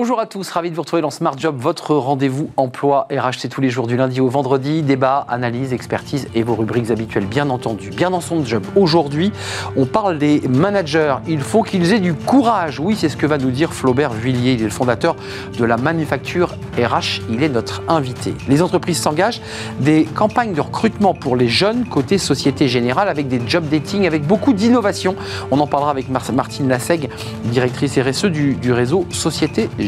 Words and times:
Bonjour 0.00 0.20
à 0.20 0.26
tous, 0.26 0.48
ravi 0.50 0.70
de 0.70 0.76
vous 0.76 0.82
retrouver 0.82 1.02
dans 1.02 1.10
Smart 1.10 1.36
Job, 1.36 1.56
votre 1.58 1.92
rendez-vous 1.96 2.50
emploi 2.56 3.08
RH. 3.10 3.48
tous 3.50 3.60
les 3.60 3.68
jours 3.68 3.88
du 3.88 3.96
lundi 3.96 4.20
au 4.20 4.28
vendredi. 4.28 4.82
Débat, 4.82 5.26
analyse, 5.28 5.72
expertise 5.72 6.28
et 6.36 6.44
vos 6.44 6.54
rubriques 6.54 6.92
habituelles, 6.92 7.26
bien 7.26 7.50
entendu. 7.50 7.90
Bien 7.90 8.10
dans 8.10 8.20
son 8.20 8.44
job. 8.44 8.62
Aujourd'hui, 8.76 9.32
on 9.76 9.86
parle 9.86 10.18
des 10.18 10.40
managers. 10.48 11.16
Il 11.26 11.40
faut 11.40 11.64
qu'ils 11.64 11.92
aient 11.92 11.98
du 11.98 12.14
courage. 12.14 12.78
Oui, 12.78 12.94
c'est 12.96 13.08
ce 13.08 13.16
que 13.16 13.26
va 13.26 13.38
nous 13.38 13.50
dire 13.50 13.72
Flaubert 13.72 14.12
Vuillier. 14.12 14.52
Il 14.52 14.60
est 14.60 14.66
le 14.66 14.70
fondateur 14.70 15.16
de 15.58 15.64
la 15.64 15.76
manufacture 15.76 16.54
RH. 16.78 17.22
Il 17.28 17.42
est 17.42 17.48
notre 17.48 17.82
invité. 17.88 18.34
Les 18.48 18.62
entreprises 18.62 19.00
s'engagent. 19.00 19.40
Des 19.80 20.04
campagnes 20.04 20.52
de 20.52 20.60
recrutement 20.60 21.12
pour 21.12 21.34
les 21.34 21.48
jeunes 21.48 21.84
côté 21.86 22.18
Société 22.18 22.68
Générale 22.68 23.08
avec 23.08 23.26
des 23.26 23.40
job 23.48 23.64
dating, 23.68 24.06
avec 24.06 24.24
beaucoup 24.24 24.52
d'innovation. 24.52 25.16
On 25.50 25.58
en 25.58 25.66
parlera 25.66 25.90
avec 25.90 26.08
Martine 26.08 26.68
Lasseg, 26.68 27.10
directrice 27.46 27.98
RSE 27.98 28.26
du 28.26 28.72
réseau 28.72 29.04
Société 29.10 29.64
générale, 29.64 29.87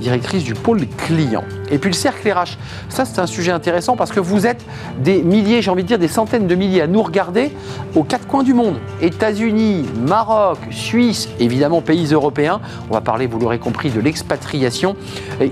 directrice 0.00 0.44
du 0.44 0.54
pôle 0.54 0.86
client. 0.96 1.44
Et 1.70 1.78
puis 1.78 1.90
le 1.90 1.94
cercle 1.94 2.30
RH, 2.30 2.56
ça 2.88 3.04
c'est 3.04 3.18
un 3.18 3.26
sujet 3.26 3.50
intéressant 3.50 3.96
parce 3.96 4.12
que 4.12 4.20
vous 4.20 4.46
êtes 4.46 4.64
des 4.98 5.22
milliers, 5.22 5.62
j'ai 5.62 5.70
envie 5.70 5.82
de 5.82 5.88
dire 5.88 5.98
des 5.98 6.08
centaines 6.08 6.46
de 6.46 6.54
milliers 6.54 6.82
à 6.82 6.86
nous 6.86 7.02
regarder 7.02 7.52
aux 7.94 8.04
quatre 8.04 8.26
coins 8.26 8.42
du 8.42 8.54
monde. 8.54 8.76
États-Unis, 9.00 9.84
Maroc, 10.06 10.58
Suisse, 10.70 11.28
évidemment 11.40 11.80
pays 11.80 12.12
européens. 12.12 12.60
On 12.90 12.94
va 12.94 13.00
parler, 13.00 13.26
vous 13.26 13.38
l'aurez 13.38 13.58
compris, 13.58 13.90
de 13.90 14.00
l'expatriation. 14.00 14.96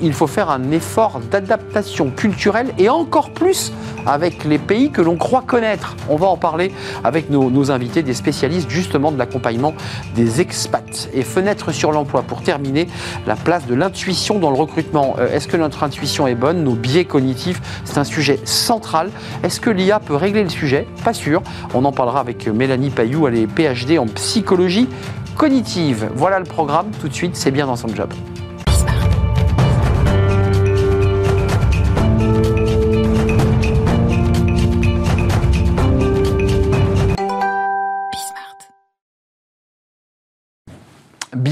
Il 0.01 0.13
faut 0.13 0.27
faire 0.27 0.51
un 0.51 0.71
effort 0.71 1.21
d'adaptation 1.31 2.11
culturelle 2.11 2.73
et 2.79 2.89
encore 2.89 3.31
plus 3.31 3.73
avec 4.07 4.45
les 4.45 4.59
pays 4.59 4.91
que 4.91 5.01
l'on 5.01 5.17
croit 5.17 5.43
connaître. 5.47 5.97
On 6.09 6.17
va 6.17 6.27
en 6.27 6.37
parler 6.37 6.73
avec 7.05 7.31
nos, 7.31 7.71
invités, 7.71 8.03
des 8.03 8.15
spécialistes 8.15 8.71
justement 8.71 9.13
de 9.13 9.19
l'accompagnement 9.19 9.75
des 10.15 10.41
expats. 10.41 11.09
Et 11.15 11.23
fenêtre 11.23 11.73
sur 11.73 11.93
l'emploi 11.93 12.23
pour 12.23 12.43
terminer, 12.43 12.89
place 13.37 13.67
de 13.67 13.75
l'intuition 13.75 14.39
dans 14.39 14.51
le 14.51 14.57
recrutement. 14.57 15.17
Euh, 15.19 15.35
est-ce 15.35 15.49
que 15.49 15.57
notre 15.57 15.83
intuition 15.83 16.27
est 16.27 16.35
bonne 16.35 16.65
Nos 16.65 16.75
biais 16.75 17.05
cognitifs, 17.05 17.61
c'est 17.85 17.99
un 17.99 18.05
sujet 18.05 18.41
central. 18.45 19.11
Est-ce 19.43 19.61
que 19.61 19.71
l'IA 19.71 20.01
peut 20.01 20.17
régler 20.17 20.43
le 20.43 20.51
sujet? 20.51 20.87
Pas 21.05 21.15
sûr. 21.15 21.43
On 21.75 21.85
en 21.85 21.93
parlera 21.93 22.21
avec 22.21 22.47
Mélanie 22.49 22.91
Payou, 22.91 23.29
elle 23.29 23.37
est 23.37 23.47
PhD 23.47 23.99
en 23.99 24.07
psychologie 24.07 24.89
cognitive. 25.37 26.11
Voilà 26.15 26.39
le 26.39 26.45
programme, 26.45 26.91
tout 27.01 27.09
de 27.09 27.15
suite, 27.15 27.37
c'est 27.37 27.51
bien 27.51 27.67
dans 27.67 27.77
son 27.77 27.89
job. 27.89 28.13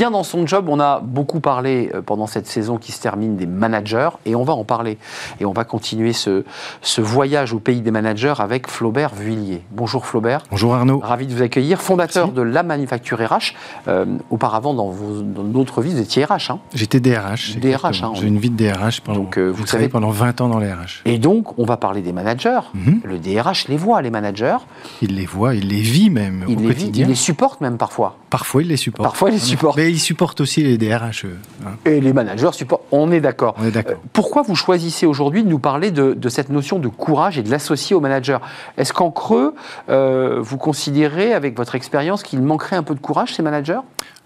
Bien 0.01 0.11
dans 0.11 0.23
son 0.23 0.47
job. 0.47 0.71
On 0.71 0.81
a 0.81 0.99
beaucoup 1.01 1.41
parlé 1.41 1.91
euh, 1.95 2.01
pendant 2.01 2.27
cette 2.27 2.47
saison 2.47 2.79
qui 2.79 2.91
se 2.91 3.03
termine 3.03 3.37
des 3.37 3.45
managers 3.45 4.09
et 4.25 4.35
on 4.35 4.45
va 4.45 4.55
en 4.55 4.65
parler. 4.65 4.97
Et 5.41 5.45
on 5.45 5.53
va 5.53 5.65
continuer 5.65 6.15
ce, 6.15 6.43
ce 6.81 7.03
voyage 7.03 7.53
au 7.53 7.59
pays 7.59 7.83
des 7.83 7.91
managers 7.91 8.33
avec 8.39 8.67
Flaubert 8.67 9.15
Vuillier. 9.15 9.63
Bonjour 9.73 10.07
Flaubert. 10.07 10.45
Bonjour 10.51 10.75
Arnaud. 10.75 11.01
Ravi 11.01 11.27
de 11.27 11.35
vous 11.35 11.43
accueillir. 11.43 11.83
Fondateur 11.83 12.33
de 12.33 12.41
la 12.41 12.63
manufacture 12.63 13.19
RH. 13.19 13.53
Euh, 13.89 14.07
auparavant, 14.31 14.73
dans, 14.73 14.91
d'autres 14.91 15.83
vies, 15.83 15.93
vous 15.93 16.01
étiez 16.01 16.25
RH. 16.25 16.53
Hein 16.53 16.61
J'étais 16.73 17.01
DRH. 17.01 17.59
DRH. 17.59 18.03
Hein, 18.03 18.13
J'ai 18.15 18.27
une 18.27 18.39
vie 18.39 18.49
de 18.49 18.57
DRH 18.57 19.03
pendant, 19.03 19.21
donc, 19.21 19.37
euh, 19.37 19.51
vous, 19.51 19.67
savez, 19.67 19.91
pendant 19.91 20.09
20 20.09 20.41
ans 20.41 20.49
dans 20.49 20.61
les 20.61 20.73
RH. 20.73 21.03
Et 21.05 21.19
donc, 21.19 21.59
on 21.59 21.67
va 21.67 21.77
parler 21.77 22.01
des 22.01 22.15
managers. 22.15 22.61
Mhm. 22.73 23.01
Le 23.05 23.19
DRH 23.19 23.69
les 23.69 23.77
voit, 23.77 24.01
les 24.01 24.11
managers. 24.11 24.57
Il 25.03 25.17
les 25.17 25.27
voit, 25.27 25.55
il 25.55 25.69
les 25.69 25.83
vit 25.83 26.09
même 26.09 26.47
il 26.49 26.57
au 26.57 26.61
les 26.61 26.69
quotidien. 26.69 27.05
il 27.05 27.09
les 27.11 27.15
supporte 27.15 27.61
même 27.61 27.77
parfois. 27.77 28.17
Parfois, 28.31 28.63
il 28.63 28.69
les 28.69 28.77
supporte. 28.77 29.03
Parfois, 29.03 29.31
il 29.31 29.35
les 29.35 29.39
supporte 29.41 29.79
ils 29.79 29.99
supportent 29.99 30.41
aussi 30.41 30.63
les 30.63 30.79
DRH. 30.79 31.27
Hein. 31.67 31.71
Et 31.85 32.01
les 32.01 32.13
managers 32.13 32.53
supportent. 32.53 32.85
On 32.93 33.11
est 33.11 33.21
d'accord. 33.21 33.57
On 33.59 33.67
est 33.67 33.73
d'accord. 33.73 33.97
Euh, 33.97 34.09
pourquoi 34.13 34.43
vous 34.43 34.55
choisissez 34.55 35.05
aujourd'hui 35.05 35.43
de 35.43 35.49
nous 35.49 35.59
parler 35.59 35.91
de, 35.91 36.29
cette 36.29 36.49
notion 36.49 36.79
de 36.79 36.89
courage 36.89 37.39
et 37.39 37.43
de 37.43 37.51
l'associer 37.51 37.97
au 37.97 38.01
manager? 38.01 38.41
Est-ce 38.79 38.93
qu'en 38.93 39.11
creux, 39.11 39.55
euh, 39.89 40.39
vous 40.41 40.59
considérez, 40.59 41.33
avec 41.33 41.57
votre 41.57 41.75
expérience, 41.75 42.23
qu'il 42.23 42.41
manquerait 42.41 42.77
un 42.77 42.85
peu 42.85 42.95
de 42.95 43.01
courage, 43.01 43.35
ces 43.35 43.43
managers? 43.43 43.81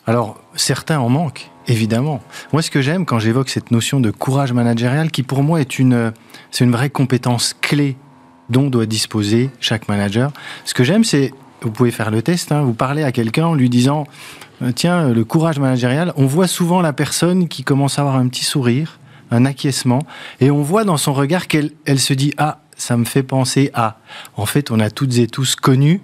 Alors, 0.06 0.36
certains 0.54 0.98
en 0.98 1.09
manquent. 1.09 1.50
Évidemment. 1.66 2.21
Moi, 2.53 2.60
ce 2.60 2.71
que 2.71 2.82
j'aime 2.82 3.06
quand 3.06 3.19
j'évoque 3.19 3.48
cette 3.48 3.71
notion 3.71 4.00
de 4.00 4.10
courage 4.10 4.53
managérial, 4.53 5.10
qui 5.10 5.22
pour 5.22 5.42
moi 5.42 5.62
est 5.62 5.78
une, 5.78 6.12
c'est 6.50 6.65
une 6.65 6.72
vraie 6.72 6.91
compétence 6.91 7.56
clé 7.59 7.97
dont 8.50 8.69
doit 8.69 8.84
disposer 8.84 9.50
chaque 9.60 9.88
manager. 9.88 10.31
Ce 10.66 10.75
que 10.75 10.84
j'aime, 10.84 11.04
c'est, 11.04 11.32
vous 11.64 11.72
pouvez 11.72 11.91
faire 11.91 12.10
le 12.10 12.22
test, 12.22 12.52
hein, 12.52 12.62
vous 12.62 12.75
parlez 12.75 13.02
à 13.02 13.12
quelqu'un 13.12 13.47
en 13.47 13.54
lui 13.54 13.69
disant, 13.69 14.06
euh, 14.62 14.72
tiens, 14.72 15.08
le 15.08 15.25
courage 15.25 15.58
managérial, 15.58 16.12
on 16.16 16.26
voit 16.26 16.47
souvent 16.47 16.80
la 16.80 16.92
personne 16.92 17.48
qui 17.48 17.64
commence 17.64 17.98
à 17.98 18.02
avoir 18.02 18.16
un 18.16 18.28
petit 18.28 18.44
sourire, 18.44 18.98
un 19.30 19.44
acquiescement, 19.44 20.00
et 20.41 20.50
on 20.50 20.62
voit 20.62 20.84
dans 20.84 20.97
son 20.97 21.12
regard 21.12 21.48
qu'elle 21.48 21.70
elle 21.86 21.98
se 21.98 22.12
dit 22.12 22.32
ah 22.38 22.58
ça 22.76 22.97
me 22.97 23.04
fait 23.04 23.22
penser 23.22 23.70
à. 23.74 23.98
En 24.36 24.47
fait, 24.47 24.70
on 24.70 24.80
a 24.80 24.91
toutes 24.91 25.16
et 25.19 25.26
tous 25.26 25.56
connu 25.56 26.00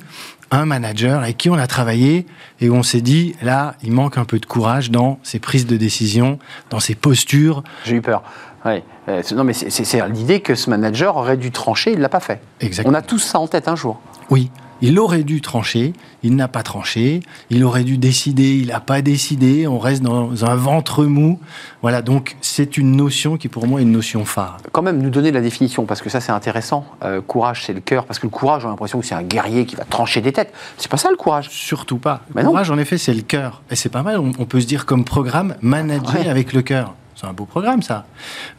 un 0.50 0.64
manager 0.64 1.22
avec 1.22 1.36
qui 1.36 1.50
on 1.50 1.54
a 1.54 1.66
travaillé 1.66 2.26
et 2.60 2.70
on 2.70 2.82
s'est 2.82 3.00
dit 3.00 3.34
là, 3.42 3.76
il 3.82 3.92
manque 3.92 4.18
un 4.18 4.24
peu 4.24 4.38
de 4.38 4.46
courage 4.46 4.90
dans 4.90 5.18
ses 5.22 5.38
prises 5.38 5.66
de 5.66 5.76
décision, 5.76 6.38
dans 6.70 6.80
ses 6.80 6.94
postures. 6.94 7.62
J'ai 7.84 7.96
eu 7.96 8.02
peur. 8.02 8.22
Ouais. 8.64 8.82
Euh, 9.08 9.22
non, 9.34 9.44
mais 9.44 9.52
c'est 9.52 10.08
l'idée 10.08 10.40
que 10.40 10.54
ce 10.54 10.68
manager 10.68 11.16
aurait 11.16 11.36
dû 11.36 11.50
trancher, 11.50 11.92
il 11.92 12.00
l'a 12.00 12.08
pas 12.08 12.20
fait. 12.20 12.40
Exactement. 12.60 12.94
On 12.94 12.98
a 12.98 13.02
tous 13.02 13.18
ça 13.18 13.38
en 13.38 13.46
tête 13.46 13.68
un 13.68 13.76
jour. 13.76 14.00
Oui. 14.28 14.50
Il 14.82 14.98
aurait 14.98 15.24
dû 15.24 15.40
trancher, 15.40 15.92
il 16.22 16.36
n'a 16.36 16.48
pas 16.48 16.62
tranché. 16.62 17.20
Il 17.50 17.64
aurait 17.64 17.84
dû 17.84 17.98
décider, 17.98 18.56
il 18.56 18.68
n'a 18.68 18.80
pas 18.80 19.02
décidé. 19.02 19.66
On 19.66 19.78
reste 19.78 20.02
dans 20.02 20.44
un 20.44 20.54
ventre 20.54 21.04
mou. 21.04 21.38
Voilà, 21.82 22.02
donc 22.02 22.36
c'est 22.40 22.76
une 22.76 22.96
notion 22.96 23.36
qui 23.36 23.48
pour 23.48 23.66
moi 23.66 23.80
est 23.80 23.82
une 23.82 23.92
notion 23.92 24.24
phare. 24.24 24.58
Quand 24.72 24.82
même, 24.82 25.02
nous 25.02 25.10
donner 25.10 25.32
la 25.32 25.40
définition, 25.40 25.84
parce 25.84 26.00
que 26.00 26.08
ça 26.08 26.20
c'est 26.20 26.32
intéressant. 26.32 26.84
Euh, 27.02 27.20
courage, 27.20 27.64
c'est 27.66 27.72
le 27.72 27.80
cœur, 27.80 28.06
parce 28.06 28.18
que 28.18 28.26
le 28.26 28.30
courage, 28.30 28.62
j'ai 28.62 28.68
l'impression 28.68 29.00
que 29.00 29.06
c'est 29.06 29.14
un 29.14 29.22
guerrier 29.22 29.66
qui 29.66 29.76
va 29.76 29.84
trancher 29.84 30.20
des 30.20 30.32
têtes. 30.32 30.52
C'est 30.76 30.90
pas 30.90 30.96
ça 30.96 31.10
le 31.10 31.16
courage. 31.16 31.48
Surtout 31.50 31.98
pas. 31.98 32.22
Le 32.34 32.42
courage, 32.42 32.70
en 32.70 32.78
effet, 32.78 32.98
c'est 32.98 33.14
le 33.14 33.22
cœur. 33.22 33.62
Et 33.70 33.76
c'est 33.76 33.88
pas 33.88 34.02
mal. 34.02 34.18
On, 34.18 34.44
peut 34.50 34.60
se 34.60 34.66
dire 34.66 34.86
comme 34.86 35.04
programme, 35.04 35.54
manager 35.60 36.28
avec 36.28 36.52
le 36.52 36.62
cœur. 36.62 36.94
C'est 37.20 37.26
un 37.26 37.34
beau 37.34 37.44
programme, 37.44 37.82
ça. 37.82 38.06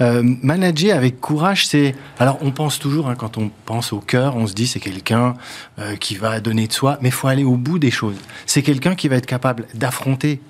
Euh, 0.02 0.22
manager 0.24 0.96
avec 0.96 1.20
courage, 1.20 1.66
c'est. 1.66 1.96
Alors, 2.20 2.38
on 2.42 2.52
pense 2.52 2.78
toujours, 2.78 3.10
hein, 3.10 3.16
quand 3.16 3.40
on 3.40 3.50
pense 3.66 3.92
au 3.92 4.00
cœur, 4.00 4.36
on 4.36 4.46
se 4.46 4.54
dit 4.54 4.68
c'est 4.68 4.80
quelqu'un 4.80 5.34
euh, 5.80 5.96
qui 5.96 6.16
va 6.16 6.40
donner 6.40 6.68
de 6.68 6.74
soi, 6.74 7.00
mais 7.02 7.10
il 7.10 7.14
faut 7.14 7.28
aller 7.28 7.44
au 7.44 7.56
bout 7.56 7.80
des 7.80 7.90
choses. 7.90 8.18
C'est 8.46 8.62
quelqu'un 8.62 8.94
qui 8.94 9.08
va 9.08 9.16
être 9.16 9.26
capable 9.26 9.66
d'affronter, 9.74 10.42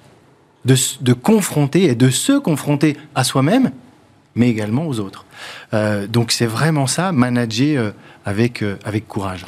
de, 0.65 0.75
de, 0.99 1.13
confronter 1.13 1.83
et 1.83 1.95
de 1.95 2.09
se 2.09 2.33
confronter 2.33 2.97
à 3.15 3.23
soi-même, 3.23 3.71
mais 4.35 4.49
également 4.49 4.87
aux 4.87 4.99
autres. 4.99 5.25
Euh, 5.73 6.05
donc, 6.05 6.33
c'est 6.33 6.45
vraiment 6.45 6.87
ça, 6.87 7.13
manager 7.13 7.93
avec, 8.25 8.61
avec 8.83 9.07
courage 9.07 9.45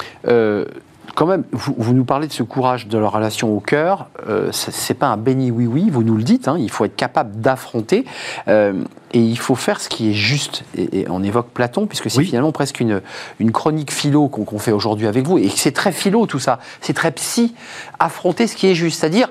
quand 1.14 1.26
même, 1.26 1.44
vous, 1.52 1.94
nous 1.94 2.04
parlez 2.04 2.26
de 2.26 2.32
ce 2.32 2.42
courage 2.42 2.88
de 2.88 2.98
la 2.98 3.08
relation 3.08 3.54
au 3.56 3.60
cœur. 3.60 4.08
Euh, 4.28 4.50
c'est 4.52 4.94
pas 4.94 5.06
un 5.06 5.16
béni 5.16 5.50
oui 5.50 5.66
oui, 5.66 5.88
vous 5.90 6.02
nous 6.02 6.16
le 6.16 6.22
dites. 6.22 6.48
Hein, 6.48 6.56
il 6.58 6.70
faut 6.70 6.84
être 6.84 6.96
capable 6.96 7.40
d'affronter 7.40 8.04
euh, 8.48 8.84
et 9.12 9.20
il 9.20 9.38
faut 9.38 9.54
faire 9.54 9.80
ce 9.80 9.88
qui 9.88 10.10
est 10.10 10.14
juste. 10.14 10.64
Et, 10.76 11.06
on 11.08 11.22
évoque 11.22 11.48
Platon 11.50 11.86
puisque 11.86 12.10
c'est 12.10 12.24
finalement 12.24 12.52
presque 12.52 12.80
une, 12.80 13.00
une 13.38 13.52
chronique 13.52 13.92
philo 13.92 14.28
qu'on 14.28 14.58
fait 14.58 14.72
aujourd'hui 14.72 15.06
avec 15.06 15.26
vous 15.26 15.38
et 15.38 15.48
c'est 15.48 15.72
très 15.72 15.92
philo 15.92 16.26
tout 16.26 16.40
ça. 16.40 16.58
C'est 16.80 16.94
très 16.94 17.12
psy. 17.12 17.54
Affronter 17.98 18.46
ce 18.46 18.56
qui 18.56 18.66
est 18.66 18.74
juste, 18.74 19.00
c'est-à-dire 19.00 19.28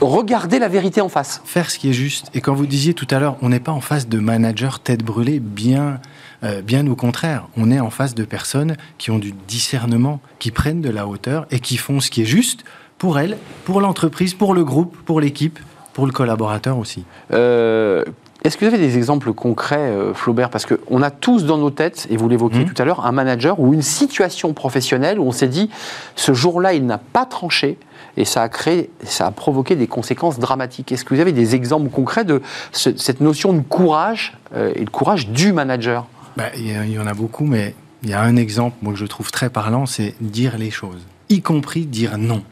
regarder 0.00 0.58
la 0.58 0.68
vérité 0.68 1.00
en 1.00 1.08
face. 1.08 1.42
Faire 1.44 1.70
ce 1.70 1.78
qui 1.78 1.90
est 1.90 1.94
juste. 1.94 2.30
Et 2.34 2.40
quand 2.40 2.54
vous 2.54 2.66
disiez 2.66 2.94
tout 2.94 3.06
à 3.10 3.18
l'heure, 3.18 3.36
on 3.42 3.50
n'est 3.50 3.60
pas 3.60 3.72
en 3.72 3.80
face 3.80 4.08
de 4.08 4.18
managers 4.18 4.78
tête 4.82 5.04
brûlée, 5.04 5.40
bien 5.40 6.00
euh, 6.44 6.62
bien 6.62 6.86
au 6.86 6.94
contraire, 6.94 7.48
on 7.56 7.70
est 7.70 7.80
en 7.80 7.90
face 7.90 8.14
de 8.14 8.24
personnes 8.24 8.76
qui 8.96 9.10
ont 9.10 9.18
du 9.18 9.32
discernement, 9.32 10.20
qui 10.38 10.50
prennent 10.50 10.80
de 10.80 10.90
la 10.90 11.06
hauteur 11.06 11.46
et 11.50 11.60
qui 11.60 11.76
font 11.76 12.00
ce 12.00 12.10
qui 12.10 12.22
est 12.22 12.26
juste 12.26 12.64
pour 12.98 13.18
elles, 13.18 13.36
pour 13.64 13.80
l'entreprise, 13.80 14.34
pour 14.34 14.54
le 14.54 14.64
groupe, 14.64 14.96
pour 15.04 15.20
l'équipe, 15.20 15.58
pour 15.92 16.06
le 16.06 16.12
collaborateur 16.12 16.78
aussi. 16.78 17.04
Euh, 17.32 18.04
est-ce 18.44 18.56
que 18.56 18.64
vous 18.64 18.72
avez 18.72 18.84
des 18.84 18.96
exemples 18.96 19.32
concrets, 19.32 19.78
euh, 19.78 20.14
Flaubert? 20.14 20.48
Parce 20.48 20.64
qu'on 20.64 21.02
a 21.02 21.10
tous 21.10 21.44
dans 21.44 21.58
nos 21.58 21.70
têtes, 21.70 22.06
et 22.08 22.16
vous 22.16 22.28
l'évoquiez 22.28 22.60
mmh. 22.60 22.72
tout 22.72 22.82
à 22.82 22.84
l'heure, 22.84 23.04
un 23.04 23.10
manager 23.10 23.58
ou 23.58 23.74
une 23.74 23.82
situation 23.82 24.52
professionnelle 24.52 25.18
où 25.18 25.24
on 25.24 25.32
s'est 25.32 25.48
dit, 25.48 25.70
ce 26.14 26.32
jour-là, 26.34 26.72
il 26.72 26.86
n'a 26.86 26.98
pas 26.98 27.26
tranché, 27.26 27.78
et 28.16 28.24
ça 28.24 28.42
a 28.42 28.48
créé, 28.48 28.90
ça 29.02 29.26
a 29.26 29.30
provoqué 29.32 29.74
des 29.74 29.88
conséquences 29.88 30.38
dramatiques. 30.38 30.92
Est-ce 30.92 31.04
que 31.04 31.14
vous 31.14 31.20
avez 31.20 31.32
des 31.32 31.56
exemples 31.56 31.90
concrets 31.90 32.24
de 32.24 32.42
cette 32.72 33.20
notion 33.20 33.52
de 33.52 33.60
courage 33.60 34.36
et 34.56 34.80
le 34.80 34.90
courage 34.90 35.28
du 35.28 35.52
manager? 35.52 36.06
Bah, 36.38 36.50
il 36.56 36.92
y, 36.92 36.98
en 37.00 37.06
a 37.08 37.14
beaucoup, 37.14 37.44
mais 37.44 37.74
il 38.04 38.10
y 38.10 38.12
a 38.12 38.22
un 38.22 38.36
exemple 38.36 38.76
moi, 38.80 38.92
que 38.92 38.98
je 39.00 39.06
trouve 39.06 39.32
très 39.32 39.50
parlant, 39.50 39.86
c'est 39.86 40.14
dire 40.20 40.56
les 40.56 40.70
choses, 40.70 41.04
y 41.28 41.42
compris 41.42 41.84
dire 41.84 42.16
non. 42.16 42.44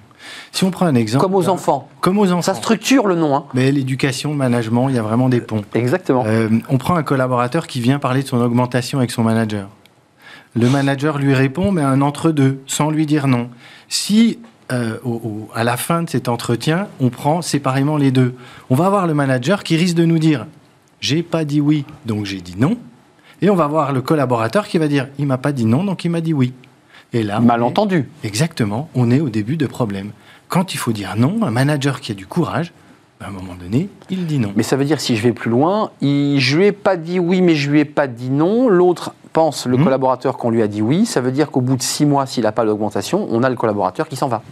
Si 0.51 0.65
on 0.65 0.73
prend 0.73 0.87
un 0.87 0.97
exemple. 0.97 1.23
Comme 1.23 1.37
aux 1.37 1.49
enfants. 1.49 1.89
Comme 2.01 2.19
aux 2.19 2.33
enfants. 2.33 2.43
Ça 2.43 2.55
structure 2.55 3.07
le 3.07 3.15
nom. 3.15 3.37
Hein. 3.37 3.45
Mais 3.55 3.71
l'éducation, 3.71 4.33
le 4.33 4.37
management, 4.37 4.89
il 4.89 4.97
y 4.97 4.99
a 4.99 5.03
vraiment 5.03 5.29
des 5.29 5.41
ponts. 5.41 5.63
Exactement. 5.73 6.25
Euh, 6.27 6.49
on 6.69 6.79
prend 6.79 6.97
un 6.97 7.05
collaborateur 7.05 7.69
qui 7.69 7.81
vient 7.81 8.01
parler 8.01 8.25
de 8.25 8.27
son 8.27 8.41
augmentation 8.41 8.99
avec 8.99 9.13
son 9.13 9.23
manager. 9.23 9.69
Le 10.57 10.69
manager 10.69 11.19
lui 11.19 11.33
répond, 11.33 11.71
mais 11.71 11.83
un 11.83 12.01
entre-deux, 12.01 12.61
sans 12.67 12.91
lui 12.91 13.07
dire 13.07 13.29
non. 13.29 13.51
Si 13.89 14.41
euh, 14.73 14.97
à 15.55 15.63
la 15.63 15.77
fin 15.77 16.03
de 16.03 16.11
cet 16.11 16.29
entretien, 16.29 16.89
on 16.99 17.09
prend 17.09 17.41
séparément 17.41 17.99
les 17.99 18.11
deux. 18.11 18.35
On 18.69 18.75
va 18.75 18.87
avoir 18.87 19.07
le 19.07 19.15
manager 19.15 19.63
qui 19.63 19.77
risque 19.77 19.95
de 19.95 20.05
nous 20.05 20.19
dire 20.19 20.45
j'ai 21.01 21.23
pas 21.23 21.45
dit 21.45 21.61
oui, 21.61 21.85
donc 22.05 22.25
j'ai 22.25 22.41
dit 22.41 22.57
non. 22.59 22.77
Et 23.43 23.51
on 23.51 23.55
va 23.55 23.67
voir 23.67 23.93
le 23.93 24.01
collaborateur 24.01 24.67
qui 24.67 24.79
va 24.79 24.89
dire 24.89 25.09
il 25.19 25.27
m'a 25.27 25.39
pas 25.39 25.53
dit 25.53 25.67
non, 25.67 25.85
donc 25.85 26.05
il 26.05 26.11
m'a 26.11 26.21
dit 26.21 26.33
oui. 26.33 26.53
Et 27.13 27.23
là, 27.23 27.41
malentendu. 27.41 28.09
exactement, 28.25 28.89
on 28.95 29.11
est 29.11 29.21
au 29.21 29.29
début 29.29 29.57
de 29.57 29.67
problème. 29.67 30.11
Quand 30.49 30.75
il 30.75 30.77
faut 30.79 30.93
dire 30.93 31.15
non, 31.17 31.39
un 31.43 31.51
manager 31.51 32.01
qui 32.01 32.13
a 32.13 32.15
du 32.15 32.27
courage, 32.27 32.73
à 33.21 33.29
un 33.29 33.31
moment 33.31 33.55
donné, 33.55 33.89
il 34.11 34.27
dit 34.27 34.39
non. 34.39 34.53
Mais 34.57 34.63
ça 34.63 34.77
veut 34.77 34.85
dire, 34.85 35.01
si 35.01 35.17
je 35.17 35.23
vais 35.23 35.33
plus 35.33 35.51
loin, 35.51 35.91
il, 36.01 36.39
je 36.39 36.59
lui 36.59 36.67
ai 36.67 36.73
pas 36.73 36.97
dit 36.97 37.19
oui, 37.19 37.41
mais 37.41 37.55
je 37.55 37.71
lui 37.71 37.81
ai 37.81 37.85
pas 37.85 38.07
dit 38.07 38.31
non. 38.31 38.69
L'autre 38.69 39.15
pense, 39.33 39.67
le 39.67 39.77
hmm. 39.77 39.85
collaborateur, 39.85 40.37
qu'on 40.37 40.51
lui 40.51 40.63
a 40.63 40.69
dit 40.69 40.83
oui. 40.83 41.07
Ça 41.07 41.21
veut 41.21 41.33
dire 41.33 41.51
qu'au 41.51 41.61
bout 41.61 41.77
de 41.77 41.83
six 41.83 42.05
mois, 42.05 42.27
s'il 42.27 42.45
n'a 42.45 42.53
pas 42.53 42.65
d'augmentation, 42.65 43.27
on 43.31 43.43
a 43.43 43.49
le 43.49 43.57
collaborateur 43.57 44.09
qui 44.09 44.17
s'en 44.17 44.29
va 44.29 44.43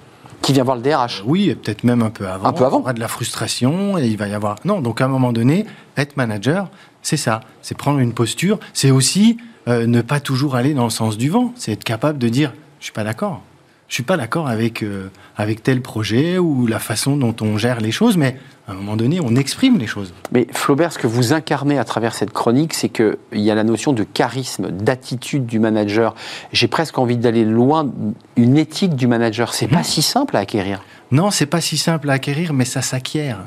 qui 0.44 0.52
vient 0.52 0.64
voir 0.64 0.76
le 0.76 0.82
DRH. 0.82 1.22
Oui, 1.24 1.48
et 1.48 1.54
peut-être 1.54 1.84
même 1.84 2.02
un 2.02 2.10
peu 2.10 2.28
avant. 2.28 2.46
Un 2.46 2.52
peu 2.52 2.66
avant. 2.66 2.78
Il 2.78 2.80
y 2.80 2.84
aura 2.84 2.92
de 2.92 3.00
la 3.00 3.08
frustration 3.08 3.96
et 3.96 4.06
il 4.06 4.18
va 4.18 4.28
y 4.28 4.34
avoir. 4.34 4.56
Non, 4.66 4.82
donc 4.82 5.00
à 5.00 5.06
un 5.06 5.08
moment 5.08 5.32
donné, 5.32 5.64
être 5.96 6.18
manager, 6.18 6.68
c'est 7.04 7.16
ça. 7.16 7.40
C'est 7.62 7.76
prendre 7.76 8.00
une 8.00 8.12
posture. 8.12 8.58
C'est 8.72 8.90
aussi 8.90 9.36
euh, 9.68 9.86
ne 9.86 10.02
pas 10.02 10.18
toujours 10.18 10.56
aller 10.56 10.74
dans 10.74 10.84
le 10.84 10.90
sens 10.90 11.16
du 11.16 11.30
vent. 11.30 11.52
C'est 11.54 11.70
être 11.70 11.84
capable 11.84 12.18
de 12.18 12.28
dire 12.28 12.52
je 12.80 12.86
suis 12.86 12.92
pas 12.92 13.04
d'accord 13.04 13.42
je 13.88 13.94
suis 13.98 14.02
pas 14.02 14.16
d'accord 14.16 14.48
avec, 14.48 14.82
euh, 14.82 15.08
avec 15.36 15.62
tel 15.62 15.80
projet 15.80 16.38
ou 16.38 16.66
la 16.66 16.78
façon 16.78 17.16
dont 17.16 17.36
on 17.40 17.58
gère 17.58 17.80
les 17.80 17.92
choses, 17.92 18.16
mais 18.16 18.36
à 18.66 18.72
un 18.72 18.74
moment 18.74 18.96
donné, 18.96 19.20
on 19.20 19.36
exprime 19.36 19.78
les 19.78 19.86
choses. 19.86 20.14
Mais 20.32 20.46
Flaubert, 20.52 20.92
ce 20.92 20.98
que 20.98 21.06
vous 21.06 21.32
incarnez 21.32 21.78
à 21.78 21.84
travers 21.84 22.14
cette 22.14 22.32
chronique, 22.32 22.72
c'est 22.72 22.88
qu'il 22.88 23.16
y 23.34 23.50
a 23.50 23.54
la 23.54 23.62
notion 23.62 23.92
de 23.92 24.02
charisme, 24.02 24.70
d'attitude 24.70 25.44
du 25.44 25.58
manager. 25.58 26.14
J'ai 26.52 26.66
presque 26.66 26.98
envie 26.98 27.18
d'aller 27.18 27.44
loin, 27.44 27.88
une 28.36 28.56
éthique 28.56 28.96
du 28.96 29.06
manager. 29.06 29.52
C'est 29.52 29.68
pas 29.68 29.78
mhm. 29.78 29.84
si 29.84 30.02
simple 30.02 30.36
à 30.36 30.40
acquérir. 30.40 30.82
Non, 31.12 31.30
c'est 31.30 31.46
pas 31.46 31.60
si 31.60 31.76
simple 31.76 32.08
à 32.08 32.14
acquérir, 32.14 32.54
mais 32.54 32.64
ça 32.64 32.80
s'acquiert. 32.80 33.38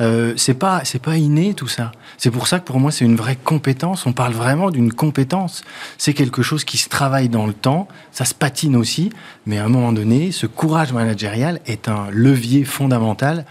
Euh, 0.00 0.34
c'est 0.36 0.54
pas 0.54 0.82
c'est 0.84 1.00
pas 1.00 1.16
inné 1.16 1.54
tout 1.54 1.68
ça. 1.68 1.92
C'est 2.18 2.30
pour 2.30 2.46
ça 2.46 2.58
que 2.60 2.64
pour 2.64 2.80
moi 2.80 2.90
c'est 2.90 3.04
une 3.04 3.16
vraie 3.16 3.36
compétence. 3.36 4.06
On 4.06 4.12
parle 4.12 4.32
vraiment 4.32 4.70
d'une 4.70 4.92
compétence. 4.92 5.62
C'est 5.98 6.14
quelque 6.14 6.42
chose 6.42 6.64
qui 6.64 6.78
se 6.78 6.88
travaille 6.88 7.28
dans 7.28 7.46
le 7.46 7.52
temps. 7.52 7.88
Ça 8.10 8.24
se 8.24 8.34
patine 8.34 8.76
aussi, 8.76 9.10
mais 9.46 9.58
à 9.58 9.64
un 9.64 9.68
moment 9.68 9.92
donné, 9.92 10.32
ce 10.32 10.46
courage 10.46 10.92
managérial 10.92 11.60
est 11.66 11.88
un 11.88 12.08
levier 12.10 12.64
fondamental 12.64 13.44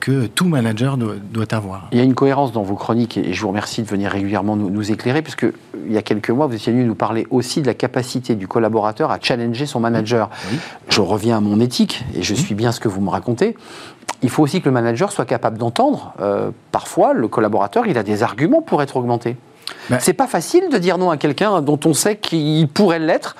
que 0.00 0.26
tout 0.26 0.46
manager 0.46 0.96
doit, 0.96 1.54
avoir. 1.54 1.88
Il 1.92 1.98
y 1.98 2.00
a 2.00 2.04
une 2.04 2.14
cohérence 2.14 2.52
dans 2.52 2.62
vos 2.62 2.74
chroniques 2.74 3.16
et 3.16 3.32
je 3.32 3.40
vous 3.40 3.48
remercie 3.48 3.82
de 3.82 3.86
venir 3.86 4.10
régulièrement 4.10 4.56
nous, 4.56 4.90
éclairer, 4.90 5.22
puisque 5.22 5.46
il 5.86 5.92
y 5.92 5.96
a 5.96 6.02
quelques 6.02 6.30
mois, 6.30 6.46
vous 6.46 6.54
étiez 6.54 6.72
venu 6.72 6.84
nous 6.84 6.96
parler 6.96 7.26
aussi 7.30 7.62
de 7.62 7.66
la 7.66 7.74
capacité 7.74 8.34
du 8.34 8.48
collaborateur 8.48 9.10
à 9.10 9.18
challenger 9.20 9.66
son 9.66 9.80
manager. 9.80 10.30
Je 10.88 11.00
reviens 11.00 11.36
à 11.36 11.40
mon 11.40 11.60
éthique 11.60 12.04
et 12.14 12.22
je 12.22 12.34
suis 12.34 12.54
bien 12.54 12.72
ce 12.72 12.80
que 12.80 12.88
vous 12.88 13.00
me 13.00 13.10
racontez 13.10 13.54
il 14.22 14.30
faut 14.30 14.42
aussi 14.42 14.60
que 14.60 14.66
le 14.66 14.72
manager 14.72 15.12
soit 15.12 15.24
capable 15.24 15.58
d'entendre. 15.58 16.12
Euh, 16.20 16.50
parfois, 16.72 17.12
le 17.12 17.28
collaborateur, 17.28 17.86
il 17.86 17.98
a 17.98 18.02
des 18.02 18.22
arguments 18.22 18.62
pour 18.62 18.82
être 18.82 18.96
augmenté. 18.96 19.36
Ben. 19.90 19.98
c'est 20.00 20.14
pas 20.14 20.26
facile 20.26 20.70
de 20.70 20.78
dire 20.78 20.96
non 20.96 21.10
à 21.10 21.18
quelqu'un 21.18 21.60
dont 21.60 21.78
on 21.84 21.92
sait 21.92 22.16
qu'il 22.16 22.68
pourrait 22.68 22.98
l'être, 22.98 23.36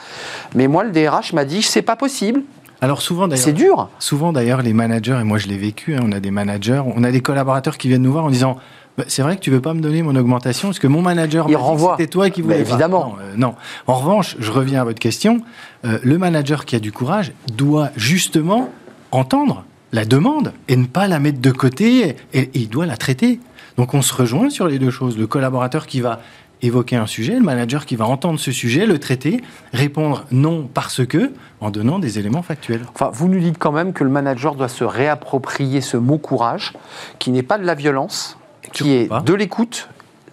mais 0.54 0.68
moi, 0.68 0.84
le 0.84 0.90
DRH 0.90 1.32
m'a 1.32 1.46
dit 1.46 1.62
c'est 1.62 1.82
pas 1.82 1.96
possible. 1.96 2.42
Alors 2.80 3.02
souvent 3.02 3.28
d'ailleurs, 3.28 3.44
c'est 3.44 3.52
dur. 3.52 3.88
Souvent 3.98 4.32
d'ailleurs, 4.32 4.62
les 4.62 4.72
managers 4.72 5.18
et 5.20 5.24
moi 5.24 5.38
je 5.38 5.48
l'ai 5.48 5.58
vécu, 5.58 5.96
hein, 5.96 6.00
on 6.04 6.12
a 6.12 6.20
des 6.20 6.30
managers, 6.30 6.82
on 6.94 7.02
a 7.04 7.10
des 7.10 7.20
collaborateurs 7.20 7.76
qui 7.78 7.88
viennent 7.88 8.02
nous 8.02 8.12
voir 8.12 8.24
en 8.24 8.30
disant 8.30 8.56
bah, 8.98 9.04
c'est 9.06 9.22
vrai 9.22 9.36
que 9.36 9.40
tu 9.40 9.52
veux 9.52 9.60
pas 9.60 9.74
me 9.74 9.80
donner 9.80 10.02
mon 10.02 10.16
augmentation 10.16 10.68
parce 10.68 10.80
que 10.80 10.88
mon 10.88 11.02
manager 11.02 11.46
il 11.48 11.56
renvoie. 11.56 11.96
C'était 11.98 12.10
toi 12.10 12.30
qui 12.30 12.42
voulais. 12.42 12.60
évidemment. 12.60 13.16
Euh, 13.20 13.34
non, 13.36 13.54
En 13.86 13.94
revanche, 13.94 14.36
je 14.40 14.50
reviens 14.50 14.80
à 14.80 14.84
votre 14.84 14.98
question. 14.98 15.40
Euh, 15.84 16.00
le 16.02 16.18
manager 16.18 16.64
qui 16.64 16.74
a 16.74 16.80
du 16.80 16.90
courage 16.90 17.32
doit 17.54 17.90
justement 17.96 18.70
entendre 19.12 19.64
la 19.92 20.04
demande 20.04 20.52
et 20.66 20.76
ne 20.76 20.86
pas 20.86 21.06
la 21.06 21.20
mettre 21.20 21.40
de 21.40 21.50
côté 21.52 22.16
et, 22.34 22.50
il 22.54 22.68
doit 22.68 22.86
la 22.86 22.96
traiter. 22.96 23.38
Donc 23.76 23.94
on 23.94 24.02
se 24.02 24.12
rejoint 24.12 24.50
sur 24.50 24.66
les 24.66 24.80
deux 24.80 24.90
choses. 24.90 25.16
Le 25.16 25.28
collaborateur 25.28 25.86
qui 25.86 26.00
va 26.00 26.20
évoquer 26.62 26.96
un 26.96 27.06
sujet, 27.06 27.34
le 27.34 27.40
manager 27.40 27.86
qui 27.86 27.96
va 27.96 28.06
entendre 28.06 28.38
ce 28.38 28.52
sujet, 28.52 28.86
le 28.86 28.98
traiter, 28.98 29.40
répondre 29.72 30.24
non 30.30 30.68
parce 30.72 31.06
que, 31.06 31.32
en 31.60 31.70
donnant 31.70 31.98
des 31.98 32.18
éléments 32.18 32.42
factuels. 32.42 32.82
Enfin, 32.94 33.10
vous 33.12 33.28
nous 33.28 33.40
dites 33.40 33.58
quand 33.58 33.72
même 33.72 33.92
que 33.92 34.04
le 34.04 34.10
manager 34.10 34.54
doit 34.54 34.68
se 34.68 34.84
réapproprier 34.84 35.80
ce 35.80 35.96
mot 35.96 36.18
courage, 36.18 36.72
qui 37.18 37.30
n'est 37.30 37.42
pas 37.42 37.58
de 37.58 37.64
la 37.64 37.74
violence, 37.74 38.38
qui 38.72 38.92
est 38.92 39.10
de 39.24 39.34
l'écoute, 39.34 39.88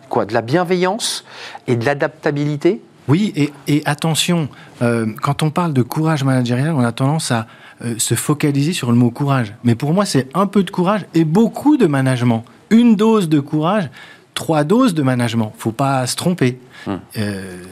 quoi, 0.09 0.25
de 0.25 0.33
la 0.33 0.41
bienveillance 0.41 1.25
et 1.67 1.75
de 1.75 1.85
l'adaptabilité. 1.85 2.81
Oui, 3.07 3.33
et, 3.67 3.83
attention, 3.85 4.49
euh, 4.81 5.05
quand 5.21 5.43
on 5.43 5.51
parle 5.51 5.73
de 5.73 5.83
courage 5.83 6.23
managérial, 6.23 6.71
on 6.71 6.83
a 6.83 6.91
tendance 6.91 7.31
à 7.31 7.45
euh, 7.83 7.95
se 7.97 8.15
focaliser 8.15 8.73
sur 8.73 8.91
le 8.91 8.97
mot 8.97 9.11
courage. 9.11 9.53
Mais 9.63 9.75
pour 9.75 9.93
moi, 9.93 10.05
c'est 10.05 10.27
un 10.33 10.47
peu 10.47 10.63
de 10.63 10.71
courage 10.71 11.05
et 11.13 11.23
beaucoup 11.23 11.77
de 11.77 11.85
management. 11.85 12.43
Une 12.71 12.95
dose 12.95 13.29
de 13.29 13.39
courage, 13.39 13.89
trois 14.35 14.63
doses 14.63 14.93
de 14.93 15.01
management. 15.01 15.51
Faut 15.57 15.71
pas 15.71 16.05
se 16.05 16.15
tromper. 16.15 16.59
Hum. 16.85 16.99
Euh, 17.17 17.63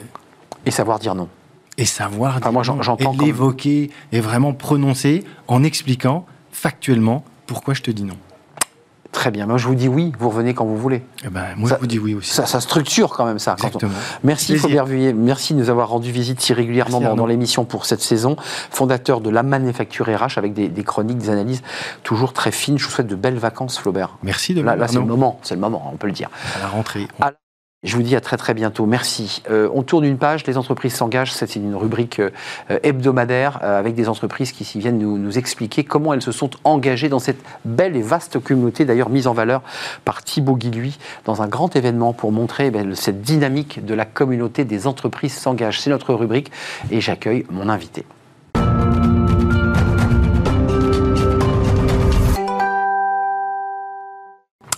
et 0.66 0.72
savoir 0.72 0.98
dire 0.98 1.14
non. 1.14 1.30
Et 1.78 1.86
savoir 1.86 2.40
dire 2.40 2.52
moi, 2.52 2.64
non. 2.66 2.98
Et 2.98 3.26
l'évoquer 3.26 3.92
et 4.12 4.20
vraiment 4.20 4.54
prononcer 4.54 5.24
en 5.48 5.64
expliquant 5.64 6.26
factuellement 6.52 7.24
pourquoi 7.46 7.76
je 7.76 7.84
te 7.84 7.92
dis 7.92 8.04
non. 8.04 8.18
Très 9.14 9.30
bien. 9.30 9.46
Moi, 9.46 9.58
je 9.58 9.68
vous 9.68 9.76
dis 9.76 9.88
oui, 9.88 10.12
vous 10.20 10.30
revenez 10.30 10.54
quand 10.54 10.66
vous 10.66 10.78
voulez. 10.78 11.04
Eh 11.24 11.30
ben, 11.30 11.46
moi, 11.56 11.70
je 11.70 11.76
vous 11.76 11.88
dis 11.88 12.00
oui 12.00 12.16
aussi. 12.16 12.32
Ça, 12.32 12.60
structure 12.60 13.12
quand 13.12 13.26
même 13.26 13.40
ça. 13.40 13.54
Exactement. 13.54 13.92
Merci 14.24 14.58
Faubert 14.58 14.86
Vuillet. 14.86 15.14
Merci 15.14 15.54
de 15.54 15.60
nous 15.60 15.70
avoir 15.70 15.90
rendu 15.90 16.12
visite 16.12 16.42
si 16.42 16.52
régulièrement 16.54 17.16
dans, 17.16 17.26
l'émission 17.26 17.64
pour 17.64 17.86
cette 17.86 18.02
saison. 18.02 18.36
Fondateur 18.72 19.22
de 19.22 19.30
la 19.30 19.44
Manufacture 19.44 20.08
RH 20.08 20.38
avec 20.38 20.54
des, 20.54 20.84
chroniques, 20.84 21.20
des 21.20 21.30
analyses 21.30 21.62
toujours 22.04 22.34
très 22.34 22.52
fines. 22.52 22.78
Je 22.78 22.86
vous 22.86 22.92
souhaite 22.92 23.08
de 23.08 23.16
belles 23.16 23.38
vacances, 23.38 23.78
Flaubert. 23.78 24.18
Merci 24.24 24.56
de 24.56 24.62
Là, 24.62 24.76
là 24.76 24.88
c'est 24.88 24.96
le 24.96 25.06
moment. 25.06 25.40
C'est 25.44 25.56
le 25.56 25.62
moment, 25.62 25.92
on 25.94 25.98
peut 25.98 26.08
le 26.08 26.14
dire. 26.14 26.30
À 26.56 26.60
la 26.60 26.68
rentrée. 26.68 27.08
Je 27.84 27.98
vous 27.98 28.02
dis 28.02 28.16
à 28.16 28.22
très 28.22 28.38
très 28.38 28.54
bientôt. 28.54 28.86
Merci. 28.86 29.44
Euh, 29.50 29.70
on 29.74 29.84
tourne 29.84 30.06
une 30.06 30.18
page, 30.18 30.46
les 30.48 30.58
entreprises 30.58 30.94
s'engagent. 30.94 31.34
C'est 31.34 31.58
une 31.58 31.76
rubrique 31.76 32.20
euh, 32.20 32.30
hebdomadaire 32.82 33.60
euh, 33.62 33.78
avec 33.78 33.94
des 33.94 34.08
entreprises 34.08 34.54
qui 34.54 34.80
viennent 34.80 34.98
nous, 34.98 35.38
expliquer 35.38 35.84
comment 35.84 36.14
elles 36.14 36.22
se 36.22 36.32
sont 36.32 36.52
engagées 36.64 37.10
dans 37.10 37.20
cette 37.20 37.44
belle 37.66 37.98
et 37.98 38.02
vaste 38.02 38.40
communauté, 38.40 38.86
d'ailleurs 38.86 39.10
mise 39.10 39.28
en 39.28 39.34
valeur 39.34 39.62
par 40.06 40.24
Thibaut 40.24 40.56
Guilluy 40.56 40.98
dans 41.26 41.42
un 41.42 41.48
grand 41.48 41.76
événement 41.76 42.14
pour 42.14 42.32
montrer 42.32 42.72
eh 42.74 42.96
cette 42.96 43.22
dynamique 43.22 43.84
de 43.84 43.94
la 43.94 44.06
communauté 44.06 44.64
des 44.64 44.88
entreprises 44.88 45.34
s'engagent. 45.34 45.82
C'est 45.82 45.90
notre 45.90 46.14
rubrique 46.14 46.52
et 46.90 47.02
j'accueille 47.02 47.46
mon 47.50 47.68
invité. 47.68 48.06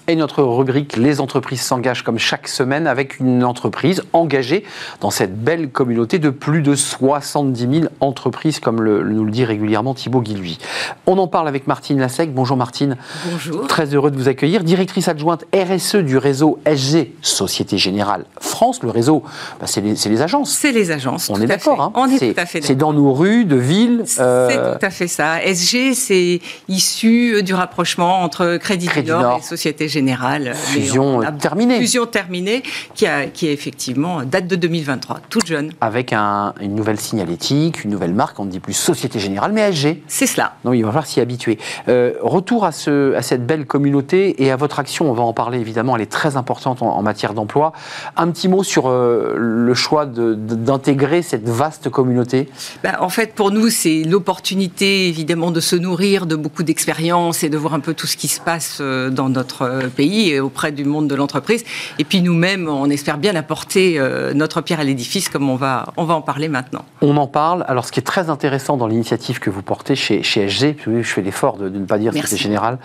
Et 0.07 0.15
notre 0.15 0.43
rubrique 0.43 0.97
Les 0.97 1.19
entreprises 1.19 1.61
s'engagent 1.61 2.03
comme 2.03 2.19
chaque 2.19 2.47
semaine 2.47 2.85
avec 2.85 3.19
une 3.19 3.43
entreprise 3.43 4.03
engagée 4.13 4.63
dans 5.01 5.09
cette 5.09 5.43
belle 5.43 5.69
communauté 5.69 6.19
de 6.19 6.29
plus 6.29 6.61
de 6.61 6.75
70 6.75 7.79
000 7.79 7.85
entreprises, 8.01 8.59
comme 8.59 8.81
le, 8.81 9.03
nous 9.03 9.25
le 9.25 9.31
dit 9.31 9.43
régulièrement 9.43 9.95
Thibaut 9.95 10.21
Guilhuy. 10.21 10.59
On 11.07 11.17
en 11.17 11.27
parle 11.27 11.47
avec 11.47 11.65
Martine 11.65 11.99
Lassec. 11.99 12.31
Bonjour 12.35 12.55
Martine. 12.55 12.97
Bonjour. 13.31 13.65
Très 13.65 13.95
heureux 13.95 14.11
de 14.11 14.17
vous 14.17 14.27
accueillir. 14.27 14.63
Directrice 14.63 15.07
adjointe 15.07 15.45
RSE 15.55 15.95
du 15.95 16.17
réseau 16.17 16.59
SG, 16.67 17.13
Société 17.23 17.79
Générale 17.79 18.25
France. 18.39 18.83
Le 18.83 18.91
réseau, 18.91 19.23
bah, 19.59 19.65
c'est 19.65 19.81
les, 19.81 20.21
agences. 20.21 20.51
C'est 20.51 20.71
les 20.71 20.91
agences. 20.91 21.31
On 21.31 21.41
est 21.41 21.47
d'accord. 21.47 21.81
Hein. 21.81 21.91
On 21.95 22.07
est, 22.07 22.33
tout 22.33 22.39
à 22.39 22.45
fait 22.45 22.61
C'est 22.61 22.75
dans 22.75 22.93
nos 22.93 23.11
rues 23.11 23.45
de 23.45 23.55
villes. 23.55 24.03
C'est 24.05 24.21
euh, 24.21 24.75
tout 24.75 24.85
à 24.85 24.89
fait 24.91 25.07
ça. 25.07 25.41
SG, 25.43 25.95
c'est 25.95 26.41
issu 26.67 27.41
du 27.41 27.55
rapprochement 27.55 28.21
entre 28.21 28.57
Crédit, 28.57 28.85
Crédit 28.85 29.09
Nord, 29.09 29.39
et 29.39 29.41
Société 29.41 29.87
Générale 29.87 29.94
générale. 29.95 30.53
Fusion 30.55 31.21
terminée. 31.39 31.79
Fusion 31.79 32.05
terminée, 32.05 32.63
qui, 32.95 33.07
a, 33.07 33.27
qui 33.27 33.47
est 33.47 33.53
effectivement 33.53 34.23
date 34.23 34.47
de 34.47 34.57
2023, 34.57 35.21
toute 35.29 35.47
jeune. 35.47 35.71
Avec 35.79 36.11
une 36.13 36.75
nouvelle 36.75 36.99
signalétique, 36.99 37.85
une 37.85 37.91
nouvelle 37.91 38.13
marque, 38.13 38.37
on 38.39 38.45
ne 38.45 38.51
dit 38.51 38.59
plus 38.59 38.73
Société 38.73 39.19
Générale, 39.19 39.53
mais 39.53 39.71
SG. 39.71 40.03
C'est 40.07 40.27
cela. 40.27 40.55
Donc 40.65 40.75
il 40.75 40.81
va 40.81 40.89
falloir 40.89 41.05
s'y 41.05 41.21
habituer. 41.21 41.57
Euh, 41.87 42.13
retour 42.21 42.65
à, 42.65 42.73
ce, 42.73 43.13
à 43.15 43.21
cette 43.21 43.45
belle 43.45 43.65
communauté 43.65 44.43
et 44.43 44.51
à 44.51 44.57
votre 44.57 44.79
action, 44.79 45.09
on 45.09 45.13
va 45.13 45.23
en 45.23 45.33
parler 45.33 45.59
évidemment, 45.59 45.95
elle 45.95 46.01
est 46.01 46.11
très 46.11 46.35
importante 46.35 46.81
en, 46.81 47.01
matière 47.01 47.33
d'emploi. 47.33 47.71
Un 48.17 48.31
petit 48.31 48.47
mot 48.47 48.63
sur 48.63 48.89
euh, 48.89 49.35
le 49.37 49.73
choix 49.73 50.05
d'intégrer 50.05 51.21
cette 51.21 51.47
vaste 51.47 51.89
communauté 51.89 52.49
ben, 52.83 52.95
En 52.99 53.09
fait, 53.09 53.33
pour 53.33 53.51
nous, 53.51 53.69
c'est 53.69 54.03
l'opportunité 54.03 55.07
évidemment 55.07 55.51
de 55.51 55.59
se 55.59 55.75
nourrir 55.75 56.25
de 56.25 56.35
beaucoup 56.35 56.63
d'expériences 56.63 57.43
et 57.43 57.49
de 57.49 57.57
voir 57.57 57.75
un 57.75 57.79
peu 57.79 57.93
tout 57.93 58.07
ce 58.07 58.17
qui 58.17 58.27
se 58.27 58.41
passe 58.41 58.79
euh, 58.81 59.09
dans 59.09 59.29
notre 59.29 59.84
le 59.85 59.91
pays 59.91 60.29
et 60.29 60.39
auprès 60.39 60.71
du 60.71 60.85
monde 60.85 61.07
de 61.07 61.15
l'entreprise. 61.15 61.63
Et 61.99 62.03
puis 62.03 62.21
nous-mêmes, 62.21 62.67
on 62.67 62.89
espère 62.89 63.17
bien 63.17 63.35
apporter 63.35 63.99
notre 64.33 64.61
pierre 64.61 64.79
à 64.79 64.83
l'édifice, 64.83 65.29
comme 65.29 65.49
on 65.49 65.55
va, 65.55 65.93
on 65.97 66.05
va 66.05 66.15
en 66.15 66.21
parler 66.21 66.47
maintenant. 66.47 66.83
On 67.01 67.17
en 67.17 67.27
parle. 67.27 67.65
Alors, 67.67 67.85
ce 67.85 67.91
qui 67.91 67.99
est 67.99 68.03
très 68.03 68.29
intéressant 68.29 68.77
dans 68.77 68.87
l'initiative 68.87 69.39
que 69.39 69.49
vous 69.49 69.61
portez 69.61 69.95
chez, 69.95 70.23
chez 70.23 70.47
SG, 70.47 70.77
je 70.85 71.01
fais 71.01 71.21
l'effort 71.21 71.57
de, 71.57 71.69
ne 71.69 71.85
pas 71.85 71.97
dire 71.97 72.13
que 72.13 72.27
c'est 72.27 72.37
général, 72.37 72.77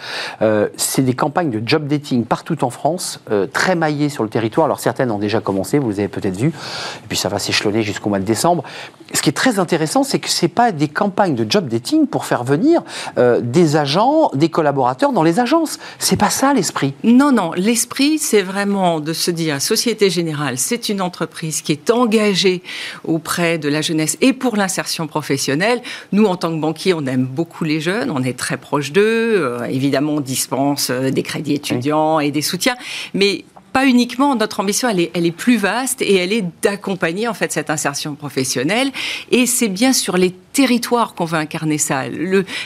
c'est 0.76 1.02
des 1.02 1.14
campagnes 1.14 1.50
de 1.50 1.62
job 1.64 1.86
dating 1.86 2.24
partout 2.24 2.64
en 2.64 2.70
France, 2.70 3.20
très 3.52 3.74
maillées 3.74 4.08
sur 4.08 4.22
le 4.22 4.30
territoire. 4.30 4.66
Alors, 4.66 4.80
certaines 4.80 5.10
ont 5.10 5.18
déjà 5.18 5.40
commencé, 5.40 5.78
vous 5.78 5.98
avez 5.98 6.08
peut-être 6.08 6.36
vu, 6.36 6.48
et 6.48 7.06
puis 7.08 7.18
ça 7.18 7.28
va 7.28 7.38
s'échelonner 7.38 7.82
jusqu'au 7.82 8.08
mois 8.08 8.18
de 8.18 8.24
décembre. 8.24 8.64
Ce 9.12 9.22
qui 9.22 9.28
est 9.28 9.34
très 9.34 9.58
intéressant, 9.58 10.04
c'est 10.04 10.18
que 10.18 10.28
ce 10.28 10.44
n'est 10.44 10.50
pas 10.50 10.72
des 10.72 10.88
campagnes 10.88 11.34
de 11.34 11.50
job 11.50 11.68
dating 11.68 12.06
pour 12.06 12.24
faire 12.24 12.44
venir 12.44 12.82
euh, 13.18 13.40
des 13.42 13.76
agents, 13.76 14.30
des 14.34 14.48
collaborateurs 14.48 15.12
dans 15.12 15.22
les 15.22 15.40
agences. 15.40 15.78
C'est 15.98 16.16
pas 16.16 16.30
ça 16.30 16.54
l'esprit. 16.54 16.89
Non, 17.04 17.32
non. 17.32 17.52
L'esprit, 17.56 18.18
c'est 18.18 18.42
vraiment 18.42 19.00
de 19.00 19.12
se 19.12 19.30
dire, 19.30 19.60
Société 19.60 20.10
Générale, 20.10 20.58
c'est 20.58 20.88
une 20.88 21.00
entreprise 21.00 21.62
qui 21.62 21.72
est 21.72 21.90
engagée 21.90 22.62
auprès 23.04 23.58
de 23.58 23.68
la 23.68 23.82
jeunesse 23.82 24.16
et 24.20 24.32
pour 24.32 24.56
l'insertion 24.56 25.06
professionnelle. 25.06 25.82
Nous, 26.12 26.24
en 26.24 26.36
tant 26.36 26.54
que 26.54 26.60
banquiers, 26.60 26.94
on 26.94 27.04
aime 27.06 27.24
beaucoup 27.24 27.64
les 27.64 27.80
jeunes, 27.80 28.10
on 28.10 28.22
est 28.22 28.38
très 28.38 28.56
proche 28.56 28.92
d'eux. 28.92 29.02
Euh, 29.02 29.64
évidemment, 29.64 30.14
on 30.14 30.20
dispense 30.20 30.90
euh, 30.90 31.10
des 31.10 31.22
crédits 31.22 31.54
étudiants 31.54 32.20
et 32.20 32.30
des 32.30 32.42
soutiens. 32.42 32.76
Mais 33.14 33.44
pas 33.72 33.86
uniquement, 33.86 34.34
notre 34.34 34.60
ambition, 34.60 34.88
elle 34.88 35.00
est, 35.00 35.10
elle 35.14 35.26
est 35.26 35.32
plus 35.32 35.56
vaste 35.56 36.02
et 36.02 36.16
elle 36.16 36.32
est 36.32 36.44
d'accompagner 36.62 37.28
en 37.28 37.34
fait 37.34 37.52
cette 37.52 37.70
insertion 37.70 38.14
professionnelle. 38.14 38.90
Et 39.30 39.46
c'est 39.46 39.68
bien 39.68 39.92
sur 39.92 40.16
les 40.16 40.34
territoires 40.60 41.14
qu'on 41.14 41.24
veut 41.24 41.38
incarner 41.38 41.78
ça. 41.78 42.02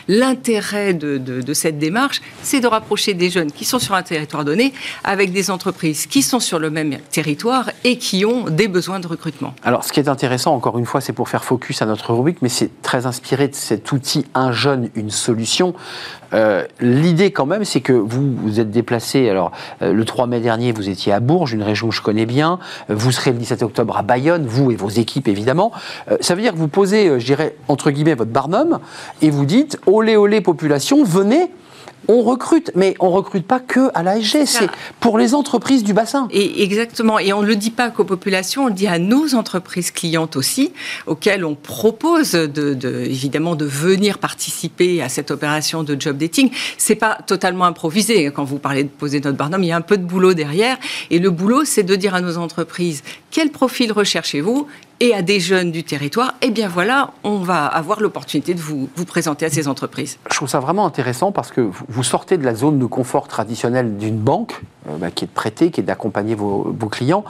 L'intérêt 0.09 0.95
de, 0.95 1.17
de, 1.19 1.55
cette 1.55 1.79
démarche, 1.79 2.23
c'est 2.43 2.61
de 2.61 2.67
rapprocher 2.67 3.15
des 3.15 3.31
jeunes 3.31 3.53
qui 3.53 3.65
sont 3.65 3.79
sur 3.79 3.95
un 3.95 4.03
territoire 4.03 4.45
donné 4.45 4.73
avec 5.05 5.33
des 5.33 5.49
entreprises 5.49 6.07
qui 6.07 6.23
sont 6.23 6.41
sur 6.41 6.59
le 6.59 6.71
même 6.71 6.99
territoire 7.13 7.71
et 7.85 7.97
qui 7.99 8.25
ont 8.25 8.51
des 8.51 8.67
besoins 8.67 8.99
de 8.99 9.07
recrutement. 9.07 9.55
Alors, 9.63 9.85
ce 9.85 9.93
qui 9.93 10.01
est 10.01 10.09
intéressant, 10.09 10.55
encore 10.55 10.77
une 10.77 10.87
fois, 10.87 11.01
c'est 11.01 11.13
pour 11.13 11.29
faire 11.29 11.45
focus 11.45 11.83
à 11.83 11.87
notre 11.87 12.13
rubrique, 12.13 12.39
mais 12.43 12.49
c'est 12.49 12.83
très 12.83 13.07
inspiré 13.07 13.47
de 13.47 13.55
cet 13.55 13.93
outil 13.93 14.27
Un 14.35 14.51
jeune, 14.51 14.91
une 14.97 15.11
solution. 15.11 15.75
Euh, 16.35 16.65
l'idée, 16.81 17.31
quand 17.31 17.47
même, 17.47 17.65
c'est 17.65 17.81
que 17.81 17.93
vous 17.93 18.35
vous 18.35 18.61
êtes 18.61 18.71
déplacé. 18.71 19.29
Alors, 19.29 19.53
euh, 19.83 19.93
le 19.93 20.05
3 20.05 20.27
mai 20.27 20.41
dernier, 20.41 20.73
vous 20.73 20.89
étiez 20.89 21.13
à 21.13 21.21
Bourges, 21.21 21.53
une 21.53 21.63
région 21.63 21.89
que 21.89 21.95
je 21.95 22.03
connais 22.03 22.27
bien. 22.27 22.59
Vous 22.89 23.13
serez 23.13 23.31
le 23.31 23.39
17 23.39 23.63
octobre 23.63 23.97
à 23.97 24.03
Bayonne, 24.03 24.45
vous 24.47 24.71
et 24.73 24.77
vos 24.77 24.89
équipes, 24.89 25.29
évidemment. 25.29 25.71
Euh, 26.11 26.17
ça 26.21 26.35
veut 26.35 26.43
dire 26.43 26.53
que 26.53 26.59
vous 26.59 26.69
posez, 26.69 27.21
je 27.21 27.25
dirais, 27.25 27.55
entre 27.69 27.84
guillemets, 27.91 28.15
votre 28.15 28.31
barnum 28.31 28.79
et 29.23 29.31
vous 29.31 29.45
dites 29.45 29.79
olé, 29.87 30.17
olé, 30.17 30.41
population, 30.41 31.05
venez 31.05 31.51
on 32.09 32.23
recrute, 32.23 32.71
mais 32.75 32.95
on 33.01 33.11
recrute 33.11 33.47
pas 33.47 33.61
que 33.61 33.91
à 33.95 34.03
l'ASG, 34.03 34.45
c'est 34.45 34.69
pour 35.01 35.19
les 35.19 35.35
entreprises 35.35 35.85
du 35.85 35.93
bassin. 35.93 36.29
Et 36.31 36.63
exactement, 36.63 37.19
et 37.19 37.33
on 37.33 37.43
ne 37.43 37.47
le 37.47 37.57
dit 37.57 37.71
pas 37.71 37.91
qu'aux 37.91 38.05
populations, 38.05 38.65
on 38.65 38.67
le 38.69 38.75
dit 38.75 38.87
à 38.87 38.99
nos 38.99 39.35
entreprises 39.35 39.91
clientes 39.91 40.37
aussi, 40.37 40.73
auxquelles 41.07 41.45
on 41.45 41.55
propose 41.55 42.33
de, 42.33 43.05
évidemment 43.07 43.55
de 43.55 43.65
venir 43.65 44.19
participer 44.19 45.03
à 45.03 45.09
cette 45.09 45.31
opération 45.31 45.83
de 45.83 45.99
job 45.99 46.17
dating. 46.19 46.51
C'est 46.79 46.95
pas 46.95 47.19
totalement 47.27 47.65
improvisé. 47.65 48.31
Quand 48.35 48.45
vous 48.45 48.59
parlez 48.59 48.85
de 48.85 48.89
poser 48.89 49.21
notre 49.21 49.39
barnum, 49.39 49.63
il 49.63 49.69
y 49.69 49.73
a 49.73 49.77
un 49.77 49.81
peu 49.81 49.97
de 49.97 50.05
boulot 50.05 50.35
derrière. 50.35 50.77
Et 51.11 51.19
le 51.19 51.31
boulot, 51.31 51.65
c'est 51.65 51.83
de 51.83 51.97
dire 51.97 52.15
à 52.15 52.21
nos 52.21 52.37
entreprises 52.37 53.03
quel 53.31 53.51
profil 53.51 53.91
recherchez-vous? 53.91 54.69
Et 55.01 55.15
à 55.15 55.23
des 55.23 55.41
jeunes 55.41 55.73
du 55.73 55.85
territoire, 55.85 56.35
eh 56.43 56.51
bien 56.51 56.69
voilà, 56.69 57.11
on 57.25 57.39
va 57.39 57.67
avoir 57.67 58.01
l'opportunité 58.01 58.55
de 58.55 58.61
vous, 58.61 58.89
vous 58.95 59.05
présenter 59.05 59.45
à 59.45 59.51
ces 59.51 59.69
entreprises. 59.69 60.19
Je 60.31 60.37
trouve 60.37 60.49
ça 60.49 60.61
vraiment 60.61 60.87
intéressant 60.87 61.33
parce 61.33 61.51
que 61.51 61.61
vous 61.89 62.05
sortez 62.05 62.39
de 62.39 62.45
la 62.45 62.55
zone 62.55 62.79
de 62.79 62.87
confort 62.87 63.29
traditionnelle 63.29 63.97
d'une 63.97 64.19
banque, 64.19 64.63
euh, 64.89 64.97
bah, 64.99 65.11
qui 65.11 65.25
est 65.25 65.29
de 65.29 65.33
prêter, 65.33 65.71
qui 65.71 65.81
est 65.81 65.85
d'accompagner 65.85 66.35
vos, 66.35 66.75
clients. 66.91 67.25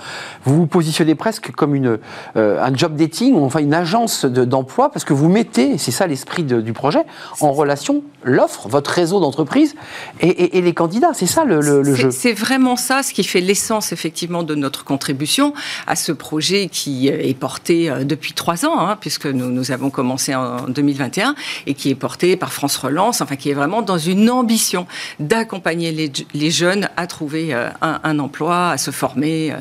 Vous 0.45 0.57
vous 0.57 0.67
positionnez 0.67 1.15
presque 1.15 1.53
comme 1.53 1.75
une, 1.75 1.99
euh, 2.37 2.63
un 2.63 2.75
job 2.75 2.97
dating, 2.97 3.37
enfin 3.37 3.61
une 3.61 3.75
agence 3.75 4.25
d'emploi, 4.25 4.91
parce 4.91 5.05
que 5.05 5.13
vous 5.13 5.29
mettez, 5.29 5.79
c'est 5.79 5.93
ça 5.93 6.07
l'esprit 6.07 6.43
du 6.43 6.73
projet, 6.73 7.05
en 7.41 7.53
relation 7.53 8.03
l'offre, 8.25 8.69
votre 8.69 8.91
réseau 8.91 9.21
d'entreprise 9.21 9.75
et, 10.21 10.61
les 10.61 10.75
candidats. 10.75 11.13
C'est 11.15 11.27
ça 11.27 11.45
le, 11.45 11.61
jeu. 11.95 12.11
C'est 12.11 12.33
vraiment 12.33 12.77
ça 12.77 13.03
ce 13.03 13.13
qui 13.13 13.23
fait 13.23 13.41
l'essence 13.41 13.93
effectivement 13.93 14.43
de 14.43 14.55
notre 14.55 14.85
contribution 14.85 15.55
à 15.87 15.95
ce 15.95 16.11
projet 16.11 16.69
qui 16.69 17.09
est 17.09 17.39
porté 17.39 17.54
euh, 17.71 18.05
depuis 18.05 18.33
trois 18.33 18.65
ans, 18.65 18.79
hein, 18.79 18.97
puisque 19.01 19.27
nous, 19.27 19.51
nous 19.51 19.71
avons 19.71 19.91
commencé 19.91 20.35
en 20.35 20.69
2021 20.69 21.35
et 21.67 21.75
qui 21.75 21.91
est 21.91 21.95
porté 21.95 22.37
par 22.37 22.53
France 22.53 22.77
Relance, 22.77 23.21
enfin 23.21 23.37
qui 23.37 23.51
est 23.51 23.55
vraiment 23.55 23.83
dans 23.83 23.99
une 23.99 24.31
ambition 24.31 24.87
d'accompagner 25.21 25.93
les, 25.93 26.13
les 26.35 26.51
jeunes 26.51 26.89
à 26.97 27.07
trouver 27.07 27.55
euh, 27.55 27.69
un, 27.81 28.19
emploi, 28.19 28.71
à 28.71 28.79
se 28.79 28.91
former. 28.91 29.53
Euh. 29.53 29.57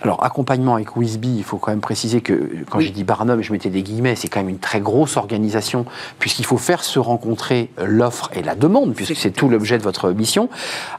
Alors, 0.00 0.24
accompagnement 0.24 0.76
avec 0.76 0.96
Wisby, 0.96 1.38
il 1.38 1.44
faut 1.44 1.58
quand 1.58 1.72
même 1.72 1.80
préciser 1.80 2.20
que 2.20 2.64
quand 2.70 2.78
j'ai 2.78 2.90
dit 2.90 3.02
Barnum, 3.02 3.42
je 3.42 3.52
mettais 3.52 3.70
des 3.70 3.82
guillemets, 3.82 4.14
c'est 4.14 4.28
quand 4.28 4.38
même 4.40 4.48
une 4.48 4.60
très 4.60 4.80
grosse 4.80 5.16
organisation, 5.16 5.86
puisqu'il 6.20 6.44
faut 6.44 6.56
faire 6.56 6.84
se 6.84 7.00
rencontrer 7.00 7.70
l'offre 7.84 8.30
et 8.32 8.42
la 8.42 8.54
demande, 8.54 8.94
puisque 8.94 9.16
c'est 9.16 9.32
tout 9.32 9.48
l'objet 9.48 9.76
de 9.76 9.82
votre 9.82 10.12
mission. 10.12 10.48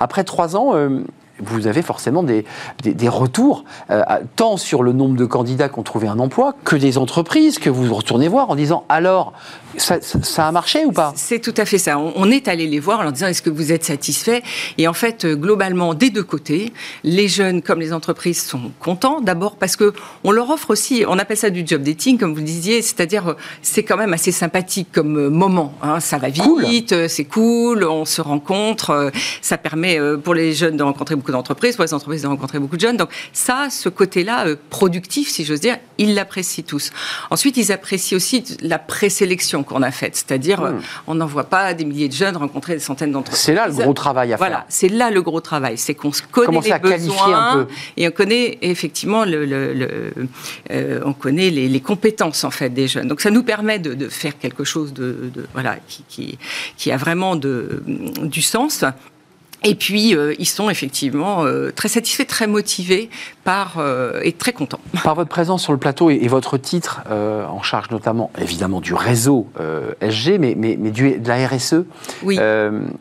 Après 0.01 0.25
trois 0.25 0.57
ans, 0.57 0.75
euh, 0.75 1.03
vous 1.41 1.67
avez 1.67 1.81
forcément 1.81 2.23
des, 2.23 2.45
des, 2.83 3.09
retours, 3.09 3.63
euh, 3.89 4.03
tant 4.35 4.57
sur 4.57 4.83
le 4.83 4.93
nombre 4.93 5.15
de 5.15 5.25
candidats 5.25 5.69
qui 5.69 5.79
ont 5.79 5.83
trouvé 5.83 6.07
un 6.07 6.19
emploi, 6.19 6.55
que 6.63 6.75
des 6.75 6.97
entreprises 6.97 7.59
que 7.59 7.69
vous 7.69 7.93
retournez 7.93 8.27
voir 8.27 8.49
en 8.49 8.55
disant 8.55 8.83
alors, 8.89 9.33
ça, 9.77 9.99
ça 10.01 10.47
a 10.47 10.51
marché 10.51 10.85
ou 10.85 10.91
pas? 10.91 11.13
C'est 11.15 11.39
tout 11.39 11.53
à 11.57 11.65
fait 11.65 11.77
ça. 11.77 11.97
On, 11.99 12.29
est 12.29 12.47
allé 12.47 12.67
les 12.67 12.79
voir 12.79 12.99
en 12.99 13.03
leur 13.03 13.11
disant 13.11 13.27
est-ce 13.27 13.41
que 13.41 13.49
vous 13.49 13.71
êtes 13.71 13.83
satisfait? 13.83 14.41
Et 14.77 14.87
en 14.87 14.93
fait, 14.93 15.25
euh, 15.25 15.35
globalement, 15.35 15.93
des 15.93 16.09
deux 16.09 16.23
côtés, 16.23 16.73
les 17.03 17.27
jeunes 17.27 17.61
comme 17.61 17.79
les 17.79 17.93
entreprises 17.93 18.41
sont 18.41 18.71
contents. 18.79 19.21
D'abord 19.21 19.55
parce 19.55 19.75
que 19.75 19.93
on 20.23 20.31
leur 20.31 20.49
offre 20.49 20.71
aussi, 20.71 21.03
on 21.07 21.17
appelle 21.17 21.37
ça 21.37 21.49
du 21.49 21.63
job 21.65 21.81
dating, 21.81 22.17
comme 22.17 22.31
vous 22.31 22.39
le 22.39 22.43
disiez, 22.43 22.81
c'est-à-dire 22.81 23.29
euh, 23.29 23.33
c'est 23.61 23.83
quand 23.83 23.97
même 23.97 24.13
assez 24.13 24.31
sympathique 24.31 24.89
comme 24.91 25.29
moment. 25.29 25.73
Hein. 25.81 25.99
Ça 25.99 26.17
va 26.17 26.29
vite, 26.29 27.07
c'est 27.07 27.25
cool, 27.25 27.83
on 27.83 28.05
se 28.05 28.21
rencontre, 28.21 29.11
ça 29.41 29.57
permet 29.57 29.99
pour 30.23 30.33
les 30.33 30.53
jeunes 30.53 30.77
de 30.77 30.83
rencontrer 30.83 31.15
beaucoup 31.15 31.28
d'entreprises, 31.31 31.75
pour 31.75 31.85
les 31.85 31.93
entreprises 31.93 32.23
de 32.23 32.27
rencontrer 32.27 32.59
beaucoup 32.59 32.75
de 32.75 32.81
jeunes. 32.81 32.97
Donc 32.97 33.09
ça, 33.33 33.67
ce 33.69 33.89
côté-là, 33.89 34.47
euh, 34.47 34.55
productif, 34.69 35.29
si 35.29 35.45
j'ose 35.45 35.59
dire, 35.59 35.77
ils 35.97 36.15
l'apprécient 36.15 36.63
tous. 36.65 36.91
Ensuite, 37.29 37.57
ils 37.57 37.71
apprécient 37.71 38.15
aussi 38.15 38.43
la 38.61 38.79
présélection 38.79 39.63
qu'on 39.63 39.81
a 39.81 39.91
faite, 39.91 40.15
c'est-à-dire 40.15 40.61
hmm. 40.61 40.81
on 41.07 41.15
n'envoie 41.15 41.45
pas 41.45 41.73
des 41.73 41.85
milliers 41.85 42.07
de 42.07 42.13
jeunes 42.13 42.37
rencontrer 42.37 42.73
des 42.73 42.79
centaines 42.79 43.11
d'entreprises. 43.11 43.43
C'est 43.43 43.53
là 43.53 43.67
le 43.67 43.73
gros 43.73 43.93
travail 43.93 44.33
à 44.33 44.37
faire. 44.37 44.47
Voilà, 44.47 44.65
c'est 44.69 44.89
là 44.89 45.11
le 45.11 45.21
gros 45.21 45.41
travail, 45.41 45.77
c'est 45.77 45.95
qu'on 45.95 46.11
se 46.11 46.21
connaît 46.23 46.59
les 46.61 46.79
besoins 46.79 47.33
un 47.33 47.53
peu. 47.55 47.67
et 47.97 48.07
on 48.07 48.11
connaît 48.11 48.57
effectivement 48.61 49.25
le, 49.25 50.11
euh, 50.71 51.01
on 51.05 51.13
connaît 51.13 51.49
les, 51.49 51.79
compétences 51.79 52.43
en 52.43 52.51
fait 52.51 52.69
des 52.69 52.87
jeunes. 52.87 53.07
Donc 53.07 53.21
ça 53.21 53.31
nous 53.31 53.43
permet 53.43 53.79
de, 53.79 54.09
faire 54.09 54.37
quelque 54.37 54.63
chose 54.63 54.93
de, 54.93 55.31
voilà 55.53 55.77
qui, 55.87 56.03
qui, 56.07 56.37
qui, 56.77 56.91
a 56.91 56.97
vraiment 56.97 57.35
de, 57.35 57.83
du 57.85 58.41
sens. 58.41 58.83
Et 59.63 59.75
puis, 59.75 60.15
euh, 60.15 60.35
ils 60.39 60.47
sont 60.47 60.69
effectivement 60.69 61.43
euh, 61.43 61.71
très 61.71 61.89
satisfaits, 61.89 62.25
très 62.25 62.47
motivés 62.47 63.09
par, 63.49 63.77
euh, 63.79 64.19
et 64.21 64.33
très 64.33 64.53
contents. 64.53 64.79
Par 65.03 65.15
votre 65.15 65.29
présence 65.29 65.63
sur 65.63 65.71
le 65.71 65.79
plateau 65.79 66.11
et, 66.11 66.27
votre 66.27 66.57
titre, 66.57 67.01
en 67.09 67.63
charge 67.63 67.89
notamment, 67.89 68.31
évidemment, 68.37 68.79
du 68.79 68.93
réseau 68.93 69.47
SG, 70.01 70.37
mais, 70.37 70.53
mais, 70.55 70.77
mais 70.79 70.91
du, 70.91 71.17
de 71.17 71.27
la 71.27 71.47
RSE, 71.47 71.85
oui. 72.23 72.37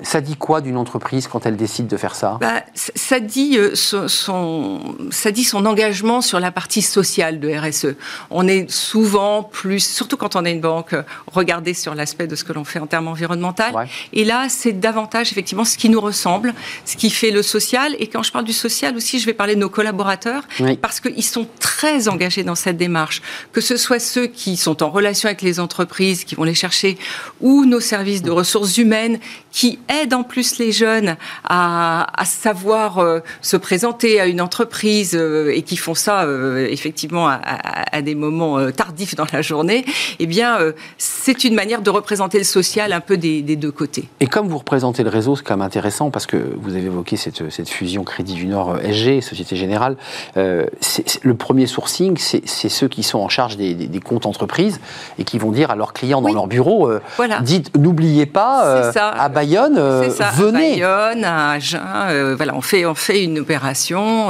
ça 0.01 0.21
dit 0.21 0.37
quoi 0.37 0.61
d'une 0.61 0.77
entreprise 0.77 1.27
quand 1.27 1.45
elle 1.45 1.57
décide 1.57 1.87
de 1.87 1.97
faire 1.97 2.15
ça? 2.15 2.39
Bah, 2.41 2.63
ça, 2.75 3.21
dit, 3.21 3.59
son, 3.75 4.81
ça 5.11 5.33
dit 5.33 5.45
son 5.45 5.67
engagement 5.67 6.21
sur 6.23 6.41
la 6.41 6.51
partie 6.51 6.83
sociale 6.83 7.41
de 7.41 7.49
RSE. 7.51 7.97
On 8.31 8.47
est 8.47 8.71
souvent 8.71 9.43
plus, 9.43 9.81
surtout 9.81 10.17
quand 10.17 10.37
on 10.37 10.45
est 10.45 10.53
une 10.53 10.61
banque, 10.61 10.95
regardé 11.33 11.75
sur 11.75 11.95
l'aspect 11.95 12.27
de 12.27 12.37
ce 12.37 12.45
que 12.45 12.53
l'on 12.53 12.65
fait 12.65 12.79
en 12.79 12.87
termes 12.87 13.09
environnementaux. 13.09 13.65
Et 14.13 14.25
là, 14.25 14.47
c'est 14.49 14.73
davantage, 14.73 15.33
effectivement, 15.33 15.65
ce 15.65 15.77
qui 15.77 15.91
nous 15.91 16.01
ressemble 16.01 16.55
ce 16.85 16.97
qui 16.97 17.11
fait 17.11 17.31
le 17.31 17.43
social. 17.43 17.95
Et 17.99 18.07
quand 18.07 18.23
je 18.23 18.33
parle 18.33 18.45
du 18.45 18.53
social 18.53 18.97
aussi, 18.97 19.19
je 19.19 19.27
vais 19.27 19.35
parler 19.35 19.55
de 19.55 19.61
nos 19.61 19.69
collaborateurs, 19.69 20.38
parce 20.81 21.01
qu'ils 21.01 21.25
sont 21.25 21.47
très 21.61 22.09
engagés 22.09 22.45
dans 22.45 22.55
cette 22.55 22.77
démarche. 22.77 23.23
Que 23.53 23.61
ce 23.61 23.77
soit 23.77 24.01
ceux 24.01 24.27
qui 24.27 24.57
sont 24.57 24.83
en 24.83 24.91
relation 24.91 25.29
avec 25.29 25.43
les 25.43 25.61
entreprises, 25.61 26.25
qui 26.25 26.35
vont 26.35 26.45
les 26.45 26.55
chercher, 26.55 26.99
ou 27.41 27.65
nos 27.65 27.81
services 27.81 28.23
de 28.23 28.31
ressources 28.31 28.79
humaines, 28.79 29.19
qui 29.53 29.79
aident 29.89 30.15
en 30.15 30.23
plus 30.23 30.59
les 30.59 30.73
jeunes 30.73 31.17
à, 31.49 32.07
savoir 32.25 32.99
euh, 32.99 33.21
se 33.41 33.57
présenter 33.57 34.21
à 34.21 34.27
une 34.27 34.41
entreprise 34.41 35.15
euh, 35.15 35.53
et 35.55 35.63
qui 35.63 35.77
font 35.77 35.95
ça 35.95 36.25
euh, 36.25 36.69
effectivement 36.71 37.29
à, 37.29 38.03
des 38.03 38.15
moments 38.15 38.71
tardifs 38.71 39.15
dans 39.17 39.27
la 39.33 39.43
journée, 39.43 39.85
eh 40.19 40.27
bien, 40.27 40.59
c'est 40.99 41.43
une 41.43 41.55
manière 41.55 41.83
de 41.83 41.91
représenter 41.91 42.39
le 42.39 42.45
social 42.45 42.93
un 42.93 43.01
peu 43.01 43.17
des, 43.17 43.43
des 43.43 43.57
deux 43.57 43.73
côtés. 43.73 44.05
Et 44.21 44.27
comme 44.27 44.47
vous 44.49 44.59
représentez 44.59 45.03
le 45.03 45.09
réseau, 45.09 45.35
c'est 45.35 45.43
quand 45.43 45.57
même 45.57 45.67
intéressant 45.67 46.11
parce 46.11 46.27
que 46.27 46.37
vous 46.37 46.77
avez 46.77 46.87
évoqué 46.87 47.17
cette, 47.17 47.69
fusion 47.69 48.05
Crédit 48.05 48.35
du 48.35 48.47
Nord 48.47 48.79
SG, 48.83 49.21
Société 49.21 49.57
Générale. 49.57 49.97
Le 50.37 51.35
premier 51.35 51.67
sourcing, 51.67 52.17
c'est 52.19 52.69
ceux 52.69 52.89
qui 52.89 53.03
sont 53.03 53.19
en 53.19 53.29
charge 53.29 53.57
des, 53.57 54.01
comptes 54.05 54.27
entreprises 54.27 54.81
et 55.19 55.25
qui 55.25 55.39
vont 55.39 55.51
dire 55.51 55.71
à 55.71 55.77
leurs 55.77 55.93
clients 55.93 56.23
dans 56.23 56.33
leur 56.33 56.47
bureau, 56.47 56.91
dites, 57.43 57.77
n'oubliez 57.77 58.27
pas, 58.27 58.91
à 58.95 59.29
Bayonne, 59.29 59.79
venez. 60.37 60.83
À 60.83 61.11
Bayonne, 61.13 61.25
à 61.25 61.51
Agen, 61.53 62.35
voilà, 62.37 62.55
on 62.55 62.61
fait, 62.61 62.87
on 62.87 62.95
fait 62.95 63.25
une 63.25 63.39
opération, 63.39 64.29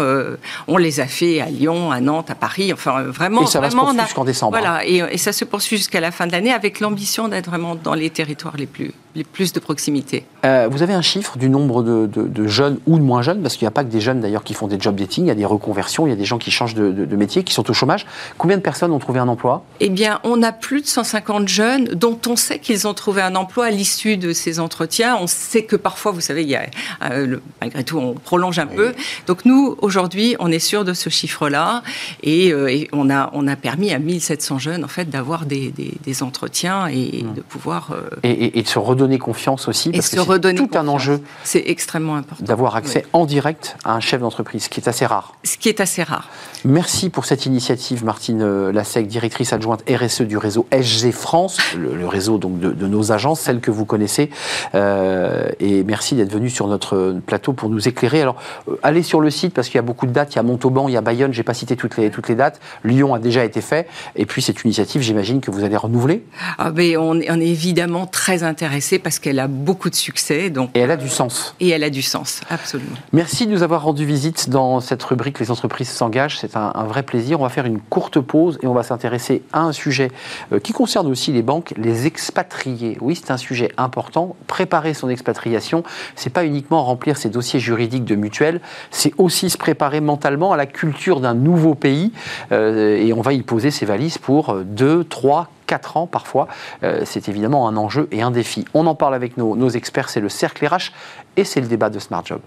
on 0.67 0.77
les 0.77 1.01
a 1.01 1.07
fait 1.07 1.41
à 1.41 1.47
Lyon, 1.47 1.91
à 1.91 2.01
Nantes, 2.01 2.31
à 2.31 2.35
Paris, 2.35 2.73
enfin 2.73 3.03
vraiment. 3.03 3.43
Et 3.43 3.47
ça 3.47 3.61
va 3.61 3.71
se 3.71 3.77
poursuivre 3.77 4.05
jusqu'en 4.05 4.25
décembre. 4.25 4.59
Voilà, 4.59 4.85
et, 4.85 5.03
et 5.11 5.19
ça 5.19 5.33
se 5.33 5.45
poursuit 5.45 5.77
jusqu'à 5.77 6.01
la 6.01 6.11
fin 6.11 6.27
de 6.27 6.33
l'année 6.33 6.53
avec 6.53 6.81
l'ambition 6.81 7.29
d'être 7.29 7.51
vraiment 7.51 7.75
dans 7.75 7.95
les 7.95 8.11
territoires 8.11 8.57
les 8.57 8.67
plus, 8.67 8.93
plus 9.33 9.53
de 9.53 9.61
proximité. 9.61 10.25
Euh, 10.45 10.69
vous 10.71 10.83
avez 10.83 10.95
un 10.95 11.03
chiffre 11.03 11.39
du 11.39 11.49
nombre 11.49 11.83
de, 11.83 12.47
jeunes 12.47 12.79
ou 12.87 12.99
de 12.99 13.03
moins 13.03 13.23
jeunes, 13.23 13.43
parce 13.43 13.57
qu'il 13.57 13.65
n'y 13.65 13.69
a 13.69 13.73
pas 13.73 13.85
que 13.85 13.91
des 13.91 14.01
jeunes 14.01 14.21
d'ailleurs 14.21 14.45
qui 14.45 14.55
font 14.55 14.67
des 14.67 14.79
job 14.79 14.97
dating, 14.97 15.25
il 15.25 15.29
y 15.29 15.31
a 15.31 15.35
des 15.35 15.45
reconversions, 15.45 16.07
il 16.07 16.11
y 16.11 16.13
a 16.13 16.17
des 16.17 16.25
gens 16.25 16.39
qui 16.39 16.51
changent 16.51 16.75
de, 16.75 17.17
métier, 17.17 17.43
qui 17.43 17.53
sont 17.53 17.69
au 17.69 17.73
chômage. 17.73 18.07
Combien 18.37 18.57
de 18.57 18.63
personnes 18.63 18.93
ont 18.93 18.99
trouvé 18.99 19.19
un 19.19 19.29
emploi? 19.29 19.65
Eh 19.81 19.89
bien, 19.89 20.21
on 20.23 20.43
a 20.43 20.53
plus 20.53 20.83
de 20.83 20.87
150 20.87 21.49
jeunes 21.49 21.85
dont 21.87 22.19
on 22.29 22.37
sait 22.37 22.59
qu'ils 22.61 22.87
ont 22.87 22.95
trouvé 22.95 23.23
un 23.23 23.35
emploi 23.35 23.67
à 23.67 23.71
l'issue 23.71 24.17
de 24.17 24.33
ces 24.33 24.61
entretiens. 24.61 25.17
On 25.21 25.27
sait 25.27 25.65
que 25.65 25.75
parfois, 25.75 26.13
vous 26.13 26.21
savez, 26.21 26.43
il 26.43 26.49
y 26.49 26.57
a, 26.57 26.67
euh, 27.11 27.39
malgré 27.61 27.83
tout, 27.83 27.99
on 27.99 28.15
prolonge 28.15 28.59
un 28.59 28.67
peu. 28.67 28.95
Donc 29.27 29.45
nous, 29.45 29.77
aujourd'hui, 29.81 30.37
on 30.39 30.53
est 30.53 30.59
sûr 30.59 30.85
de 30.85 30.93
ce 30.93 31.11
chiffre-là 31.11 31.83
et, 32.23 32.53
euh, 32.53 32.85
on, 32.93 33.11
a, 33.11 33.31
on 33.33 33.49
a 33.49 33.57
permis 33.57 33.93
à 33.93 33.99
1700 33.99 34.59
jeunes, 34.59 34.85
en 34.85 34.89
fait, 34.89 35.11
d'avoir 35.11 35.45
des, 35.47 35.73
des, 35.77 36.23
entretiens 36.23 36.87
et 36.89 37.23
mmh. 37.23 37.35
de 37.35 37.41
pouvoir... 37.41 37.95
Et, 38.23 38.59
et, 38.59 38.63
de 38.63 38.69
se 38.69 38.79
redonner 38.99 39.19
confiance 39.19 39.69
aussi, 39.69 39.91
parce 39.91 40.09
que 40.09 40.17
c'est 40.21 40.55
tout 40.55 40.71
un 40.75 40.89
enjeu. 40.89 41.21
C'est 41.45 41.63
extrêmement 41.67 42.17
important. 42.17 42.45
D'avoir 42.45 42.75
accès 42.77 43.05
en 43.13 43.27
direct 43.27 43.77
à 43.85 43.95
un 43.95 44.01
chef 44.01 44.21
d'entreprise, 44.21 44.65
ce 44.65 44.69
qui 44.69 44.81
est 44.81 44.89
assez 44.89 45.07
rare. 45.07 45.35
Ce 45.45 45.57
qui 45.57 45.69
est 45.69 45.81
assez 45.81 46.03
rare. 46.03 46.29
Merci 46.65 47.09
pour 47.09 47.25
cette 47.25 47.47
initiative, 47.47 48.05
Martine 48.05 48.43
euh, 48.43 48.73
Lassec, 48.73 49.07
directrice 49.07 49.53
adjointe 49.53 49.85
RSE 49.89 50.23
du 50.23 50.37
réseau 50.37 50.67
SG 50.73 51.13
France, 51.13 51.59
le, 51.77 52.09
réseau 52.09 52.39
donc 52.39 52.59
de, 52.59 52.87
nos 52.87 53.13
agences, 53.13 53.41
celles 53.41 53.61
que 53.61 53.71
vous 53.71 53.85
connaissez. 53.85 54.31
Euh, 54.75 55.49
et 55.61 55.85
merci 55.85 56.17
d'être 56.17 56.33
venu 56.33 56.51
sur 56.51 56.67
notre 56.67 57.21
plateau 57.25 57.53
pour 57.53 57.69
nous 57.69 57.87
éclairer. 57.87 58.23
Alors, 58.23 58.37
euh, 58.69 58.77
allez 58.83 59.03
sur 59.03 59.21
le 59.21 59.31
site 59.31 59.55
parce 59.55 59.69
qu'il 59.69 59.77
y 59.77 59.79
a 59.79 59.83
beaucoup 59.83 60.07
de 60.07 60.13
dates. 60.13 60.35
Il 60.35 60.37
y 60.37 60.41
a 60.41 60.43
Montauban, 60.43 60.89
il 60.89 60.95
y 60.95 60.97
a 60.97 61.01
Bayonne. 61.01 61.33
J'ai 61.33 61.45
pas 61.45 61.55
cité 61.55 61.77
toutes 61.77 61.97
les 61.97 62.11
toutes 62.11 62.29
les 62.29 62.35
dates. 62.35 62.61
Lyon 62.83 63.15
a 63.15 63.19
déjà 63.19 63.45
été 63.45 63.61
fait. 63.61 63.87
Et 64.17 64.27
puis 64.27 64.43
cette 64.43 64.63
initiative, 64.65 65.03
j'imagine 65.03 65.41
que 65.41 65.51
vous 65.51 65.63
allez 65.63 65.77
renouveler. 65.77 66.25
Ah 66.59 66.71
ben, 66.71 66.97
on, 66.97 67.11
on 67.11 67.41
est 67.41 67.47
évidemment 67.47 68.07
très 68.07 68.43
intéressé 68.43 68.88
parce 68.97 69.19
qu'elle 69.19 69.39
a 69.39 69.49
beaucoup 69.49 69.91
de 69.91 69.95
succès. 69.95 70.49
Donc, 70.49 70.71
et 70.75 70.81
elle 70.81 70.91
a 70.91 70.97
du 70.97 71.09
sens. 71.09 71.55
Et 71.61 71.69
elle 71.69 71.85
a 71.85 71.91
du 71.91 72.01
sens, 72.01 72.41
absolument. 72.49 72.97
Merci 73.13 73.47
de 73.47 73.53
nous 73.53 73.63
avoir 73.63 73.83
rendu 73.83 74.07
visite 74.07 74.49
dans 74.49 74.81
cette 74.81 75.03
rubrique 75.03 75.39
Les 75.41 75.51
entreprises 75.51 75.91
s'engagent. 75.91 76.39
C'est 76.39 76.57
un, 76.57 76.85
vrai 76.85 77.03
plaisir. 77.03 77.41
On 77.41 77.43
va 77.43 77.51
faire 77.51 77.67
une 77.67 77.81
courte 77.81 78.21
pause 78.21 78.59
et 78.63 78.67
on 78.67 78.73
va 78.73 78.83
s'intéresser 78.83 79.43
à 79.53 79.61
un 79.61 79.73
sujet 79.73 80.11
euh, 80.53 80.61
qui 80.61 80.73
concerne 80.73 81.07
aussi 81.09 81.33
les 81.33 81.43
banques, 81.43 81.75
les 81.77 82.07
expatriés. 82.07 82.97
Oui, 83.01 83.17
c'est 83.17 83.31
un 83.31 83.37
sujet 83.37 83.71
important. 83.77 84.37
Préparer 84.47 84.95
son 84.95 85.09
expatriation, 85.09 85.83
c'est 86.17 86.31
pas 86.31 86.45
uniquement 86.45 86.85
remplir 86.85 87.17
ses 87.17 87.29
dossiers 87.29 87.61
juridiques 87.61 88.05
de 88.05 88.15
mutuelle, 88.15 88.61
c'est 88.91 89.13
aussi 89.19 89.51
se 89.51 89.59
préparer 89.59 90.01
mentalement 90.01 90.53
à 90.53 90.57
la 90.57 90.67
culture 90.67 91.21
d'un 91.21 91.35
nouveau 91.35 91.75
pays. 91.75 92.13
Euh, 92.53 92.97
et 92.97 93.13
on 93.13 93.21
va 93.21 93.33
y 93.33 93.43
poser 93.43 93.71
ses 93.71 93.85
valises 93.85 94.19
pour 94.19 94.55
2, 94.55 95.05
3, 95.05 95.51
4 95.69 95.97
ans 95.97 96.07
parfois. 96.09 96.49
Euh, 96.83 97.03
c'est 97.05 97.29
évidemment 97.29 97.69
un 97.69 97.77
enjeu 97.77 98.09
et 98.11 98.23
un 98.23 98.33
défi. 98.33 98.65
On 98.75 98.87
en 98.89 98.97
parle 98.97 99.15
avec 99.15 99.37
nos, 99.37 99.69
experts, 99.69 100.09
c'est 100.09 100.21
le 100.21 100.29
cercle 100.29 100.67
RH 100.67 100.91
et 101.37 101.45
c'est 101.45 101.61
le 101.61 101.69
débat 101.69 101.91
de 101.91 102.01
Smart 102.01 102.25
Job. 102.25 102.41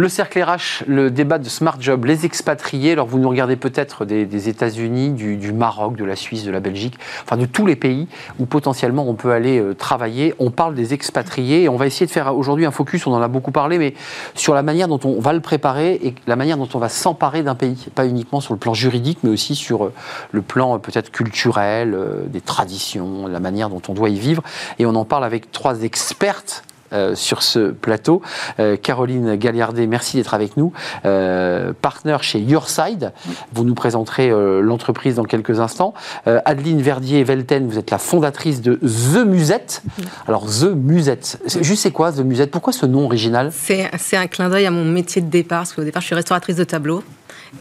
Le 0.00 0.08
cercle 0.08 0.42
RH, 0.42 0.84
le 0.86 1.10
débat 1.10 1.36
de 1.36 1.46
Smart 1.46 1.76
Job, 1.78 2.06
les 2.06 2.24
expatriés. 2.24 2.92
Alors 2.92 3.06
vous 3.06 3.18
nous 3.18 3.28
regardez 3.28 3.56
peut-être 3.56 4.06
des, 4.06 4.48
États-Unis, 4.48 5.10
du, 5.10 5.52
Maroc, 5.52 5.94
de 5.94 6.06
la 6.06 6.16
Suisse, 6.16 6.42
de 6.44 6.50
la 6.50 6.60
Belgique, 6.60 6.94
enfin 7.22 7.36
de 7.36 7.44
tous 7.44 7.66
les 7.66 7.76
pays 7.76 8.08
où 8.38 8.46
potentiellement 8.46 9.06
on 9.06 9.12
peut 9.12 9.30
aller 9.30 9.60
euh, 9.60 9.74
travailler. 9.74 10.34
On 10.38 10.50
parle 10.50 10.74
des 10.74 10.94
expatriés 10.94 11.64
et 11.64 11.68
on 11.68 11.76
va 11.76 11.86
essayer 11.86 12.06
de 12.06 12.10
faire 12.10 12.34
aujourd'hui 12.34 12.64
un 12.64 12.70
focus, 12.70 13.06
on 13.06 13.12
en 13.12 13.20
a 13.20 13.28
beaucoup 13.28 13.50
parlé, 13.50 13.76
mais 13.76 13.92
sur 14.34 14.54
la 14.54 14.62
manière 14.62 14.88
dont 14.88 15.00
on 15.04 15.20
va 15.20 15.34
le 15.34 15.40
préparer 15.40 16.00
et 16.02 16.14
la 16.26 16.36
manière 16.36 16.56
dont 16.56 16.68
on 16.72 16.78
va 16.78 16.88
s'emparer 16.88 17.42
d'un 17.42 17.54
pays. 17.54 17.88
Pas 17.94 18.06
uniquement 18.06 18.40
sur 18.40 18.54
le 18.54 18.58
plan 18.58 18.72
juridique, 18.72 19.18
mais 19.22 19.28
aussi 19.28 19.54
sur 19.54 19.84
euh, 19.84 19.92
le 20.32 20.40
plan 20.40 20.76
euh, 20.76 20.78
peut-être 20.78 21.10
culturel, 21.10 21.94
des 22.28 22.40
traditions, 22.40 23.26
la 23.26 23.38
manière 23.38 23.68
dont 23.68 23.82
on 23.86 23.92
doit 23.92 24.08
y 24.08 24.18
vivre. 24.18 24.42
Et 24.78 24.86
on 24.86 24.94
en 24.94 25.04
parle 25.04 25.24
avec 25.26 25.52
trois 25.52 25.82
expertes 25.82 26.64
euh, 26.92 27.14
sur 27.14 27.42
ce 27.42 27.70
plateau. 27.70 28.20
Euh, 28.58 28.76
Caroline 28.76 29.36
Galliardet, 29.36 29.86
merci 29.86 30.16
d'être 30.16 30.34
avec 30.34 30.56
nous. 30.56 30.72
Euh, 31.04 31.72
partenaire 31.80 32.22
chez 32.22 32.40
Yourside, 32.40 33.12
vous 33.52 33.64
nous 33.64 33.74
présenterez 33.74 34.30
l'entreprise 34.62 35.14
dans 35.14 35.24
quelques 35.24 35.60
instants. 35.60 35.94
Adeline 36.26 36.82
Verdier-Velten, 36.82 37.68
vous 37.68 37.78
êtes 37.78 37.90
la 37.90 37.98
fondatrice 37.98 38.60
de 38.60 38.74
The 38.74 39.24
Musette. 39.26 39.82
Alors 40.26 40.46
The 40.46 40.74
Musette, 40.74 41.40
juste 41.60 41.82
c'est 41.82 41.90
quoi 41.90 42.12
The 42.12 42.20
Musette? 42.20 42.50
Pourquoi 42.50 42.72
ce 42.72 42.86
nom 42.86 43.04
original? 43.04 43.52
C'est 43.52 44.16
un 44.16 44.26
clin 44.26 44.48
d'œil 44.48 44.66
à 44.66 44.70
mon 44.70 44.84
métier 44.84 45.22
de 45.22 45.28
départ, 45.28 45.60
parce 45.60 45.72
qu'au 45.72 45.84
départ 45.84 46.02
je 46.02 46.06
suis 46.06 46.14
restauratrice 46.14 46.56
de 46.56 46.64
tableaux. 46.64 47.02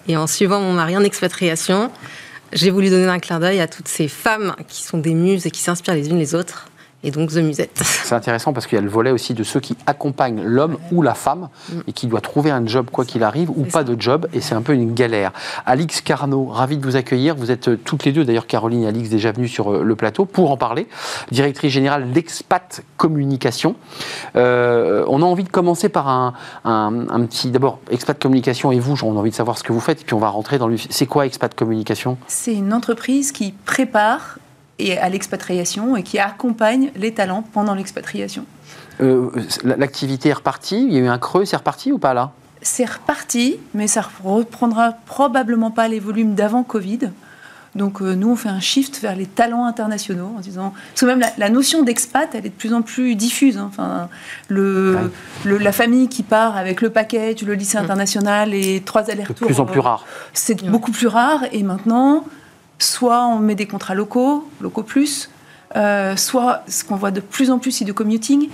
Et 0.07 0.17
en 0.17 0.27
suivant 0.27 0.59
mon 0.59 0.73
mari 0.73 0.97
en 0.97 1.03
expatriation, 1.03 1.91
j'ai 2.53 2.69
voulu 2.69 2.89
donner 2.89 3.07
un 3.07 3.19
clin 3.19 3.39
d'œil 3.39 3.59
à 3.59 3.67
toutes 3.67 3.87
ces 3.87 4.07
femmes 4.07 4.55
qui 4.67 4.83
sont 4.83 4.97
des 4.97 5.13
muses 5.13 5.45
et 5.45 5.51
qui 5.51 5.61
s'inspirent 5.61 5.93
les 5.93 6.09
unes 6.09 6.19
les 6.19 6.35
autres 6.35 6.69
et 7.03 7.11
donc 7.11 7.31
The 7.31 7.37
Musette. 7.37 7.81
C'est 7.83 8.15
intéressant 8.15 8.53
parce 8.53 8.67
qu'il 8.67 8.75
y 8.75 8.79
a 8.79 8.81
le 8.81 8.89
volet 8.89 9.11
aussi 9.11 9.33
de 9.33 9.43
ceux 9.43 9.59
qui 9.59 9.77
accompagnent 9.85 10.41
l'homme 10.43 10.77
ou 10.91 11.01
la 11.01 11.13
femme 11.13 11.49
mm. 11.69 11.79
et 11.87 11.93
qui 11.93 12.07
doit 12.07 12.21
trouver 12.21 12.51
un 12.51 12.65
job 12.65 12.87
quoi 12.91 13.05
qu'il 13.05 13.23
arrive 13.23 13.49
ou 13.51 13.63
pas 13.63 13.83
de 13.83 13.99
job 13.99 14.27
et 14.33 14.41
c'est 14.41 14.55
un 14.55 14.61
peu 14.61 14.73
une 14.73 14.93
galère. 14.93 15.31
Alix 15.65 16.01
Carnot, 16.01 16.45
ravi 16.45 16.77
de 16.77 16.85
vous 16.85 16.95
accueillir. 16.95 17.35
Vous 17.35 17.51
êtes 17.51 17.69
euh, 17.69 17.77
toutes 17.77 18.05
les 18.05 18.11
deux, 18.11 18.25
d'ailleurs 18.25 18.47
Caroline 18.47 18.83
et 18.83 18.87
Alix, 18.87 19.09
déjà 19.09 19.31
venues 19.31 19.47
sur 19.47 19.71
euh, 19.71 19.83
le 19.83 19.95
plateau 19.95 20.25
pour 20.25 20.51
en 20.51 20.57
parler. 20.57 20.87
Directrice 21.31 21.71
générale 21.71 22.11
d'Expat 22.11 22.81
Communication. 22.97 23.75
Euh, 24.35 25.05
on 25.07 25.21
a 25.21 25.25
envie 25.25 25.43
de 25.43 25.49
commencer 25.49 25.89
par 25.89 26.07
un, 26.09 26.33
un, 26.65 27.25
petit, 27.25 27.49
d'abord 27.51 27.79
Expat 27.89 28.19
Communication 28.19 28.71
et 28.71 28.79
vous, 28.79 28.97
on 29.03 29.15
a 29.15 29.19
envie 29.19 29.31
de 29.31 29.35
savoir 29.35 29.57
ce 29.57 29.63
que 29.63 29.71
vous 29.71 29.79
faites 29.79 30.01
et 30.01 30.03
puis 30.03 30.13
on 30.13 30.19
va 30.19 30.29
rentrer 30.29 30.57
dans 30.57 30.67
le... 30.67 30.75
C'est 30.77 31.05
quoi 31.05 31.25
Expat 31.25 31.53
Communication? 31.55 32.17
C'est 32.27 32.53
une 32.53 32.73
entreprise 32.73 33.31
qui 33.31 33.53
prépare 33.65 34.37
et 34.79 34.97
à 34.97 35.09
l'expatriation 35.09 35.95
et 35.95 36.03
qui 36.03 36.17
accompagne 36.17 36.91
les 36.95 37.13
talents 37.13 37.43
pendant 37.53 37.75
l'expatriation. 37.75 38.45
Euh, 39.01 39.29
l'activité 39.63 40.29
est 40.29 40.33
repartie 40.33 40.83
Il 40.83 40.93
y 40.93 40.97
a 40.97 40.99
eu 41.01 41.07
un 41.07 41.19
creux, 41.19 41.45
c'est 41.45 41.55
reparti 41.55 41.91
ou 41.91 41.99
pas 41.99 42.13
là? 42.13 42.31
C'est 42.61 42.85
reparti, 42.85 43.57
mais 43.73 43.87
ça 43.87 44.01
reprendra 44.23 44.93
probablement 45.05 45.71
pas 45.71 45.87
les 45.87 45.99
volumes 45.99 46.35
d'avant 46.35 46.63
Covid. 46.63 47.11
Donc 47.75 48.01
euh, 48.01 48.15
nous, 48.15 48.31
on 48.31 48.35
fait 48.35 48.49
un 48.49 48.59
shift 48.59 48.99
vers 48.99 49.15
les 49.15 49.27
talents 49.27 49.65
internationaux 49.65 50.33
en 50.37 50.41
disant... 50.41 50.73
Parce 50.91 51.01
que 51.01 51.05
même 51.05 51.21
la, 51.37 51.49
notion 51.49 51.83
d'expat, 51.83 52.27
elle 52.33 52.45
est 52.45 52.49
de 52.49 52.53
plus 52.53 52.73
en 52.73 52.81
plus 52.81 53.15
diffuse. 53.15 53.57
Hein. 53.57 53.69
Enfin, 53.69 54.09
le, 54.49 55.11
la 55.45 55.71
famille 55.71 56.09
qui 56.09 56.23
part 56.23 56.57
avec 56.57 56.81
le 56.81 56.89
package, 56.89 57.43
le 57.43 57.53
lycée 57.53 57.77
mmh. 57.77 57.83
international 57.83 58.53
et 58.53 58.81
trois 58.83 59.09
allers-retours... 59.09 59.47
De 59.47 59.53
plus 59.53 59.61
en 59.61 59.65
plus 59.65 59.79
rare. 59.79 60.05
C'est 60.33 60.65
beaucoup 60.65 60.91
plus 60.91 61.07
rare. 61.07 61.43
Et 61.51 61.63
maintenant, 61.63 62.25
soit 62.79 63.25
on 63.27 63.39
met 63.39 63.55
des 63.55 63.67
contrats 63.67 63.95
locaux, 63.95 64.49
locaux 64.61 64.83
plus, 64.83 65.29
euh, 65.75 66.15
soit 66.15 66.63
ce 66.67 66.83
qu'on 66.83 66.95
voit 66.95 67.11
de 67.11 67.19
plus 67.19 67.51
en 67.51 67.59
plus, 67.59 67.71
c'est 67.71 67.85
du 67.85 67.93
commuting, 67.93 68.49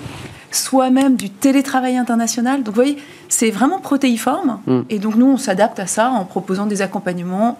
soit 0.51 0.89
même 0.89 1.15
du 1.15 1.29
télétravail 1.29 1.97
international. 1.97 2.63
Donc 2.63 2.75
vous 2.75 2.81
voyez, 2.81 2.97
c'est 3.29 3.51
vraiment 3.51 3.79
protéiforme. 3.79 4.59
Mm. 4.65 4.81
Et 4.89 4.99
donc 4.99 5.15
nous, 5.15 5.27
on 5.27 5.37
s'adapte 5.37 5.79
à 5.79 5.87
ça 5.87 6.09
en 6.09 6.25
proposant 6.25 6.65
des 6.65 6.81
accompagnements 6.81 7.57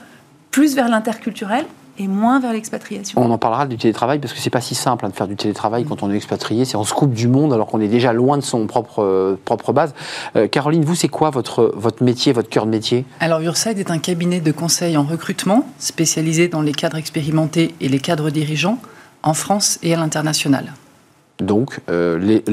plus 0.52 0.76
vers 0.76 0.90
l'interculturel 0.90 1.66
et 1.98 2.08
moins 2.08 2.40
vers 2.40 2.54
l'expatriation. 2.54 3.22
On 3.22 3.32
en 3.32 3.38
parlera 3.38 3.66
du 3.66 3.78
télétravail 3.78 4.20
parce 4.20 4.34
que 4.34 4.40
c'est 4.40 4.50
pas 4.50 4.62
si 4.62 4.76
simple 4.76 5.06
hein, 5.06 5.10
de 5.10 5.14
faire 5.14 5.28
du 5.28 5.36
télétravail 5.36 5.86
quand 5.86 6.04
on 6.04 6.12
est 6.12 6.16
expatrié. 6.16 6.66
C'est 6.66 6.78
on 6.78 6.84
se 6.84 6.94
coupe 6.94 7.14
du 7.14 7.28
monde 7.28 7.54
alors 7.54 7.68
qu'on 7.68 7.82
est 7.82 7.88
déjà 7.88 8.14
loin 8.14 8.38
de 8.38 8.44
son 8.44 8.68
propre, 8.68 9.04
euh, 9.04 9.40
propre 9.46 9.74
base. 9.74 9.94
Euh, 10.36 10.48
Caroline, 10.48 10.84
vous, 10.84 10.96
c'est 10.96 11.08
quoi 11.08 11.30
votre, 11.30 11.74
votre 11.76 12.04
métier, 12.04 12.34
votre 12.34 12.50
cœur 12.50 12.66
de 12.66 12.72
métier? 12.72 13.06
Alors, 13.20 13.42
Urside 13.42 13.80
est 13.80 13.92
un 13.92 14.00
cabinet 14.00 14.42
de 14.42 14.52
conseil 14.52 14.98
en 14.98 15.04
recrutement 15.04 15.66
spécialisé 15.80 16.48
dans 16.48 16.62
les 16.62 16.74
cadres 16.74 16.98
expérimentés 16.98 17.76
et 17.82 17.88
les 17.88 18.00
cadres 18.00 18.30
dirigeants 18.30 18.78
en 19.24 19.34
France 19.34 19.80
et 19.84 19.94
à 19.94 19.98
l'international. 19.98 20.74
Donc, 21.40 21.82
euh, 21.90 22.18
les- 22.18 22.44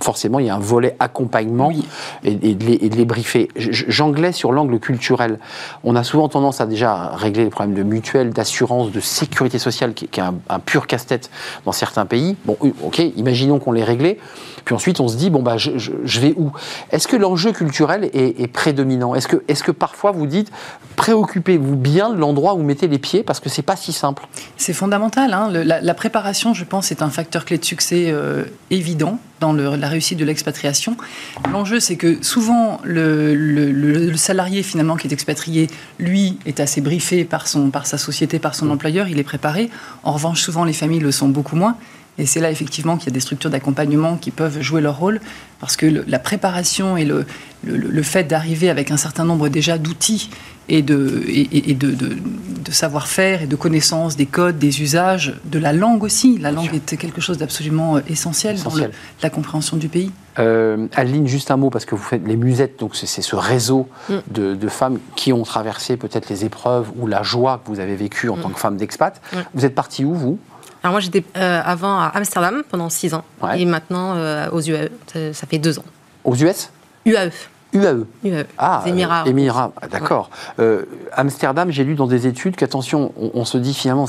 forcément, 0.00 0.40
il 0.40 0.46
y 0.46 0.50
a 0.50 0.56
un 0.56 0.58
volet 0.58 0.96
accompagnement 0.98 1.68
Oui. 1.68 1.86
et, 2.24 2.32
et 2.42 2.54
de 2.54 2.64
les, 2.66 2.74
et 2.82 2.88
de 2.88 2.96
les 2.96 3.04
briefer. 3.04 3.48
J'anglais 3.56 4.32
sur 4.32 4.50
l'angle 4.50 4.80
culturel. 4.80 5.38
On 5.84 5.94
a 5.94 6.02
souvent 6.02 6.28
tendance 6.28 6.60
à 6.60 6.66
déjà 6.66 7.12
régler 7.14 7.44
les 7.44 7.50
problèmes 7.50 7.76
de 7.76 7.84
mutuelle, 7.84 8.30
d'assurance, 8.30 8.90
de 8.90 8.98
sécurité 8.98 9.60
sociale, 9.60 9.94
qui, 9.94 10.08
qui 10.08 10.18
est 10.18 10.24
un, 10.24 10.34
un 10.48 10.58
pur 10.58 10.88
casse-tête 10.88 11.30
dans 11.64 11.72
certains 11.72 12.04
pays. 12.04 12.36
Bon, 12.44 12.56
ok, 12.82 12.98
imaginons 13.16 13.60
qu'on 13.60 13.72
les 13.72 13.84
réglait. 13.84 14.18
Puis 14.64 14.74
ensuite, 14.74 14.98
on 15.00 15.08
se 15.08 15.16
dit, 15.16 15.30
bon, 15.30 15.42
bah, 15.42 15.56
je, 15.56 15.78
je- 15.78 15.92
je 16.04 16.20
vais 16.20 16.34
où? 16.36 16.50
Est-ce 16.90 17.06
que 17.08 17.16
l'enjeu 17.16 17.52
culturel 17.52 18.04
est, 18.12 18.40
est 18.40 18.46
prédominant? 18.48 19.14
Est-ce 19.14 19.28
que, 19.28 19.42
est 19.48 19.60
que 19.62 19.72
parfois 19.72 20.10
vous 20.12 20.26
dites, 20.26 20.50
préoccupez-vous 20.96 21.76
bien 21.76 22.10
de 22.10 22.16
l'endroit 22.18 22.54
où 22.54 22.58
vous 22.58 22.62
mettez 22.64 22.86
les 22.88 22.98
pieds 22.98 23.22
parce 23.22 23.40
que 23.40 23.48
c'est 23.48 23.62
pas 23.62 23.76
si 23.76 23.92
simple? 23.92 24.26
C'est 24.56 24.72
fondamental. 24.72 25.32
hein. 25.32 25.48
Le- 25.52 25.62
la, 25.62 25.80
la 25.80 25.94
préparation, 25.94 26.54
je 26.54 26.64
pense, 26.64 26.90
est 26.92 27.02
un 27.02 27.10
facteur 27.10 27.44
clé 27.44 27.58
de 27.58 27.64
succès 27.64 28.06
euh, 28.10 28.31
évident 28.70 29.18
dans 29.40 29.52
la 29.52 29.88
réussite 29.88 30.18
de 30.18 30.24
l'expatriation. 30.24 30.96
L'enjeu, 31.52 31.80
c'est 31.80 31.96
que 31.96 32.22
souvent, 32.22 32.80
le- 32.84 33.34
le 33.34 34.16
salarié 34.16 34.62
finalement 34.62 34.96
qui 34.96 35.08
est 35.08 35.12
expatrié, 35.12 35.68
lui, 35.98 36.38
est 36.46 36.60
assez 36.60 36.80
briefé 36.80 37.24
par, 37.24 37.48
son, 37.48 37.70
par 37.70 37.86
sa 37.86 37.98
société, 37.98 38.38
par 38.38 38.54
son 38.54 38.70
employeur, 38.70 39.08
il 39.08 39.18
est 39.18 39.24
préparé. 39.24 39.68
En 40.04 40.12
revanche, 40.12 40.40
souvent, 40.40 40.64
les 40.64 40.72
familles 40.72 41.00
le 41.00 41.10
sont 41.10 41.28
beaucoup 41.28 41.56
moins. 41.56 41.76
Et 42.18 42.26
c'est 42.26 42.40
là 42.40 42.50
effectivement 42.50 42.96
qu'il 42.98 43.06
y 43.06 43.12
a 43.12 43.14
des 43.14 43.20
structures 43.20 43.48
d'accompagnement 43.50 44.16
qui 44.16 44.30
peuvent 44.30 44.60
jouer 44.60 44.80
leur 44.82 44.98
rôle, 44.98 45.20
parce 45.60 45.76
que 45.76 45.86
le- 45.86 46.04
la 46.06 46.18
préparation 46.18 46.96
et 46.98 47.04
le, 47.06 47.24
le- 47.64 47.76
le 47.76 48.02
fait 48.02 48.24
d'arriver 48.24 48.68
avec 48.68 48.90
un 48.90 48.98
certain 48.98 49.24
nombre 49.24 49.48
déjà 49.48 49.78
d'outils 49.78 50.28
et 50.68 50.82
de, 50.82 51.22
et, 51.26 51.74
de, 51.74 51.90
de- 51.90 52.16
de 52.64 52.70
savoir-faire 52.70 53.42
et 53.42 53.46
de 53.46 53.56
connaissances 53.56 54.16
des 54.16 54.26
codes, 54.26 54.58
des 54.58 54.82
usages, 54.82 55.34
de 55.46 55.58
la 55.58 55.72
langue 55.72 56.02
aussi. 56.04 56.36
La 56.38 56.52
langue 56.52 56.72
est 56.74 56.96
quelque 56.98 57.20
chose 57.22 57.38
d'absolument 57.38 57.96
euh, 57.96 58.00
essentiel, 58.08 58.56
dans 58.62 58.70
la 59.22 59.30
compréhension 59.30 59.76
du 59.78 59.88
pays. 59.88 60.10
Euh, 60.38 60.86
Adeline, 60.94 61.26
juste 61.26 61.50
un 61.50 61.56
mot, 61.56 61.70
parce 61.70 61.84
que 61.86 61.94
vous 61.94 62.02
faites 62.02 62.26
les 62.26 62.36
musettes, 62.36 62.78
donc 62.78 62.94
c'est 62.94 63.06
ce 63.06 63.36
réseau 63.36 63.88
Mm. 64.08 64.14
de, 64.30 64.54
de 64.54 64.68
femmes 64.68 64.98
qui 65.16 65.32
ont 65.32 65.42
traversé 65.44 65.96
peut-être 65.96 66.28
les 66.28 66.44
épreuves 66.44 66.90
ou 66.98 67.06
la 67.06 67.22
joie 67.22 67.60
que 67.64 67.70
vous 67.70 67.80
avez 67.80 67.96
vécue 67.96 68.28
en 68.28 68.36
tant 68.36 68.50
que 68.50 68.58
femme 68.60 68.76
d'expat. 68.76 69.20
Ouais. 69.34 69.40
Vous 69.54 69.64
êtes 69.64 69.74
partie 69.74 70.04
où, 70.04 70.14
vous? 70.14 70.38
Alors 70.82 70.92
moi, 70.92 71.00
j'étais 71.00 71.24
euh, 71.36 71.60
avant 71.64 72.00
à 72.00 72.08
Amsterdam 72.14 72.62
pendant 72.68 72.88
6 72.88 73.14
ans. 73.14 73.24
Ouais. 73.40 73.60
Et 73.60 73.64
maintenant 73.64 74.16
euh, 74.16 74.50
aux 74.50 74.60
UAE. 74.60 74.88
Ça, 75.06 75.32
ça 75.32 75.46
fait 75.46 75.58
2 75.58 75.78
ans. 75.78 75.84
Aux 76.24 76.34
US 76.34 76.70
UAE. 77.06 77.30
UAE 77.72 78.04
UAE. 78.24 78.44
Ah, 78.58 78.82
Émirats. 78.86 79.22
euh, 79.26 79.30
Émirats, 79.30 79.72
d'accord. 79.90 80.30
Euh, 80.58 80.82
Amsterdam, 81.14 81.70
j'ai 81.70 81.84
lu 81.84 81.94
dans 81.94 82.06
des 82.06 82.26
études 82.26 82.56
qu'attention, 82.56 83.12
on, 83.20 83.30
on 83.34 83.44
se 83.44 83.58
dit 83.58 83.74
finalement, 83.74 84.06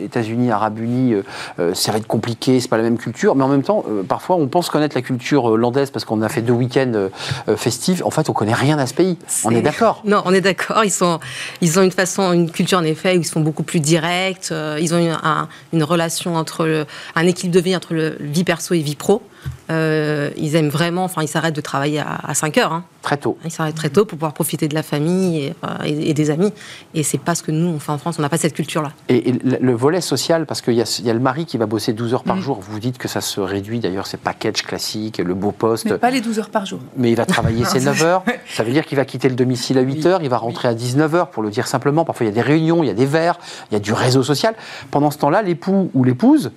États-Unis, 0.00 0.50
Arabes 0.50 0.78
Unis, 0.78 1.14
euh, 1.58 1.74
ça 1.74 1.92
va 1.92 1.98
être 1.98 2.06
compliqué, 2.06 2.60
c'est 2.60 2.68
pas 2.68 2.76
la 2.76 2.82
même 2.82 2.98
culture, 2.98 3.34
mais 3.36 3.44
en 3.44 3.48
même 3.48 3.62
temps, 3.62 3.84
parfois, 4.08 4.36
on 4.36 4.46
pense 4.48 4.70
connaître 4.70 4.96
la 4.96 5.02
culture 5.02 5.44
hollandaise 5.44 5.90
parce 5.90 6.04
qu'on 6.04 6.22
a 6.22 6.28
fait 6.28 6.42
deux 6.42 6.52
week-ends 6.52 7.08
festifs. 7.56 8.02
En 8.04 8.10
fait, 8.10 8.28
on 8.28 8.32
connaît 8.32 8.54
rien 8.54 8.78
à 8.78 8.86
ce 8.86 8.94
pays. 8.94 9.16
On 9.44 9.50
est 9.50 9.62
d'accord. 9.62 10.02
Non, 10.08 10.22
on 10.24 10.32
est 10.32 10.40
d'accord. 10.40 10.84
Ils, 10.84 10.90
sont, 10.90 11.18
ils 11.60 11.78
ont 11.78 11.82
une 11.82 11.90
façon, 11.90 12.32
une 12.32 12.50
culture 12.50 12.78
en 12.78 12.84
effet 12.84 13.16
où 13.16 13.20
ils 13.20 13.24
sont 13.26 13.40
beaucoup 13.40 13.62
plus 13.62 13.80
directs. 13.80 14.50
ils 14.80 14.94
ont 14.94 14.98
une, 14.98 15.16
un- 15.22 15.48
une 15.72 15.82
relation 15.82 16.34
entre 16.36 16.64
le- 16.66 16.86
un 17.14 17.26
équilibre 17.26 17.54
de 17.54 17.60
vie 17.60 17.76
entre 17.76 17.94
le 17.94 18.16
vie 18.20 18.44
perso 18.44 18.74
et 18.74 18.80
vie 18.80 18.96
pro. 18.96 19.22
Euh, 19.70 20.30
ils 20.38 20.56
aiment 20.56 20.70
vraiment, 20.70 21.04
enfin, 21.04 21.22
ils 21.22 21.28
s'arrêtent 21.28 21.54
de 21.56 21.60
travailler 21.60 21.98
à, 22.00 22.18
à 22.26 22.34
5 22.34 22.56
heures. 22.58 22.72
hein. 22.72 22.84
Très 23.02 23.18
tôt. 23.18 23.36
Ils 23.44 23.50
s'arrêtent 23.50 23.74
très 23.74 23.90
tôt 23.90 24.04
pour 24.06 24.16
pouvoir 24.18 24.32
profiter 24.32 24.66
de 24.66 24.74
la 24.74 24.82
famille 24.82 25.44
et, 25.44 25.54
euh, 25.64 25.68
et- 25.84 26.10
et 26.10 26.14
des 26.14 26.30
amis. 26.30 26.52
Et 26.94 27.02
c'est 27.02 27.18
pas 27.18 27.34
ce 27.34 27.42
que 27.42 27.50
nous 27.52 27.66
on 27.68 27.78
fait 27.78 27.92
en 27.92 27.98
France. 27.98 28.16
On 28.18 28.22
n'a 28.22 28.28
pas 28.30 28.38
cette 28.38 28.54
culture-là. 28.54 28.92
Et, 29.08 29.28
et 29.28 29.32
le 29.32 29.58
le 29.60 29.72
volet 29.74 30.00
social, 30.00 30.46
parce 30.46 30.62
qu'il 30.62 30.74
y, 30.74 30.80
a- 30.82 30.96
il 31.00 31.06
y 31.06 31.10
a 31.10 31.12
le 31.14 31.20
mari 31.20 31.44
qui 31.44 31.58
va 31.58 31.66
bosser 31.66 31.92
12 31.92 32.14
heures 32.14 32.24
par 32.24 32.36
Mhm. 32.36 32.42
jour. 32.42 32.60
Vous 32.62 32.80
dites 32.80 32.96
que 32.98 33.08
ça 33.08 33.20
se 33.20 33.40
réduit, 33.40 33.78
d'ailleurs, 33.80 34.06
ces 34.06 34.16
packages 34.16 34.62
classiques, 34.62 35.18
le 35.18 35.34
beau 35.34 35.52
poste. 35.52 35.86
Mais 35.90 35.98
pas 35.98 36.10
les 36.10 36.20
12 36.22 36.38
heures 36.38 36.50
par 36.50 36.64
jour. 36.66 36.80
Mais 36.96 37.10
il 37.10 37.14
va 37.16 37.26
travailler 37.26 37.64
ses 37.66 37.80
9 37.80 38.02
heures. 38.02 38.24
Ça 38.50 38.62
veut 38.64 38.72
dire 38.72 38.86
qu'il 38.86 38.96
va 38.96 39.04
quitter 39.04 39.28
le 39.28 39.34
domicile 39.36 39.76
à 39.78 39.82
8 39.82 39.94
Oui. 39.98 40.06
heures, 40.06 40.22
il 40.22 40.28
va 40.30 40.38
rentrer 40.38 40.68
à 40.68 40.74
19 40.74 41.14
heures, 41.14 41.30
pour 41.30 41.42
le 41.42 41.50
dire 41.50 41.66
simplement. 41.66 42.04
Parfois, 42.06 42.24
il 42.24 42.30
y 42.30 42.32
a 42.32 42.34
des 42.34 42.40
réunions, 42.42 42.82
il 42.82 42.86
y 42.86 42.90
a 42.90 42.94
des 42.94 43.06
verres, 43.06 43.38
il 43.70 43.74
y 43.74 43.76
a 43.76 43.80
du 43.80 43.92
réseau 43.92 44.22
social. 44.22 44.54
Pendant 44.90 45.10
ce 45.10 45.18
temps-là, 45.18 45.42
l'époux 45.42 45.90
ou 45.94 46.04
l'épouse, 46.04 46.50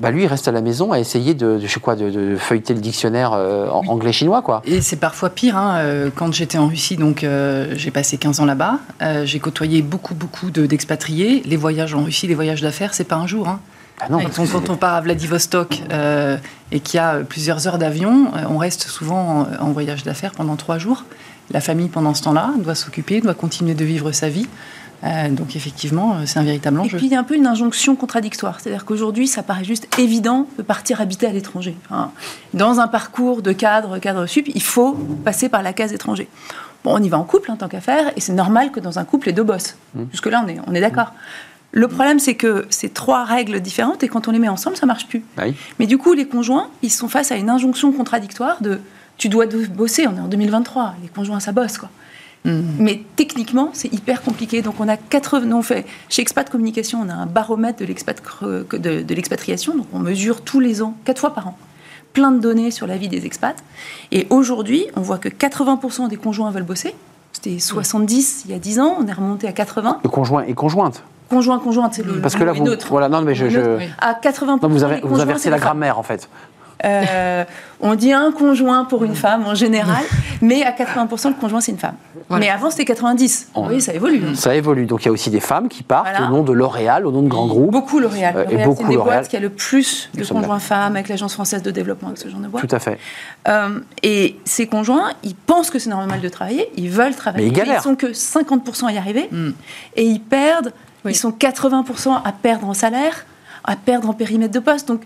bah, 0.00 0.10
lui, 0.10 0.22
il 0.22 0.26
reste 0.26 0.48
à 0.48 0.52
la 0.52 0.60
maison 0.60 0.92
à 0.92 0.98
essayer 0.98 1.34
de, 1.34 1.58
de, 1.58 1.66
je 1.66 1.72
sais 1.72 1.80
quoi, 1.80 1.96
de, 1.96 2.10
de 2.10 2.36
feuilleter 2.36 2.74
le 2.74 2.80
dictionnaire 2.80 3.32
euh, 3.32 3.68
Oui. 3.72 3.88
anglais-chinois, 3.88 4.42
quoi. 4.42 4.62
Et 4.64 4.80
c'est 4.80 4.96
parfois 4.96 5.30
pire. 5.30 5.56
hein, 5.56 5.76
euh, 5.78 6.10
Quand 6.14 6.32
j'étais 6.32 6.58
en 6.58 6.68
Russie, 6.68 6.96
donc 6.96 7.24
euh, 7.24 7.72
j'ai 7.76 7.90
passé 7.90 8.16
15 8.18 8.40
ans 8.40 8.44
là-bas. 8.44 8.78
euh, 9.02 9.24
j'ai 9.24 9.38
côtoyé 9.38 9.82
beaucoup, 9.82 10.14
beaucoup 10.14 10.50
de- 10.50 10.66
d'expatriés. 10.66 11.42
les 11.44 11.56
voyages 11.56 11.94
en 11.94 12.02
Russie, 12.04 12.26
les 12.26 12.34
voyages 12.34 12.62
d'affaires, 12.62 12.94
c'est 12.94 13.04
pas 13.04 13.16
un 13.16 13.26
jour. 13.26 13.48
hein. 13.48 13.60
Ah 14.00 14.06
non, 14.10 14.18
Quand 14.18 14.42
on, 14.42 14.46
quand 14.46 14.68
on 14.70 14.76
part 14.76 14.92
à 14.94 15.00
Vladivostok 15.00 15.80
et 16.70 16.80
qu'il 16.80 16.98
y 16.98 17.00
a 17.00 17.20
plusieurs 17.20 17.66
heures 17.66 17.78
d'avion, 17.78 18.26
on 18.50 18.58
reste 18.58 18.88
souvent 18.88 19.46
en, 19.60 19.64
en 19.66 19.70
voyage 19.72 20.02
d'affaires 20.04 20.32
pendant 20.32 20.56
trois 20.56 20.76
jours. 20.76 21.04
La 21.50 21.60
famille, 21.60 21.88
pendant 21.88 22.12
ce 22.12 22.22
temps-là, 22.24 22.50
doit 22.58 22.74
s'occuper, 22.74 23.20
doit 23.22 23.32
continuer 23.32 23.72
de 23.74 23.84
vivre 23.86 24.12
sa 24.12 24.28
vie. 24.28 24.48
Euh, 25.06 25.28
donc 25.30 25.56
effectivement, 25.56 26.14
euh, 26.16 26.22
c'est 26.26 26.38
un 26.38 26.42
véritable 26.42 26.78
Et 26.78 26.80
enjeu. 26.80 26.96
puis 26.96 27.06
il 27.06 27.12
y 27.12 27.14
a 27.14 27.20
un 27.20 27.24
peu 27.24 27.34
une 27.34 27.46
injonction 27.46 27.96
contradictoire. 27.96 28.60
C'est-à-dire 28.60 28.84
qu'aujourd'hui, 28.84 29.26
ça 29.26 29.42
paraît 29.42 29.64
juste 29.64 29.86
évident 29.98 30.46
de 30.58 30.62
partir 30.62 31.00
habiter 31.00 31.26
à 31.26 31.32
l'étranger. 31.32 31.76
Enfin, 31.84 32.10
dans 32.54 32.80
un 32.80 32.88
parcours 32.88 33.42
de 33.42 33.52
cadre, 33.52 33.98
cadre 33.98 34.26
sup, 34.26 34.48
il 34.52 34.62
faut 34.62 34.92
passer 35.24 35.48
par 35.48 35.62
la 35.62 35.72
case 35.72 35.92
étranger. 35.92 36.28
Bon, 36.84 36.94
on 36.94 37.02
y 37.02 37.08
va 37.08 37.18
en 37.18 37.24
couple, 37.24 37.50
en 37.50 37.56
tant 37.56 37.68
qu'affaire, 37.68 38.12
et 38.16 38.20
c'est 38.20 38.32
normal 38.32 38.70
que 38.70 38.80
dans 38.80 38.98
un 38.98 39.04
couple, 39.04 39.26
les 39.28 39.32
deux 39.32 39.42
bossent. 39.42 39.76
Jusque-là, 40.12 40.42
on 40.44 40.48
est, 40.48 40.58
on 40.66 40.74
est 40.74 40.80
d'accord. 40.80 41.12
Le 41.72 41.88
problème, 41.88 42.20
c'est 42.20 42.34
que 42.34 42.66
c'est 42.70 42.94
trois 42.94 43.24
règles 43.24 43.60
différentes, 43.60 44.02
et 44.04 44.08
quand 44.08 44.28
on 44.28 44.30
les 44.30 44.38
met 44.38 44.48
ensemble, 44.48 44.76
ça 44.76 44.86
marche 44.86 45.06
plus. 45.08 45.24
Oui. 45.38 45.54
Mais 45.78 45.86
du 45.86 45.98
coup, 45.98 46.12
les 46.12 46.26
conjoints, 46.26 46.68
ils 46.82 46.92
sont 46.92 47.08
face 47.08 47.32
à 47.32 47.36
une 47.36 47.50
injonction 47.50 47.92
contradictoire 47.92 48.62
de 48.62 48.80
tu 49.18 49.28
dois 49.28 49.46
bosser, 49.46 50.06
on 50.06 50.16
est 50.16 50.20
en 50.20 50.28
2023, 50.28 50.94
les 51.02 51.08
conjoints, 51.08 51.40
ça 51.40 51.52
bosse, 51.52 51.78
quoi. 51.78 51.90
Mhm. 52.46 52.64
Mais 52.78 53.02
techniquement, 53.16 53.70
c'est 53.72 53.92
hyper 53.92 54.22
compliqué. 54.22 54.62
Donc, 54.62 54.74
on 54.80 54.88
a 54.88 54.96
80. 54.96 55.52
On 55.56 55.62
fait, 55.62 55.84
chez 56.08 56.22
Expat 56.22 56.48
Communication, 56.48 57.00
on 57.04 57.08
a 57.08 57.14
un 57.14 57.26
baromètre 57.26 57.80
de 57.80 57.84
l'expat- 57.84 58.22
de, 58.42 59.02
de 59.02 59.14
l'expatriation. 59.14 59.76
Donc, 59.76 59.86
on 59.92 59.98
mesure 59.98 60.40
tous 60.42 60.60
les 60.60 60.80
ans, 60.82 60.94
quatre 61.04 61.18
fois 61.20 61.34
par 61.34 61.48
an, 61.48 61.58
plein 62.12 62.30
de 62.30 62.38
données 62.38 62.70
sur 62.70 62.86
la 62.86 62.96
vie 62.96 63.08
des 63.08 63.26
expats. 63.26 63.56
Et 64.12 64.26
aujourd'hui, 64.30 64.86
on 64.96 65.00
voit 65.02 65.18
que 65.18 65.28
80% 65.28 66.08
des 66.08 66.16
conjoints 66.16 66.50
veulent 66.50 66.62
bosser. 66.62 66.94
C'était 67.32 67.58
70 67.58 68.44
il 68.46 68.52
y 68.52 68.54
a 68.54 68.58
10 68.58 68.80
ans, 68.80 68.96
on 68.98 69.06
est 69.06 69.12
remonté 69.12 69.46
à 69.46 69.52
80. 69.52 69.98
Le 70.02 70.08
conjoint 70.08 70.42
et 70.44 70.54
conjointe. 70.54 71.02
Conjoint, 71.28 71.58
conjointe, 71.58 71.92
c'est 71.94 72.06
le. 72.06 72.20
Parce 72.20 72.36
que 72.36 72.44
là, 72.44 72.52
vous. 72.52 72.62
neutre. 72.64 72.86
Voilà, 72.88 73.08
non, 73.08 73.20
mais 73.20 73.34
je. 73.34 73.48
je- 73.48 73.76
Oui. 73.78 73.84
À 73.98 74.14
80%. 74.14 74.60
non, 74.62 74.68
vous, 74.68 74.84
avez, 74.84 75.00
vous 75.02 75.20
inversez 75.20 75.50
la 75.50 75.58
grammaire, 75.58 75.98
en 75.98 76.04
fait. 76.04 76.28
Euh, 76.86 77.44
on 77.80 77.94
dit 77.94 78.12
un 78.12 78.30
conjoint 78.32 78.84
pour 78.84 79.04
une 79.04 79.14
femme 79.14 79.44
en 79.46 79.54
général, 79.54 80.02
mais 80.40 80.62
à 80.62 80.70
80% 80.70 81.28
le 81.28 81.34
conjoint 81.34 81.60
c'est 81.60 81.72
une 81.72 81.78
femme. 81.78 81.96
Voilà. 82.28 82.44
Mais 82.44 82.50
avant 82.50 82.70
c'était 82.70 82.84
90. 82.84 83.48
Oh. 83.54 83.66
Oui, 83.68 83.80
ça 83.80 83.92
évolue. 83.92 84.22
hein. 84.26 84.34
Ça 84.34 84.54
évolue. 84.54 84.86
Donc, 84.86 85.02
il 85.02 85.06
y 85.06 85.08
a 85.08 85.12
aussi 85.12 85.30
des 85.30 85.40
femmes 85.40 85.68
qui 85.68 85.82
partent 85.82 86.08
Voilà. 86.10 86.26
au 86.26 86.30
nom 86.30 86.42
de 86.42 86.52
L'Oréal, 86.52 87.06
au 87.06 87.12
nom 87.12 87.22
de 87.22 87.28
grands 87.28 87.46
groupes. 87.46 87.70
Beaucoup 87.70 87.98
L'Oréal. 87.98 88.34
Euh, 88.36 88.40
et 88.44 88.44
L'Oréal, 88.52 88.64
beaucoup 88.68 88.82
c'est 88.84 88.88
des 88.88 88.94
L'Oréal. 88.94 89.18
boîtes 89.18 89.28
qui 89.28 89.36
a 89.36 89.40
le 89.40 89.50
plus 89.50 90.10
de 90.14 90.24
conjoints 90.24 90.58
femmes 90.58 90.94
avec 90.96 91.08
l'Agence 91.08 91.34
française 91.34 91.62
de 91.62 91.70
développement, 91.70 92.08
avec 92.08 92.18
ce 92.18 92.28
genre 92.28 92.40
de 92.40 92.48
boîte. 92.48 92.66
Tout 92.66 92.74
à 92.74 92.78
fait. 92.78 92.98
Euh, 93.48 93.80
et 94.02 94.36
ces 94.44 94.66
conjoints, 94.66 95.10
ils 95.22 95.34
pensent 95.34 95.70
que 95.70 95.78
c'est 95.78 95.90
normal 95.90 96.20
de 96.20 96.28
travailler, 96.28 96.68
ils 96.76 96.90
veulent 96.90 97.14
travailler. 97.14 97.44
Mais 97.46 97.50
ils 97.52 97.56
galèrent. 97.56 97.82
sont 97.82 97.94
que 97.96 98.12
50% 98.12 98.86
à 98.86 98.92
y 98.92 98.98
arriver, 98.98 99.28
Mm. 99.30 99.50
et 99.96 100.04
ils 100.04 100.20
perdent, 100.20 100.72
Oui. 101.04 101.12
ils 101.12 101.16
sont 101.16 101.30
80% 101.32 102.14
à 102.24 102.32
perdre 102.32 102.68
en 102.68 102.74
salaire, 102.74 103.26
à 103.64 103.76
perdre 103.76 104.08
en 104.08 104.12
périmètre 104.14 104.52
de 104.54 104.60
poste. 104.60 104.88
Donc, 104.88 105.02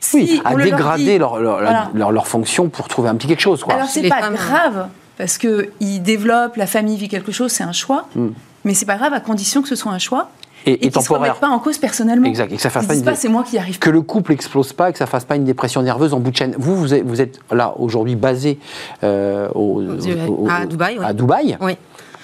si 0.00 0.16
Oui, 0.16 0.42
à 0.44 0.52
on 0.52 0.56
le 0.56 0.64
leur 0.64 0.76
dégrader 0.76 1.04
dit- 1.04 1.18
leur, 1.18 1.38
leur, 1.40 1.58
Voilà. 1.60 1.90
leur, 1.94 2.12
leur 2.12 2.26
fonction 2.26 2.68
pour 2.68 2.88
trouver 2.88 3.08
un 3.08 3.14
petit 3.16 3.26
quelque 3.28 3.40
chose, 3.40 3.62
quoi. 3.64 3.74
Alors 3.74 3.88
c'est 3.88 4.08
pas 4.08 4.20
femmes, 4.20 4.34
grave 4.34 4.86
parce 5.18 5.38
que 5.38 5.70
ils 5.80 6.00
développent, 6.02 6.56
la 6.56 6.66
famille 6.66 6.96
vit 6.96 7.08
quelque 7.08 7.32
chose, 7.32 7.50
c'est 7.52 7.64
un 7.64 7.72
choix. 7.72 8.06
Mm. 8.14 8.28
Mais 8.64 8.74
c'est 8.74 8.84
pas 8.86 8.96
grave 8.96 9.12
à 9.12 9.20
condition 9.20 9.62
que 9.62 9.68
ce 9.68 9.76
soit 9.76 9.92
un 9.92 9.98
choix 9.98 10.28
et, 10.66 10.72
et, 10.72 10.74
et 10.74 10.78
qu'ils 10.78 10.88
se 10.90 10.94
temporaire. 11.08 11.20
remettent 11.34 11.40
pas 11.40 11.48
en 11.48 11.58
cause 11.60 11.78
personnellement. 11.78 12.26
Exact. 12.26 12.50
Et 12.52 12.56
que 12.56 12.62
ça 12.62 12.68
fasse 12.70 12.86
pas 12.86 12.94
une. 12.96 13.04
pas 13.04 13.14
c'est 13.14 13.28
moi 13.28 13.44
qui 13.44 13.54
y 13.56 13.58
arrive. 13.60 13.78
que 13.78 13.90
le 13.90 14.02
couple 14.02 14.32
explose 14.32 14.72
pas 14.72 14.90
et 14.90 14.92
que 14.92 14.98
ça 14.98 15.06
fasse 15.06 15.24
pas 15.24 15.36
une 15.36 15.44
dépression 15.44 15.82
nerveuse 15.82 16.12
en 16.12 16.18
bout 16.20 16.32
de 16.32 16.36
chaîne. 16.36 16.54
Vous, 16.58 16.74
vous 16.76 16.92
êtes, 16.92 17.04
vous 17.06 17.20
êtes 17.20 17.38
là 17.52 17.74
aujourd'hui 17.78 18.16
basé 18.16 18.58
euh, 19.04 19.48
au- 19.54 19.80
Aux- 19.82 20.28
au- 20.28 20.44
au- 20.46 20.48
à 20.50 20.66
Dubaï, 20.66 20.98
oui. 20.98 21.04
à 21.06 21.12
Dubaï. 21.12 21.56
Oui. 21.60 21.76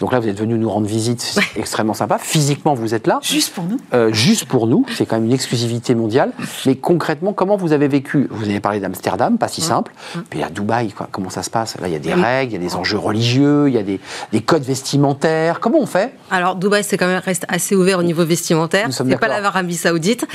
Donc 0.03 0.11
là, 0.11 0.19
vous 0.19 0.27
êtes 0.27 0.37
venu 0.41 0.59
nous 0.59 0.69
rendre 0.69 0.89
visite, 0.89 1.21
c'est 1.23 1.41
extrêmement 1.57 1.95
sympa. 1.95 2.19
Physiquement, 2.19 2.75
vous 2.75 2.93
êtes 2.93 3.07
là, 3.07 3.21
Juste 3.23 3.55
pour 3.55 3.63
nous. 3.63 3.79
euh, 3.95 4.13
juste 4.13 4.47
pour 4.47 4.67
nous. 4.67 4.85
C'est 4.97 5.07
quand 5.07 5.15
même 5.15 5.27
une 5.27 5.33
exclusivité 5.33 5.95
mondiale. 5.95 6.33
Mais 6.67 6.75
concrètement, 6.75 7.33
comment 7.33 7.57
vous 7.57 7.73
avez 7.73 7.87
vécu? 7.87 8.27
Vous 8.33 8.47
avez 8.47 8.59
parlé 8.59 8.81
d'Amsterdam, 8.81 9.39
pas 9.39 9.47
si 9.47 9.61
simple. 9.61 9.93
Mais 10.35 10.43
à 10.43 10.51
Dubaï, 10.51 10.91
quoi, 10.91 11.09
comment 11.13 11.31
ça 11.31 11.45
se 11.45 11.51
passe? 11.51 11.79
Là, 11.81 11.87
il 11.87 11.93
y 11.93 11.95
a 11.97 12.01
des 12.01 12.15
règles, 12.15 12.51
il 12.51 12.55
y 12.55 12.57
a 12.57 12.69
des 12.69 12.75
enjeux 12.75 12.99
religieux, 12.99 13.69
il 13.69 13.75
y 13.75 13.79
a 13.79 13.85
des, 13.85 14.01
des 14.33 14.41
codes 14.41 14.65
vestimentaires. 14.65 15.61
Comment 15.61 15.79
on 15.79 15.87
fait? 15.87 16.13
Alors 16.33 16.57
Dubaï, 16.57 16.83
c'est 16.83 16.97
quand 16.99 17.07
même 17.07 17.23
reste 17.25 17.45
assez 17.47 17.77
ouvert 17.77 18.01
au 18.01 18.03
niveau 18.03 18.25
vestimentaire. 18.25 18.87
Nous 18.87 18.93
sommes 18.93 19.09
C'est 19.09 19.19
pas 19.19 19.29
l'Arabie 19.29 19.77
Saoudite. 19.77 20.27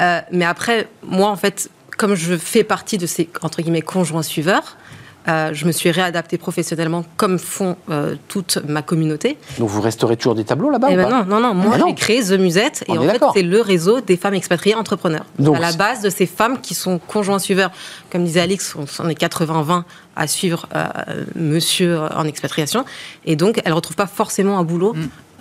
Euh, 0.00 0.20
mais 0.30 0.44
après, 0.44 0.86
moi, 1.02 1.30
en 1.30 1.36
fait, 1.36 1.68
comme 1.98 2.14
je 2.14 2.36
fais 2.36 2.62
partie 2.62 2.96
de 2.96 3.06
ces 3.06 3.28
entre 3.42 3.60
guillemets 3.60 3.82
conjoints 3.82 4.22
suiveurs. 4.22 4.76
Euh, 5.28 5.50
je 5.52 5.66
me 5.66 5.72
suis 5.72 5.90
réadaptée 5.90 6.38
professionnellement 6.38 7.04
comme 7.16 7.38
font 7.38 7.76
euh, 7.90 8.14
toute 8.28 8.58
ma 8.68 8.82
communauté. 8.82 9.38
Donc 9.58 9.68
vous 9.68 9.80
resterez 9.80 10.16
toujours 10.16 10.34
des 10.34 10.44
tableaux 10.44 10.70
là-bas 10.70 10.88
Eh 10.90 10.94
ou 10.94 10.96
ben 10.96 11.04
pas 11.08 11.24
non, 11.24 11.24
non, 11.24 11.40
non. 11.40 11.54
Moi, 11.54 11.74
Ah 11.76 11.84
j'ai 11.86 11.94
créé 11.94 12.22
The 12.22 12.38
Musette 12.38 12.84
et 12.88 12.92
On 12.92 12.98
en 12.98 13.08
fait, 13.08 13.22
c'est 13.34 13.42
le 13.42 13.60
réseau 13.60 14.00
des 14.00 14.16
femmes 14.16 14.34
expatriées 14.34 14.74
entrepreneurs. 14.74 15.26
Donc, 15.38 15.56
à 15.56 15.60
la 15.60 15.72
base 15.72 16.02
de 16.02 16.10
ces 16.10 16.26
femmes 16.26 16.60
qui 16.60 16.74
sont 16.74 16.98
conjoints 16.98 17.38
suiveurs, 17.38 17.70
comme 18.10 18.24
disait 18.24 18.40
Alix, 18.40 18.76
on 18.76 19.08
est 19.08 19.20
80-20 19.20 19.82
à 20.14 20.26
suivre 20.26 20.66
euh, 20.74 20.84
monsieur 21.34 21.98
en 21.98 22.24
expatriation. 22.24 22.84
Et 23.24 23.36
donc, 23.36 23.60
elles 23.64 23.72
ne 23.72 23.76
retrouvent 23.76 23.96
pas 23.96 24.06
forcément 24.06 24.58
un 24.58 24.64
boulot 24.64 24.94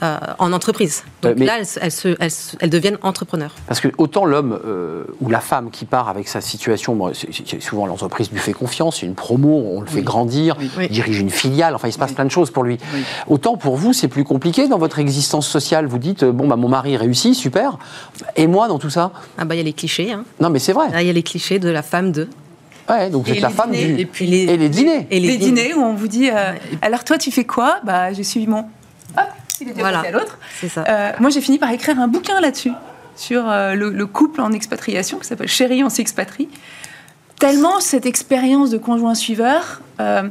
euh, 0.04 0.18
en 0.40 0.52
entreprise. 0.54 1.04
Donc 1.22 1.32
Euh, 1.32 1.36
mais- 1.38 1.46
là, 1.46 1.54
elles, 1.60 1.66
elles 1.82 1.92
se- 1.92 2.16
elles 2.20 2.32
se- 2.32 2.56
elles 2.60 2.70
deviennent 2.70 2.98
entrepreneurs. 3.02 3.56
Parce 3.68 3.80
que 3.80 3.88
autant 3.98 4.26
l'homme 4.26 4.60
euh, 4.66 5.06
ou 5.22 5.30
la 5.30 5.40
femme 5.40 5.70
qui 5.72 5.86
part 5.86 6.10
avec 6.10 6.28
sa 6.28 6.42
situation, 6.42 6.96
bon, 6.96 7.14
c'est- 7.14 7.30
c'est- 7.32 7.62
souvent 7.62 7.86
l'entreprise 7.86 8.30
lui 8.32 8.40
fait 8.40 8.54
confiance, 8.54 8.98
c'est 9.00 9.06
une 9.06 9.16
promo, 9.16 9.64
on 9.74 9.80
le 9.82 9.88
fait 9.88 9.98
Oui. 9.98 10.04
grandir, 10.04 10.58
Oui. 10.60 10.70
il 10.82 10.90
dirige 10.90 11.20
une 11.20 11.30
filiale, 11.30 11.76
enfin 11.76 11.88
il 11.88 11.94
se 11.94 11.98
passe 11.98 12.10
Oui. 12.10 12.16
plein 12.16 12.26
de 12.26 12.32
choses 12.32 12.52
pour 12.52 12.64
lui. 12.64 12.78
Oui. 12.94 13.04
Autant 13.28 13.56
pour 13.58 13.78
vous, 13.78 13.94
c'est 13.94 14.08
plus 14.10 14.24
compliqué 14.26 14.68
dans 14.68 14.78
votre 14.78 15.00
existence 15.00 15.48
sociale. 15.48 15.86
Vous 15.88 15.98
dites, 16.00 16.26
bon, 16.26 16.48
bah, 16.48 16.56
mon 16.58 16.68
mari 16.70 16.98
réussit, 16.98 17.34
super. 17.36 17.78
Et 18.36 18.48
moi 18.48 18.68
dans 18.68 18.80
tout 18.80 18.90
ça? 18.90 19.12
Ah 19.38 19.46
bah, 19.46 19.56
il 19.56 19.60
y 19.60 19.62
a 19.62 19.64
les 19.64 19.74
clichés. 19.74 20.12
Hein. 20.12 20.26
Non, 20.42 20.50
mais 20.50 20.60
c'est 20.60 20.74
vrai. 20.74 20.88
Il 21.00 21.08
y 21.08 21.10
a 21.10 21.14
les 21.14 21.24
clichés 21.24 21.60
de 21.60 21.70
la 21.70 21.82
femme 21.82 22.12
de. 22.12 22.28
Ouais, 22.88 23.10
donc 23.10 23.28
êtes 23.28 23.42
la 23.42 23.48
les 23.48 23.54
femme 23.56 23.72
dîners, 23.72 23.94
du. 23.94 24.02
et 24.02 24.06
puis 24.06 24.32
Et 24.32 24.58
les 24.58 24.70
dîners. 24.70 25.08
Et 25.10 25.20
les, 25.20 25.38
dîners 25.38 25.74
où 25.74 25.80
on 25.82 25.96
vous 25.96 26.08
dit 26.08 26.30
euh, 26.30 26.52
alors 26.84 27.04
toi 27.04 27.18
tu 27.18 27.32
fais 27.32 27.44
quoi? 27.44 27.78
Bah 27.84 28.14
j'ai 28.14 28.24
suivi 28.24 28.46
mon. 28.46 28.66
Il 29.62 29.70
était 29.70 29.80
Voilà. 29.80 30.00
passé 30.00 30.10
à 30.10 30.12
l'autre. 30.18 30.38
C'est 30.60 30.70
ça. 30.70 30.84
Euh, 30.88 31.12
moi 31.20 31.30
j'ai 31.30 31.42
fini 31.42 31.58
par 31.60 31.72
écrire 31.72 32.00
un 32.00 32.08
bouquin 32.08 32.40
là-dessus 32.42 32.72
sur 33.16 33.50
euh, 33.50 33.74
le, 33.76 33.90
le 33.92 34.06
couple 34.06 34.42
en 34.42 34.52
expatriation 34.52 35.18
qui 35.20 35.28
s'appelle 35.28 35.48
Chérie 35.48 35.84
on 35.84 35.90
s'expatrie. 35.90 36.50
Tellement 37.40 37.80
cette 37.80 38.06
expérience 38.06 38.70
de 38.70 38.78
conjoint 38.78 39.16
suiveur 39.16 39.82
euh, 40.00 40.24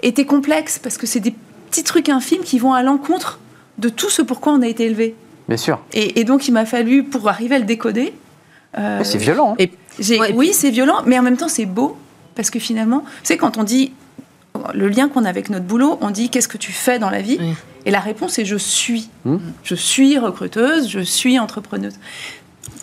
était 0.00 0.24
complexe 0.24 0.78
parce 0.78 0.96
que 0.96 1.06
c'est 1.06 1.20
des 1.20 1.34
petits 1.70 1.84
trucs 1.84 2.08
infimes 2.08 2.42
qui 2.42 2.58
vont 2.58 2.72
à 2.74 2.82
l'encontre 2.82 3.40
de 3.78 3.88
tout 3.88 4.10
ce 4.10 4.22
pourquoi 4.22 4.52
on 4.52 4.62
a 4.62 4.66
été 4.68 4.84
élevé. 4.86 5.14
Bien 5.48 5.56
sûr. 5.56 5.80
Et, 5.92 6.20
et 6.20 6.24
donc 6.24 6.46
il 6.48 6.52
m'a 6.52 6.64
fallu 6.64 7.04
pour 7.04 7.28
arriver 7.28 7.56
à 7.56 7.58
le 7.58 7.64
décoder. 7.64 8.12
euh, 8.78 9.02
c'est 9.04 9.18
violent. 9.18 9.52
hein. 9.52 9.56
Et 9.58 9.72
j'ai- 9.98 10.18
Ouais, 10.20 10.30
et 10.30 10.34
oui, 10.34 10.50
c'est 10.52 10.70
violent, 10.70 11.02
mais 11.06 11.18
en 11.18 11.22
même 11.22 11.36
temps, 11.36 11.48
c'est 11.48 11.66
beau. 11.66 11.96
Parce 12.36 12.50
que 12.50 12.58
finalement, 12.60 13.00
tu 13.00 13.06
sais, 13.24 13.36
quand 13.36 13.56
on 13.56 13.64
dit 13.64 13.92
le 14.74 14.88
lien 14.88 15.08
qu'on 15.08 15.24
a 15.24 15.28
avec 15.28 15.50
notre 15.50 15.64
boulot, 15.64 15.98
on 16.00 16.10
dit 16.10 16.28
qu'est-ce 16.30 16.46
que 16.48 16.58
tu 16.58 16.70
fais 16.70 16.98
dans 17.00 17.10
la 17.10 17.20
vie? 17.22 17.38
Oui. 17.40 17.54
Et 17.88 17.90
la 17.90 18.00
réponse 18.00 18.38
est 18.38 18.44
je 18.44 18.58
suis. 18.58 19.08
Hmm. 19.24 19.38
Je 19.64 19.74
suis 19.74 20.18
recruteuse, 20.18 20.90
je 20.90 21.00
suis 21.00 21.38
entrepreneuse. 21.38 21.94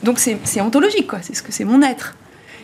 Donc 0.02 0.18
c'est 0.18 0.40
c'est 0.46 0.62
ontologique, 0.62 1.06
quoi. 1.06 1.20
C'est 1.22 1.36
ce 1.36 1.44
que 1.44 1.52
c'est 1.52 1.64
mon 1.64 1.84
être. 1.84 2.16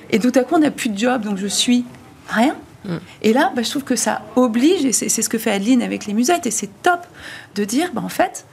Et 0.10 0.18
tout 0.18 0.32
à 0.34 0.44
coup, 0.44 0.56
on 0.56 0.60
n'a 0.60 0.72
plus 0.72 0.90
de 0.90 0.98
job, 0.98 1.22
donc 1.22 1.38
je 1.38 1.46
suis 1.46 1.86
rien. 2.28 2.56
Hmm. 2.84 2.98
Et 3.22 3.32
là, 3.32 3.54
bah, 3.56 3.62
je 3.62 3.70
trouve 3.70 3.84
que 3.84 3.96
ça 3.96 4.24
oblige, 4.36 4.84
et 4.86 4.92
c'est 4.92 5.08
c'est 5.08 5.22
ce 5.22 5.30
que 5.30 5.38
fait 5.38 5.52
Adeline 5.52 5.84
avec 5.84 6.08
les 6.08 6.14
musettes, 6.16 6.48
et 6.48 6.52
c'est 6.52 6.82
top 6.82 7.06
de 7.54 7.64
dire, 7.64 7.92
bah, 7.94 8.02
en 8.04 8.10
fait, 8.10 8.48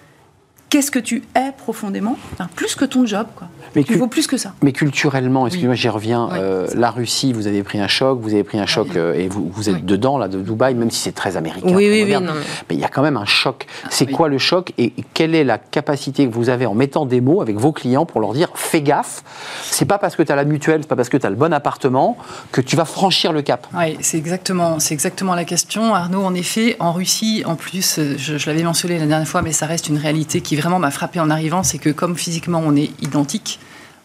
qu'est-ce 0.70 0.90
que 0.90 0.98
tu 0.98 1.22
es 1.34 1.52
profondément 1.56 2.16
Enfin, 2.34 2.48
Plus 2.54 2.74
que 2.74 2.84
ton 2.84 3.06
job, 3.06 3.26
quoi. 3.36 3.48
Mais 3.76 3.84
Tu 3.84 3.94
vaux 3.96 4.06
plus 4.06 4.26
que 4.26 4.36
ça. 4.38 4.52
Mais 4.62 4.72
culturellement, 4.72 5.46
excusez-moi, 5.46 5.74
j'y 5.74 5.88
reviens. 5.90 6.28
Oui. 6.32 6.38
euh, 6.40 6.66
la 6.74 6.90
Russie, 6.90 7.32
vous 7.34 7.46
avez 7.46 7.62
pris 7.62 7.78
un 7.80 7.86
choc, 7.88 8.18
vous 8.20 8.32
avez 8.32 8.42
pris 8.44 8.58
un 8.58 8.64
choc 8.66 8.88
euh, 8.96 9.12
et 9.14 9.28
vous, 9.28 9.50
vous 9.52 9.68
êtes 9.68 9.76
Oui. 9.76 9.82
dedans, 9.82 10.16
là, 10.18 10.26
de 10.28 10.38
Dubaï, 10.40 10.74
même 10.74 10.90
si 10.90 11.00
c'est 11.00 11.12
très 11.12 11.36
américain. 11.36 11.66
Oui, 11.68 11.72
très 11.74 11.82
oui, 11.84 11.90
oui. 11.92 12.00
moderne. 12.02 12.24
non, 12.26 12.32
mais- 12.34 12.46
Mais 12.70 12.76
il 12.76 12.80
y 12.80 12.84
a 12.84 12.88
quand 12.88 13.02
même 13.02 13.16
un 13.18 13.26
choc. 13.26 13.66
Ah, 13.84 13.88
C'est 13.90 14.06
quoi 14.06 14.28
le 14.28 14.38
choc 14.38 14.72
et 14.78 14.92
quelle 15.14 15.34
est 15.34 15.44
la 15.44 15.58
capacité 15.58 16.26
que 16.26 16.32
vous 16.34 16.48
avez 16.48 16.64
en 16.66 16.74
mettant 16.74 17.04
des 17.06 17.20
mots 17.20 17.42
avec 17.42 17.56
vos 17.56 17.72
clients 17.72 18.06
pour 18.06 18.20
leur 18.20 18.32
dire 18.32 18.48
fais 18.54 18.80
gaffe, 18.82 19.22
c'est 19.62 19.84
pas 19.84 19.98
parce 19.98 20.16
que 20.16 20.22
tu 20.22 20.32
as 20.32 20.36
la 20.36 20.44
mutuelle, 20.44 20.80
c'est 20.82 20.88
pas 20.88 20.96
parce 20.96 21.08
que 21.10 21.16
tu 21.18 21.26
as 21.26 21.30
le 21.30 21.36
bon 21.36 21.52
appartement 21.52 22.16
que 22.52 22.60
tu 22.62 22.74
vas 22.76 22.84
franchir 22.86 23.32
le 23.32 23.42
cap. 23.42 23.66
Oui, 23.76 23.96
c'est 24.00 24.16
exactement, 24.18 24.78
c'est 24.80 24.94
exactement 24.94 25.34
la 25.34 25.44
question. 25.44 25.94
Arnaud, 25.94 26.22
en 26.24 26.34
effet, 26.34 26.76
en 26.80 26.92
Russie, 26.92 27.42
en 27.46 27.54
plus, 27.56 27.98
euh, 27.98 28.14
je, 28.16 28.38
je 28.38 28.46
l'avais 28.50 28.62
mentionné 28.62 28.98
la 28.98 29.06
dernière 29.06 29.28
fois, 29.28 29.42
mais 29.42 29.52
ça 29.52 29.66
reste 29.66 29.88
une 29.88 29.98
réalité 29.98 30.40
qui 30.40 30.57
vraiment 30.60 30.78
m'a 30.78 30.90
frappé 30.90 31.20
en 31.20 31.30
arrivant, 31.30 31.62
c'est 31.62 31.78
que 31.78 31.90
comme 31.90 32.16
physiquement 32.16 32.62
on 32.64 32.76
est 32.76 32.90
identique, 33.02 33.58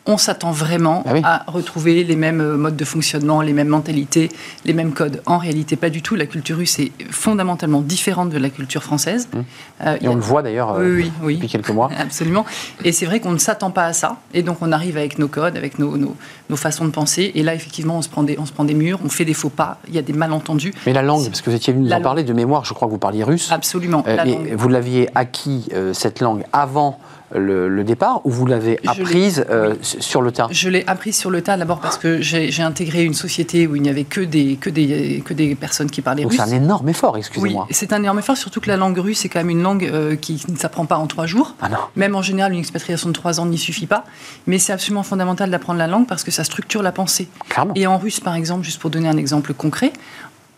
on 0.05 0.17
s'attend 0.17 0.51
vraiment 0.51 1.03
Ah 1.05 1.11
oui. 1.13 1.21
à 1.23 1.43
retrouver 1.47 2.03
les 2.03 2.15
mêmes 2.17 2.41
euh, 2.41 2.57
modes 2.57 2.75
de 2.75 2.83
fonctionnement, 2.85 3.41
les 3.41 3.53
mêmes 3.53 3.69
mentalités, 3.69 4.29
les 4.65 4.73
mêmes 4.73 4.91
codes. 4.93 5.21
En 5.25 5.37
réalité, 5.37 5.75
pas 5.77 5.89
du 5.89 6.01
tout. 6.01 6.15
La 6.15 6.25
culture 6.25 6.57
russe 6.57 6.77
est 6.79 6.91
fondamentalement 7.09 7.79
différente 7.81 8.29
de 8.29 8.37
la 8.37 8.49
culture 8.49 8.83
française. 8.83 9.29
Mmh. 9.33 9.37
Euh, 9.85 9.97
Et 10.01 10.07
a- 10.07 10.11
on 10.11 10.15
le 10.15 10.21
voit 10.21 10.41
d'ailleurs 10.41 10.71
euh, 10.73 10.95
oui, 10.97 11.11
oui, 11.21 11.35
depuis 11.35 11.47
quelques 11.47 11.69
mois. 11.69 11.89
Absolument. 11.97 12.45
Et 12.83 12.91
c'est 12.91 13.05
vrai 13.05 13.21
qu'on 13.21 13.31
ne 13.31 13.37
s'attend 13.37 13.71
pas 13.71 13.85
à 13.85 13.93
ça. 13.93 14.17
Et 14.33 14.43
donc, 14.43 14.57
on 14.61 14.71
arrive 14.73 14.97
avec 14.97 15.19
nos 15.19 15.27
codes, 15.29 15.55
avec 15.55 15.79
nos, 15.79 15.95
nos, 15.97 16.15
nos 16.49 16.55
façons 16.57 16.83
de 16.85 16.91
penser. 16.91 17.31
Et 17.35 17.43
là, 17.43 17.53
effectivement, 17.55 17.97
on 17.97 18.01
se, 18.01 18.09
prend 18.09 18.23
des, 18.23 18.37
on 18.37 18.45
se 18.45 18.51
prend 18.51 18.65
des 18.65 18.73
murs, 18.73 18.99
on 19.05 19.09
fait 19.09 19.25
des 19.25 19.33
faux 19.33 19.49
pas, 19.49 19.79
il 19.87 19.95
y 19.95 19.97
a 19.97 20.01
des 20.01 20.13
malentendus. 20.13 20.73
Mais 20.85 20.91
la 20.93 21.01
langue, 21.01 21.25
parce 21.27 21.41
que 21.41 21.49
vous 21.49 21.55
étiez 21.55 21.71
venu 21.71 21.85
nous 21.85 21.91
en 21.93 22.01
parler 22.01 22.23
de 22.23 22.33
mémoire, 22.33 22.65
je 22.65 22.73
crois 22.73 22.87
que 22.89 22.91
vous 22.93 22.97
parliez 22.99 23.23
russe. 23.23 23.49
Absolument. 23.51 24.03
Euh, 24.07 24.15
La 24.17 24.25
langue. 24.25 24.53
vous 24.55 24.67
l'aviez 24.67 25.07
acquis, 25.15 25.69
cette 25.93 26.19
langue, 26.19 26.43
avant 26.51 26.99
le, 27.33 27.67
le 27.69 27.83
départ 27.83 28.21
ou 28.25 28.29
vous 28.31 28.45
l'avez 28.45 28.79
apprise 28.87 29.45
euh, 29.49 29.75
sur 29.81 30.21
le 30.21 30.31
tas? 30.31 30.47
Je 30.51 30.69
l'ai 30.69 30.83
appris 30.87 31.13
sur 31.13 31.29
le 31.29 31.41
tas 31.41 31.57
d'abord 31.57 31.79
parce 31.79 31.97
que 31.97 32.21
j'ai 32.21 32.61
intégré 32.63 33.03
une 33.03 33.13
société 33.13 33.67
où 33.67 33.75
il 33.75 33.81
n'y 33.81 33.89
avait 33.89 34.03
que 34.03 34.21
des, 34.21 34.55
que 34.55 34.69
des, 34.69 35.21
que 35.25 35.33
des 35.33 35.55
personnes 35.55 35.89
qui 35.89 36.01
parlaient 36.01 36.25
russe. 36.25 36.35
c'est 36.37 36.41
un 36.41 36.55
énorme 36.55 36.89
effort, 36.89 37.13
Oui, 37.13 37.19
excusez-moi. 37.19 37.67
c'est 37.71 37.93
un 37.93 37.97
énorme 37.99 38.19
effort, 38.19 38.37
surtout 38.37 38.59
que 38.61 38.69
la 38.69 38.77
langue 38.77 38.97
russe, 38.97 39.19
c'est 39.19 39.29
quand 39.29 39.39
même 39.39 39.49
une 39.49 39.61
langue 39.63 39.85
euh, 39.85 40.15
qui 40.15 40.43
ne 40.49 40.55
s'apprend 40.57 40.85
pas 40.85 40.97
en 40.97 41.07
trois 41.07 41.25
jours. 41.25 41.55
Ah 41.61 41.69
non. 41.69 41.77
Même 41.95 42.15
en 42.15 42.21
général, 42.21 42.53
une 42.53 42.59
expatriation 42.59 43.09
de 43.09 43.13
trois 43.13 43.39
ans 43.39 43.45
n'y 43.45 43.57
suffit 43.57 43.87
pas. 43.87 44.05
Mais 44.47 44.59
c'est 44.59 44.73
absolument 44.73 45.03
fondamental 45.03 45.49
d'apprendre 45.49 45.79
la 45.79 45.87
langue 45.87 46.07
parce 46.07 46.23
que 46.23 46.31
ça 46.31 46.43
structure 46.43 46.81
la 46.83 46.91
pensée. 46.91 47.27
Clairement. 47.49 47.73
Et 47.75 47.87
en 47.87 47.97
russe, 47.97 48.19
par 48.19 48.35
exemple, 48.35 48.63
juste 48.63 48.79
pour 48.79 48.89
donner 48.89 49.07
un 49.09 49.17
exemple 49.17 49.53
concret, 49.53 49.91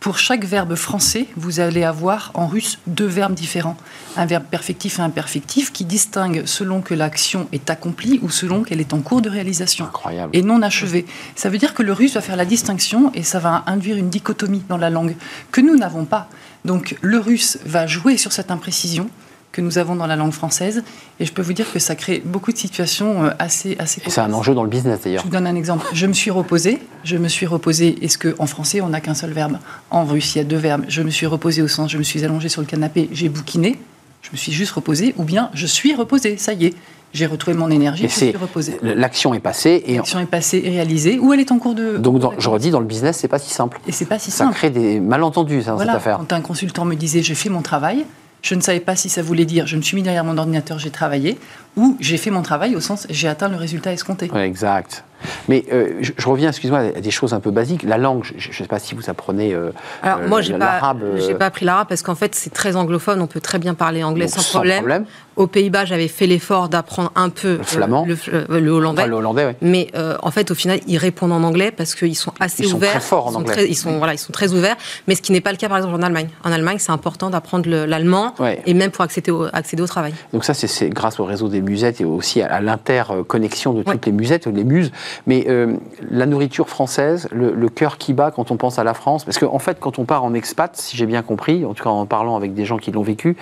pour 0.06 0.20
chaque 0.20 0.46
verbe 0.46 0.76
français, 0.76 1.26
vous 1.36 1.60
allez 1.60 1.84
avoir 1.84 2.30
en 2.36 2.46
russe 2.46 2.78
deux 2.86 3.08
verbes 3.08 3.34
différents. 3.34 3.76
Un 4.18 4.28
verbe 4.28 4.44
perfectif 4.44 5.00
et 5.00 5.02
imperfectif 5.02 5.74
qui 5.74 5.84
distinguent 5.84 6.46
selon 6.46 6.84
que 6.84 6.94
l'action 6.94 7.48
est 7.52 7.72
accomplie 7.72 8.20
ou 8.22 8.30
selon 8.30 8.62
qu'elle 8.62 8.80
est 8.80 8.94
en 8.94 9.02
cours 9.02 9.24
de 9.24 9.32
réalisation 9.32 9.86
Incroyable. 9.86 10.30
et 10.38 10.44
non 10.44 10.62
achevée. 10.62 11.08
Ça 11.36 11.50
veut 11.50 11.58
dire 11.58 11.74
que 11.74 11.82
le 11.82 11.92
russe 11.92 12.14
va 12.14 12.22
faire 12.22 12.36
la 12.36 12.46
distinction 12.46 13.12
et 13.16 13.24
ça 13.24 13.40
va 13.40 13.64
induire 13.66 13.98
une 13.98 14.12
dichotomie 14.12 14.62
dans 14.70 14.78
la 14.78 14.92
langue 14.92 15.16
que 15.52 15.60
nous 15.60 15.76
n'avons 15.76 16.06
pas. 16.06 16.30
Donc 16.66 16.98
le 17.02 17.18
russe 17.18 17.58
va 17.66 17.88
jouer 17.88 18.18
sur 18.18 18.32
cette 18.32 18.52
imprécision 18.52 19.10
que 19.56 19.62
nous 19.62 19.78
avons 19.78 19.96
dans 19.96 20.06
la 20.08 20.16
langue 20.16 20.34
française 20.34 20.84
et 21.20 21.26
je 21.26 21.32
peux 21.32 21.42
vous 21.42 21.54
dire 21.54 21.72
que 21.72 21.80
ça 21.80 21.96
crée 21.96 22.22
beaucoup 22.26 22.52
de 22.52 22.58
situations 22.58 23.24
euh, 23.24 23.30
assez 23.40 23.76
assez 23.80 24.02
Et 24.06 24.10
c'est 24.10 24.22
un 24.22 24.34
enjeu 24.34 24.54
dans 24.54 24.64
le 24.64 24.70
business 24.70 25.00
Je 25.00 25.04
d'ailleurs. 25.06 25.24
vous 25.24 25.30
donne 25.30 25.48
un 25.48 25.56
exemple. 25.56 25.86
Je 25.94 26.06
me 26.08 26.14
suis 26.14 26.30
reposée. 26.32 26.80
Je 27.04 27.18
me 27.18 27.28
suis 27.30 27.46
reposée. 27.46 27.98
Est-ce 28.04 28.18
qu'en 28.18 28.46
français, 28.48 28.82
on 28.82 28.90
n'a 28.90 29.00
qu'un 29.02 29.14
seul 29.16 29.32
verbe? 29.32 29.58
En 29.92 30.04
russe, 30.06 30.36
il 30.36 30.40
y 30.40 30.42
a 30.42 30.44
deux 30.44 30.58
verbes. 30.58 30.84
Je 30.90 31.02
me 31.02 31.10
suis 31.10 31.26
reposée 31.26 31.62
au 31.62 31.68
sens, 31.68 31.90
je 31.92 31.98
me 31.98 32.04
suis 32.04 32.24
allongée 32.26 32.50
sur 32.50 32.62
le 32.62 32.68
canapé, 32.68 33.10
j'ai 33.14 33.30
bouquiné. 33.30 33.80
Je 34.22 34.32
me 34.32 34.38
suis 34.38 34.52
juste 34.52 34.72
reposée. 34.72 35.14
Ou 35.18 35.24
bien, 35.24 35.50
je 35.54 35.68
suis 35.68 35.94
reposée. 35.96 36.38
Ça 36.38 36.54
y 36.54 36.66
est, 36.66 36.74
j'ai 37.14 37.28
retrouvé 37.28 37.56
mon 37.56 37.70
énergie, 37.70 38.06
Et 38.06 38.10
je 38.10 38.14
suis 38.14 38.36
reposée. 38.36 38.78
l'action 38.82 39.34
est 39.36 39.40
passée 39.40 39.84
et 39.86 39.96
L'action 39.98 40.20
est 40.20 40.26
passée 40.26 40.62
et 40.66 40.70
réalisée. 40.72 41.18
Ou 41.20 41.32
elle 41.32 41.40
est 41.40 41.52
en 41.52 41.60
cours 41.60 41.76
de. 41.76 41.98
donc 41.98 42.20
dans- 42.20 42.34
je 42.38 42.50
redis 42.50 42.72
dans 42.72 42.80
le 42.82 42.86
business 42.88 43.18
c'est 43.18 43.28
pas 43.30 43.40
si 43.40 43.54
simple. 43.54 43.80
Et 43.88 43.92
c'est 43.94 44.06
pas 44.06 44.20
si 44.20 44.32
Ça 44.32 44.40
simple. 44.46 44.56
crée 44.56 44.70
des 44.72 45.00
malentendus 45.00 45.64
ça, 45.64 45.76
Voilà. 45.76 45.94
cette 45.94 46.02
affaire. 46.02 46.18
Quand 46.18 46.34
un 46.34 46.42
consultant 46.42 46.84
me 46.86 46.96
disait 46.96 47.22
j'ai 47.24 47.36
fait 47.36 47.50
mon 47.50 47.62
travail, 47.62 48.06
je 48.46 48.54
ne 48.54 48.62
savais 48.62 48.80
pas 48.80 48.96
si 48.96 49.10
ça 49.10 49.24
voulait 49.24 49.46
dire 49.46 49.66
je 49.66 49.76
me 49.76 49.82
suis 49.82 49.96
mis 49.96 50.04
derrière 50.04 50.24
mon 50.24 50.38
ordinateur, 50.38 50.78
j'ai 50.78 50.92
travaillé, 50.92 51.40
ou 51.76 51.98
j'ai 52.00 52.18
fait 52.18 52.30
mon 52.30 52.44
travail 52.44 52.76
au 52.76 52.80
sens 52.80 53.08
j'ai 53.10 53.28
atteint 53.28 53.50
le 53.50 53.56
résultat 53.56 53.92
escompté. 53.92 54.30
Exact. 54.36 55.04
Mais 55.50 55.64
euh, 55.72 55.94
je, 56.02 56.12
je 56.18 56.28
reviens, 56.30 56.50
excuse-moi, 56.50 56.80
à 56.80 57.02
des 57.02 57.12
choses 57.12 57.34
un 57.34 57.40
peu 57.40 57.52
basiques. 57.52 57.84
La 57.84 57.98
langue, 57.98 58.24
je 58.38 58.50
ne 58.50 58.54
sais 58.54 58.66
pas 58.68 58.80
si 58.80 58.96
vous 58.96 59.10
apprenez 59.10 59.54
euh, 59.54 59.72
Alors 60.02 60.20
euh, 60.20 60.28
moi, 60.28 60.42
j'ai 60.42 60.54
pas, 60.54 60.60
l'arabe. 60.60 61.02
euh, 61.04 61.18
j'ai 61.26 61.36
pas 61.36 61.46
appris 61.48 61.66
l'arabe 61.66 61.88
parce 61.88 62.02
qu'en 62.02 62.16
fait, 62.16 62.36
c'est 62.36 62.54
très 62.54 62.76
anglophone. 62.76 63.22
On 63.22 63.28
peut 63.28 63.40
très 63.42 63.60
bien 63.60 63.74
parler 63.74 64.04
anglais 64.04 64.28
sans, 64.28 64.42
problème. 64.44 65.06
Aux 65.36 65.48
Pays-Bas, 65.48 65.84
j'avais 65.84 66.08
fait 66.08 66.28
l'effort 66.28 66.70
d'apprendre 66.70 67.12
un 67.16 67.28
peu 67.30 67.58
Le 67.58 67.64
flamand. 67.64 68.06
euh, 68.08 68.16
le, 68.32 68.54
euh, 68.56 68.60
le 68.62 68.72
hollandais. 68.72 69.02
Enfin, 69.02 69.10
le 69.10 69.16
hollandais, 69.18 69.46
ouais. 69.46 69.56
Mais 69.62 69.88
euh, 69.96 70.16
en 70.24 70.32
fait, 70.32 70.50
au 70.50 70.56
final, 70.56 70.80
ils 70.88 70.98
répondent 70.98 71.34
en 71.34 71.44
anglais 71.44 71.72
parce 71.72 71.94
qu'ils 71.94 72.16
sont 72.16 72.32
assez 72.40 72.64
Ils 72.64 72.70
sont 72.70 72.78
ouverts. 72.78 72.92
très 72.92 73.00
forts 73.02 73.28
en 73.28 73.30
ils 73.30 73.34
sont 73.34 73.40
anglais. 73.40 73.54
très- 73.54 73.68
ils, 73.68 73.76
sont, 73.76 73.98
voilà, 73.98 74.14
ils 74.14 74.18
sont 74.18 74.32
très 74.32 74.54
ouverts. 74.54 74.78
Mais 75.08 75.16
ce 75.16 75.22
qui 75.22 75.34
n'est 75.34 75.42
pas 75.42 75.52
le 75.52 75.58
cas, 75.58 75.68
par 75.68 75.76
exemple, 75.78 75.94
en 75.96 76.02
Allemagne. 76.04 76.30
En 76.46 76.54
Allemagne, 76.54 76.78
c'est 76.80 76.94
important 76.94 77.30
d'apprendre 77.30 77.70
le- 77.70 77.86
l'allemand 77.86 78.34
Ouais. 78.40 78.62
et 78.66 78.74
même 78.74 78.92
pour 78.92 79.04
accéder 79.04 79.30
au, 79.32 79.46
accéder 79.52 79.84
au 79.84 79.88
travail. 79.88 80.14
Donc 80.32 80.46
ça, 80.46 80.54
c'est- 80.54 80.68
c'est 80.68 80.90
grâce 80.90 81.20
au 81.20 81.26
réseau 81.26 81.50
des 81.50 81.60
musettes 81.62 82.00
et 82.00 82.06
aussi 82.06 82.42
à, 82.42 82.48
à 82.54 82.62
l'interconnexion 82.62 83.74
de 83.74 83.80
toutes 83.84 83.88
Ouais. 83.94 84.00
les 84.06 84.12
musettes, 84.14 84.48
les 84.48 84.64
muses. 84.64 84.92
Mais 85.28 85.46
euh, 85.48 85.76
la 86.10 86.26
nourriture 86.26 86.70
française, 86.70 87.28
le, 87.32 87.54
le 87.54 87.70
cœur 87.70 87.98
qui 87.98 88.14
bat 88.14 88.32
quand 88.32 88.52
on 88.52 88.58
pense 88.58 88.80
à 88.80 88.84
la 88.84 88.94
France, 88.94 89.24
parce 89.26 89.38
qu'en 89.38 89.60
fait, 89.60 89.78
quand 89.80 90.00
on 90.00 90.06
part 90.06 90.24
en 90.24 90.34
expat, 90.34 90.76
si 90.76 90.98
j'ai 90.98 91.06
bien 91.06 91.22
compris, 91.22 91.66
en 91.66 91.74
tout 91.74 91.84
cas 91.84 91.90
en 91.90 92.06
parlant 92.06 92.36
avec 92.36 92.54
des 92.54 92.66
gens 92.66 92.78
qui 92.78 92.92
l'ont 92.92 93.04
vécu, 93.04 93.38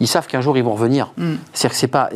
ils 0.00 0.06
savent 0.08 0.26
qu'un 0.26 0.40
jour 0.40 0.56
ils 0.56 0.64
vont 0.64 0.74
revenir. 0.74 1.12
Mm. 1.16 1.34
C'est-à-dire 1.52 1.70
que 1.70 1.76
c'est 1.76 1.88
pas, 1.88 2.10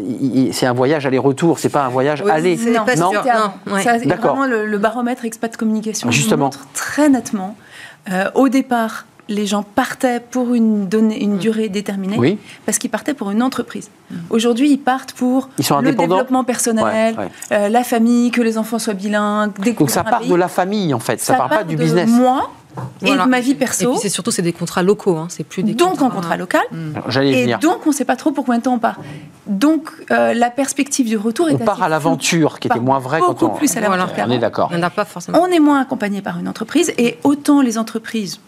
c'est 0.52 0.66
un 0.66 0.72
voyage 0.72 1.06
aller-retour, 1.06 1.58
c'est 1.58 1.68
pas 1.68 1.84
un 1.84 1.88
voyage 1.88 2.22
Oui, 2.24 2.30
aller. 2.30 2.56
c'est 2.56 2.70
Non, 2.70 2.84
non. 2.96 3.12
Non, 3.12 3.72
ouais. 3.74 3.82
Ça, 3.82 3.98
vraiment 3.98 4.46
le, 4.46 4.66
le 4.66 4.78
baromètre 4.78 5.24
expat 5.24 5.56
communication 5.56 6.06
nous 6.08 6.12
Justement. 6.12 6.46
montre 6.46 6.66
très 6.74 7.08
nettement. 7.08 7.56
Euh, 8.10 8.30
au 8.34 8.48
départ, 8.48 9.06
les 9.28 9.46
gens 9.46 9.62
partaient 9.62 10.20
pour 10.20 10.54
une, 10.54 10.86
donnée, 10.88 11.22
une 11.22 11.38
durée 11.38 11.68
déterminée 11.68 12.16
Oui. 12.18 12.38
parce 12.66 12.78
qu'ils 12.78 12.90
partaient 12.90 13.14
pour 13.14 13.30
une 13.30 13.42
entreprise. 13.42 13.90
Aujourd'hui, 14.30 14.70
ils 14.70 14.78
partent 14.78 15.12
pour 15.12 15.48
Ils 15.58 15.64
sont 15.64 15.80
le 15.80 15.92
développement 15.92 16.44
personnel, 16.44 16.84
Ouais, 16.84 17.14
ouais. 17.18 17.30
euh, 17.52 17.68
la 17.68 17.84
famille, 17.84 18.30
que 18.30 18.42
les 18.42 18.58
enfants 18.58 18.78
soient 18.78 18.94
bilingues, 18.94 19.52
découvrir 19.60 19.78
Donc 19.78 19.90
ça 19.90 20.00
un 20.00 20.04
part 20.04 20.20
pays. 20.20 20.28
de 20.30 20.34
la 20.34 20.48
famille 20.48 20.92
en 20.92 20.98
fait, 20.98 21.20
ça, 21.20 21.34
part 21.34 21.48
pas 21.48 21.64
du 21.64 21.76
de 21.76 21.80
business. 21.82 22.10
moi 22.10 22.50
Voilà. 23.00 23.22
et 23.22 23.24
de 23.24 23.30
ma 23.30 23.40
vie 23.40 23.52
Et 23.52 23.54
perso. 23.54 23.92
puis 23.92 24.00
c'est 24.02 24.08
surtout 24.10 24.30
c'est 24.30 24.42
des 24.42 24.52
contrats 24.52 24.82
locaux, 24.82 25.16
hein, 25.16 25.26
c'est 25.30 25.44
plus 25.44 25.62
des 25.62 25.74
donc 25.74 26.02
en 26.02 26.10
contrat 26.10 26.36
local. 26.36 26.62
J'allais 27.08 27.30
y 27.30 27.34
Et 27.34 27.42
venir. 27.42 27.58
donc, 27.60 27.78
on 27.86 27.90
ne 27.90 27.94
sait 27.94 28.04
pas 28.04 28.16
trop 28.16 28.30
pour 28.32 28.44
combien 28.44 28.58
de 28.58 28.64
temps 28.64 28.74
on 28.74 28.78
part. 28.78 29.00
Donc, 29.46 29.90
euh, 30.10 30.32
la 30.34 30.50
perspective 30.50 31.06
du 31.06 31.16
retour 31.16 31.48
est 31.48 31.54
On 31.54 31.58
part 31.58 31.82
à 31.82 31.88
l'aventure, 31.88 32.58
qui 32.60 32.68
était 32.68 32.78
moins 32.80 32.98
vrai 32.98 33.20
quand 33.20 33.42
on. 33.42 33.50
plus 33.50 33.74
à 33.76 33.80
Voilà. 33.80 34.06
On 34.26 34.30
est 34.30 34.38
d'accord. 34.38 34.70
A 34.72 34.90
pas 34.90 35.04
forcément. 35.04 35.38
On 35.42 35.46
est 35.46 35.60
moins 35.60 35.80
accompagné 35.80 36.20
par 36.22 36.38
une 36.38 36.48
entreprise 36.48 36.92
et 36.98 37.18
autant 37.24 37.60
les 37.62 37.78
entreprises, 37.78 38.38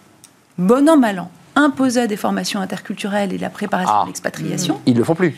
bon 0.58 0.88
an, 0.88 0.96
mal 0.96 1.18
an, 1.20 1.30
imposaient 1.54 2.06
des 2.08 2.16
formations 2.16 2.60
interculturelles 2.60 3.32
et 3.32 3.38
la 3.38 3.50
préparation 3.50 3.92
Ah. 3.94 4.02
à 4.02 4.06
l'expatriation. 4.06 4.80
Ils 4.86 4.96
le 4.96 5.04
font 5.04 5.14
plus. 5.14 5.34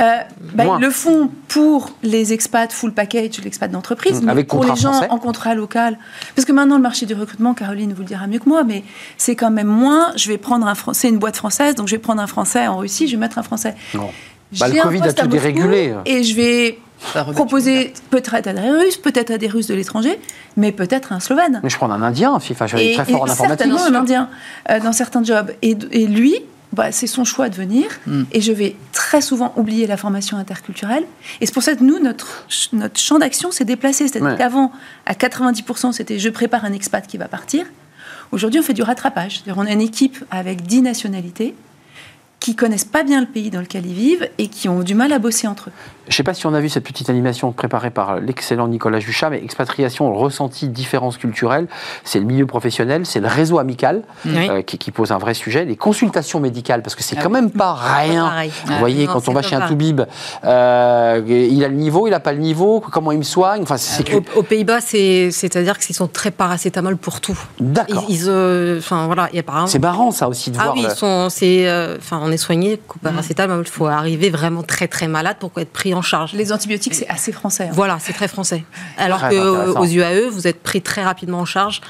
Euh, 0.00 0.18
bah, 0.54 0.64
ils 0.78 0.80
le 0.84 0.90
font 0.90 1.28
pour 1.48 1.90
les 2.04 2.32
expats 2.32 2.72
full 2.72 2.92
package, 2.94 3.40
l'expat 3.42 3.68
d'entreprise, 3.68 4.22
mais 4.22 4.30
Avec 4.30 4.46
pour 4.46 4.62
les 4.62 4.68
gens 4.76 4.92
français. 4.92 5.08
en 5.10 5.18
contrat 5.18 5.56
local. 5.56 5.98
Parce 6.36 6.44
que 6.46 6.52
maintenant, 6.52 6.76
le 6.76 6.82
marché 6.82 7.04
du 7.04 7.14
recrutement, 7.14 7.52
Caroline 7.52 7.92
vous 7.92 8.02
le 8.02 8.06
dira 8.06 8.28
mieux 8.28 8.38
que 8.38 8.48
moi, 8.48 8.62
mais 8.62 8.84
c'est 9.16 9.34
quand 9.34 9.50
même 9.50 9.66
moins. 9.66 10.12
Je 10.14 10.28
vais 10.28 10.38
prendre 10.38 10.68
un 10.68 10.76
Français, 10.76 11.08
une 11.08 11.18
boîte 11.18 11.36
française, 11.36 11.74
donc 11.74 11.88
je 11.88 11.96
vais 11.96 12.00
prendre 12.00 12.22
un 12.22 12.28
Français 12.28 12.68
en 12.68 12.76
Russie, 12.76 13.08
je 13.08 13.12
vais 13.16 13.20
mettre 13.20 13.38
un 13.38 13.42
Français. 13.42 13.74
Non. 13.94 14.10
Bah, 14.60 14.68
le 14.68 14.80
Covid 14.80 15.02
a 15.02 15.12
tout 15.12 15.26
dérégulé. 15.26 15.94
Et 16.06 16.22
je 16.22 16.36
vais 16.36 16.78
proposer 17.32 17.92
peut-être 18.10 18.34
à 18.34 18.40
des 18.42 18.52
Russes, 18.52 18.96
peut-être 18.96 19.30
à 19.30 19.38
des 19.38 19.48
Russes 19.48 19.66
de 19.66 19.74
l'étranger, 19.74 20.18
mais 20.56 20.72
peut-être 20.72 21.12
un 21.12 21.20
Slovène. 21.20 21.60
Mais 21.62 21.70
je 21.70 21.76
prends 21.76 21.90
un 21.90 22.02
Indien, 22.02 22.38
FIFA, 22.40 22.66
je 22.66 22.76
suis 22.76 22.94
très 22.94 23.04
fort 23.04 23.22
en 23.22 23.26
et 23.26 23.30
informatique. 23.30 23.58
certainement 23.66 23.84
un 23.98 24.00
Indien 24.02 24.28
euh, 24.70 24.80
dans 24.80 24.92
certains 24.92 25.22
jobs. 25.22 25.52
Et, 25.62 25.76
et 25.92 26.06
lui, 26.06 26.36
bah, 26.72 26.92
c'est 26.92 27.06
son 27.06 27.24
choix 27.24 27.48
de 27.48 27.54
venir. 27.54 27.86
Mm. 28.06 28.22
Et 28.32 28.40
je 28.40 28.52
vais 28.52 28.76
très 28.92 29.20
souvent 29.20 29.52
oublier 29.56 29.86
la 29.86 29.96
formation 29.96 30.36
interculturelle. 30.36 31.04
Et 31.40 31.46
c'est 31.46 31.52
pour 31.54 31.62
ça 31.62 31.74
que 31.74 31.82
nous, 31.84 31.98
notre, 31.98 32.44
ch- 32.48 32.70
notre 32.72 32.98
champ 33.00 33.18
d'action 33.18 33.50
s'est 33.50 33.64
déplacé. 33.64 34.06
C'est-à-dire 34.08 34.30
Ouais. 34.32 34.36
qu'avant, 34.36 34.72
à 35.06 35.14
90%, 35.14 35.92
c'était 35.92 36.18
je 36.18 36.28
prépare 36.28 36.64
un 36.64 36.72
expat 36.72 37.06
qui 37.06 37.16
va 37.16 37.26
partir. 37.28 37.64
Aujourd'hui, 38.32 38.60
on 38.60 38.62
fait 38.62 38.74
du 38.74 38.82
rattrapage. 38.82 39.36
C'est-à-dire, 39.36 39.56
on 39.56 39.66
a 39.66 39.72
une 39.72 39.80
équipe 39.80 40.22
avec 40.30 40.62
10 40.62 40.82
nationalités 40.82 41.54
qui 42.40 42.54
connaissent 42.54 42.84
pas 42.84 43.02
bien 43.02 43.20
le 43.20 43.26
pays 43.26 43.50
dans 43.50 43.60
lequel 43.60 43.84
ils 43.86 43.94
vivent 43.94 44.28
et 44.38 44.46
qui 44.48 44.68
ont 44.68 44.80
du 44.82 44.94
mal 44.94 45.12
à 45.12 45.18
bosser 45.18 45.46
entre 45.48 45.70
eux. 45.70 45.72
Je 46.08 46.12
ne 46.14 46.16
sais 46.16 46.22
pas 46.22 46.32
si 46.34 46.46
on 46.46 46.54
a 46.54 46.60
vu 46.60 46.68
cette 46.70 46.84
petite 46.84 47.10
animation 47.10 47.52
préparée 47.52 47.90
par 47.90 48.18
l'excellent 48.18 48.66
Nicolas 48.66 48.98
Juchat, 48.98 49.28
mais 49.30 49.42
expatriation, 49.44 50.12
ressenti, 50.14 50.68
différence 50.68 51.18
culturelle, 51.18 51.66
c'est 52.02 52.18
le 52.18 52.24
milieu 52.24 52.46
professionnel, 52.46 53.04
c'est 53.04 53.20
le 53.20 53.28
réseau 53.28 53.58
amical 53.58 54.02
Oui. 54.24 54.48
euh, 54.48 54.62
qui, 54.62 54.78
qui 54.78 54.90
pose 54.90 55.12
un 55.12 55.18
vrai 55.18 55.34
sujet, 55.34 55.64
les 55.66 55.76
consultations 55.76 56.40
médicales, 56.40 56.82
parce 56.82 56.94
que 56.94 57.02
c'est 57.02 57.16
Ah 57.18 57.22
quand 57.22 57.28
oui. 57.28 57.34
même 57.34 57.50
pas 57.50 57.74
rien. 57.74 58.24
Pareil. 58.26 58.52
Vous 58.64 58.72
Ah, 58.74 58.78
voyez, 58.78 59.06
non, 59.06 59.12
quand 59.12 59.28
on 59.28 59.32
va 59.32 59.42
chez 59.42 59.54
un 59.56 59.68
toubib, 59.68 60.00
euh, 60.44 61.22
il 61.26 61.62
a 61.64 61.68
le 61.68 61.74
niveau, 61.74 62.06
il 62.06 62.10
n'a 62.10 62.20
pas 62.20 62.32
le 62.32 62.38
niveau, 62.38 62.80
comment 62.80 63.12
il 63.12 63.18
me 63.18 63.22
soigne, 63.22 63.62
enfin, 63.62 63.76
c'est. 63.76 64.14
Aux, 64.14 64.22
aux 64.36 64.42
Pays-Bas, 64.42 64.80
c'est- 64.80 65.30
c'est-à-dire 65.30 65.78
qu'ils 65.78 65.94
sont 65.94 66.08
très 66.08 66.30
paracétamol 66.30 66.96
pour 66.96 67.20
tout. 67.20 67.38
D'accord. 67.60 68.04
ils, 68.08 68.24
euh, 68.28 68.80
voilà, 69.06 69.28
y 69.32 69.38
a. 69.38 69.42
C'est 69.66 69.78
marrant 69.78 70.10
ça 70.10 70.28
aussi 70.28 70.50
de 70.50 70.58
Ah 70.58 70.64
voir. 70.64 70.74
oui, 70.74 70.82
le- 70.82 70.88
ils 70.88 70.94
sont, 70.96 71.28
c'est, 71.30 71.66
enfin, 71.98 72.20
on 72.22 72.30
est 72.32 72.36
soigné 72.38 72.80
qu'au 72.86 72.98
paracétamol. 72.98 73.62
Il 73.66 73.70
faut 73.70 73.86
arriver 73.86 74.30
vraiment 74.30 74.62
très 74.62 74.88
très 74.88 75.08
malade 75.08 75.36
pour 75.38 75.50
être 75.56 75.72
pris 75.72 75.94
en 75.94 75.97
charge. 76.02 76.32
Les 76.34 76.52
antibiotiques, 76.52 76.94
c'est 76.94 77.08
assez 77.08 77.32
français. 77.32 77.64
hein. 77.68 77.72
Voilà, 77.72 77.98
c'est 78.00 78.12
très 78.12 78.28
français. 78.28 78.64
Alors 78.96 79.18
Très 79.18 79.30
que 79.30 79.34
euh, 79.36 79.72
aux 79.74 79.86
UAE, 79.86 80.28
vous 80.30 80.46
êtes 80.46 80.62
pris 80.62 80.82
très 80.82 81.02
rapidement 81.04 81.38
en 81.40 81.44
charge 81.44 81.80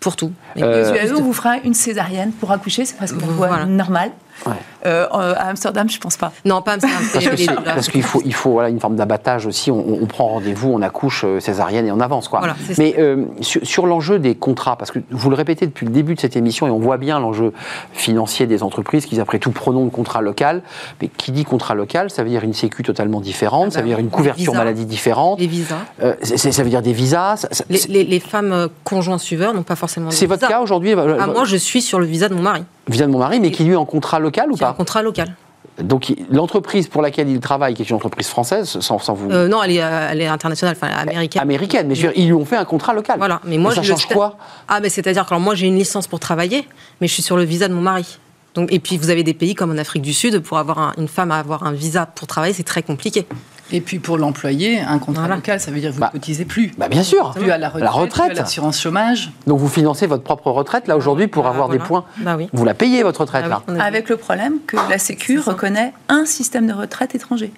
pour 0.00 0.16
tout. 0.16 0.32
Mais- 0.56 0.62
Euh, 0.62 0.92
Les 0.92 1.08
UAE, 1.10 1.16
on 1.18 1.22
vous 1.22 1.32
fera 1.32 1.56
une 1.58 1.74
césarienne 1.74 2.32
pour 2.32 2.50
accoucher, 2.52 2.84
c'est 2.84 2.96
presque 2.96 3.14
Voilà. 3.16 3.64
normale. 3.66 4.10
Ouais. 4.46 4.52
Euh, 4.86 5.06
à 5.10 5.48
Amsterdam, 5.48 5.88
je 5.88 5.98
pense 5.98 6.16
pas. 6.16 6.32
Non, 6.44 6.60
pas 6.62 6.72
Amsterdam. 6.74 6.98
Parce 7.12 7.24
que 7.26 7.64
parce 7.64 7.88
qu'il 7.88 8.02
faut, 8.02 8.20
il 8.24 8.34
faut 8.34 8.50
voilà, 8.52 8.68
une 8.68 8.80
forme 8.80 8.96
d'abattage 8.96 9.46
aussi. 9.46 9.70
On, 9.70 9.78
on 10.02 10.06
prend 10.06 10.26
rendez-vous, 10.28 10.70
on 10.72 10.82
accouche 10.82 11.24
euh, 11.24 11.40
césarienne 11.40 11.86
et 11.86 11.92
on 11.92 12.00
avance. 12.00 12.28
Quoi. 12.28 12.40
Voilà, 12.40 12.56
Mais 12.78 12.94
euh, 12.98 13.24
sur, 13.40 13.64
sur 13.66 13.86
l'enjeu 13.86 14.18
des 14.18 14.34
contrats, 14.34 14.76
parce 14.76 14.90
que 14.90 14.98
vous 15.10 15.30
le 15.30 15.36
répétez 15.36 15.66
depuis 15.66 15.86
le 15.86 15.92
début 15.92 16.14
de 16.14 16.20
cette 16.20 16.36
émission 16.36 16.66
et 16.66 16.70
on 16.70 16.78
voit 16.78 16.98
bien 16.98 17.18
l'enjeu 17.18 17.52
financier 17.92 18.46
des 18.46 18.62
entreprises 18.62 19.06
qui, 19.06 19.18
après 19.20 19.38
tout, 19.38 19.50
prenons 19.50 19.84
le 19.84 19.90
contrat 19.90 20.20
local. 20.20 20.62
Mais 21.00 21.08
qui 21.08 21.32
dit 21.32 21.44
contrat 21.44 21.74
local, 21.74 22.10
ça 22.10 22.22
veut 22.22 22.28
dire 22.30 22.44
une 22.44 22.54
sécu 22.54 22.82
totalement 22.82 23.20
différente, 23.20 23.68
Ah 23.68 23.70
ça 23.70 23.78
bah 23.78 23.82
veut 23.82 23.88
dire 23.88 23.98
une 23.98 24.10
couverture 24.10 24.52
visa. 24.52 24.58
maladie 24.58 24.84
différente. 24.86 25.38
les 25.40 25.46
visas. 25.46 25.76
Euh, 26.02 26.14
ça 26.22 26.62
veut 26.62 26.70
dire 26.70 26.82
des 26.82 26.92
visas. 26.92 27.36
ça- 27.36 27.48
ça- 27.50 27.64
Les, 27.70 27.80
les- 27.88 28.04
les 28.04 28.20
femmes 28.20 28.52
euh, 28.52 28.68
conjoints 28.84 29.18
suiveurs 29.18 29.54
n'ont 29.54 29.62
pas 29.62 29.76
forcément. 29.76 30.08
de 30.08 30.12
c'est 30.14 30.26
votre 30.26 30.42
visa. 30.44 30.54
cas 30.58 30.60
aujourd'hui 30.60 30.92
euh, 30.94 31.16
Ah, 31.20 31.26
moi, 31.26 31.44
je 31.44 31.56
suis 31.56 31.80
sur 31.82 31.98
le 31.98 32.06
visa 32.06 32.28
de 32.28 32.34
mon 32.34 32.42
mari, 32.42 32.64
Visa 32.88 33.06
de 33.06 33.10
mon 33.10 33.18
mari, 33.18 33.40
mais 33.40 33.50
qui 33.50 33.64
lui 33.64 33.72
est 33.72 33.76
en 33.76 33.84
contrat 33.86 34.18
local 34.18 34.50
ou 34.50 34.54
qui 34.54 34.60
pas 34.60 34.72
contrat 34.74 35.02
local. 35.02 35.34
Donc 35.82 36.14
l'entreprise 36.30 36.86
pour 36.86 37.02
laquelle 37.02 37.28
il 37.28 37.40
travaille, 37.40 37.74
qui 37.74 37.82
est 37.82 37.90
une 37.90 37.96
entreprise 37.96 38.28
française, 38.28 38.78
sans, 38.80 38.98
sans 39.00 39.14
vous. 39.14 39.28
Euh, 39.30 39.48
non, 39.48 39.60
elle 39.62 39.72
est, 39.72 39.82
euh, 39.82 40.08
elle 40.10 40.20
est 40.20 40.26
internationale, 40.28 40.76
enfin 40.80 40.92
américaine. 40.94 41.42
américaine, 41.42 41.88
mais 41.88 41.94
je 41.96 42.06
veux 42.06 42.12
dire, 42.12 42.22
ils 42.22 42.26
lui 42.26 42.32
ont 42.34 42.44
fait 42.44 42.56
un 42.56 42.64
contrat 42.64 42.92
local. 42.94 43.16
Voilà, 43.18 43.40
mais 43.44 43.58
moi 43.58 43.74
ça 43.74 43.82
je 43.82 43.88
change 43.90 44.06
quoi 44.06 44.36
Ah, 44.68 44.78
mais 44.80 44.88
c'est-à-dire 44.88 45.24
que 45.24 45.30
alors, 45.30 45.40
moi 45.40 45.54
j'ai 45.56 45.66
une 45.66 45.76
licence 45.76 46.06
pour 46.06 46.20
travailler, 46.20 46.68
mais 47.00 47.08
je 47.08 47.12
suis 47.14 47.22
sur 47.24 47.36
le 47.36 47.42
visa 47.42 47.66
de 47.66 47.74
mon 47.74 47.80
mari. 47.80 48.18
Donc, 48.54 48.72
et 48.72 48.78
puis 48.78 48.98
vous 48.98 49.10
avez 49.10 49.24
des 49.24 49.34
pays 49.34 49.56
comme 49.56 49.72
en 49.72 49.78
Afrique 49.78 50.02
du 50.02 50.12
Sud, 50.12 50.38
pour 50.40 50.58
avoir 50.58 50.78
un- 50.78 50.92
une 50.96 51.08
femme 51.08 51.32
à 51.32 51.38
avoir 51.38 51.64
un 51.64 51.72
visa 51.72 52.06
pour 52.06 52.28
travailler, 52.28 52.54
c'est 52.54 52.62
très 52.62 52.84
compliqué. 52.84 53.26
Et 53.72 53.80
puis 53.80 53.98
pour 53.98 54.18
l'employé, 54.18 54.80
un 54.80 54.98
contrat 54.98 55.22
Voilà. 55.22 55.36
local, 55.36 55.58
ça 55.58 55.70
veut 55.70 55.80
dire 55.80 55.90
que 55.90 55.94
vous 55.94 56.00
Bah, 56.00 56.10
ne 56.12 56.18
cotisez 56.18 56.44
plus. 56.44 56.72
Bah 56.76 56.88
bien 56.88 57.02
sûr. 57.02 57.32
Plus 57.32 57.50
à 57.50 57.58
la 57.58 57.68
retraite, 57.70 57.84
La 57.84 58.24
plus 58.26 58.38
à 58.38 58.42
l'assurance 58.42 58.80
chômage. 58.80 59.32
Donc 59.46 59.58
vous 59.58 59.68
financez 59.68 60.06
votre 60.06 60.22
propre 60.22 60.50
retraite 60.50 60.86
là 60.86 60.96
aujourd'hui 60.96 61.28
pour 61.28 61.44
Bah, 61.44 61.48
avoir 61.50 61.68
des 61.68 61.78
points. 61.78 62.04
Bah 62.18 62.34
oui. 62.36 62.48
Vous 62.52 62.64
la 62.64 62.74
payez 62.74 63.02
votre 63.02 63.22
retraite 63.22 63.42
Ah 63.46 63.48
là. 63.48 63.62
oui, 63.68 63.80
Avec 63.80 64.08
le 64.10 64.16
problème 64.16 64.58
que 64.66 64.76
la 64.90 64.98
Sécu 64.98 65.38
C'est 65.38 65.44
ça. 65.44 65.50
reconnaît 65.52 65.92
un 66.08 66.26
système 66.26 66.66
de 66.66 66.72
retraite 66.74 67.14
étranger. 67.14 67.52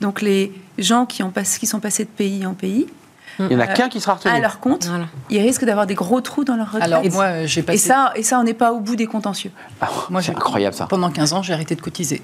Donc 0.00 0.22
les 0.22 0.52
gens 0.78 1.06
qui, 1.06 1.22
ont 1.24 1.30
pas- 1.30 1.42
qui 1.42 1.66
sont 1.66 1.80
passés 1.80 2.04
de 2.04 2.10
pays 2.10 2.46
en 2.46 2.54
pays, 2.54 2.86
Il 3.40 3.52
y 3.52 3.54
en 3.54 3.60
a 3.60 3.64
Euh, 3.70 3.72
qu'un 3.72 3.88
qui 3.88 4.00
sera 4.00 4.14
retenu. 4.14 4.32
à 4.32 4.40
leur 4.40 4.58
compte, 4.58 4.86
Voilà. 4.86 5.04
ils 5.30 5.40
risquent 5.40 5.64
d'avoir 5.64 5.86
des 5.86 5.94
gros 5.94 6.20
trous 6.20 6.42
dans 6.42 6.56
leur 6.56 6.66
retraite. 6.72 6.82
Alors 6.82 7.04
et, 7.04 7.10
moi, 7.10 7.46
j'ai 7.46 7.62
passé. 7.62 7.76
et 7.76 7.88
ça, 7.88 8.12
et 8.16 8.22
ça, 8.24 8.40
on 8.40 8.42
n'est 8.42 8.52
pas 8.54 8.72
au 8.72 8.80
bout 8.80 8.96
des 8.96 9.06
contentieux. 9.06 9.52
Ah, 9.80 9.88
moi, 10.10 10.20
c'est 10.22 10.28
j'ai- 10.32 10.36
incroyable 10.36 10.74
ça. 10.74 10.86
Pendant 10.86 11.08
15 11.10 11.32
ans, 11.34 11.42
j'ai 11.42 11.52
arrêté 11.52 11.76
de 11.76 11.80
cotiser. 11.80 12.20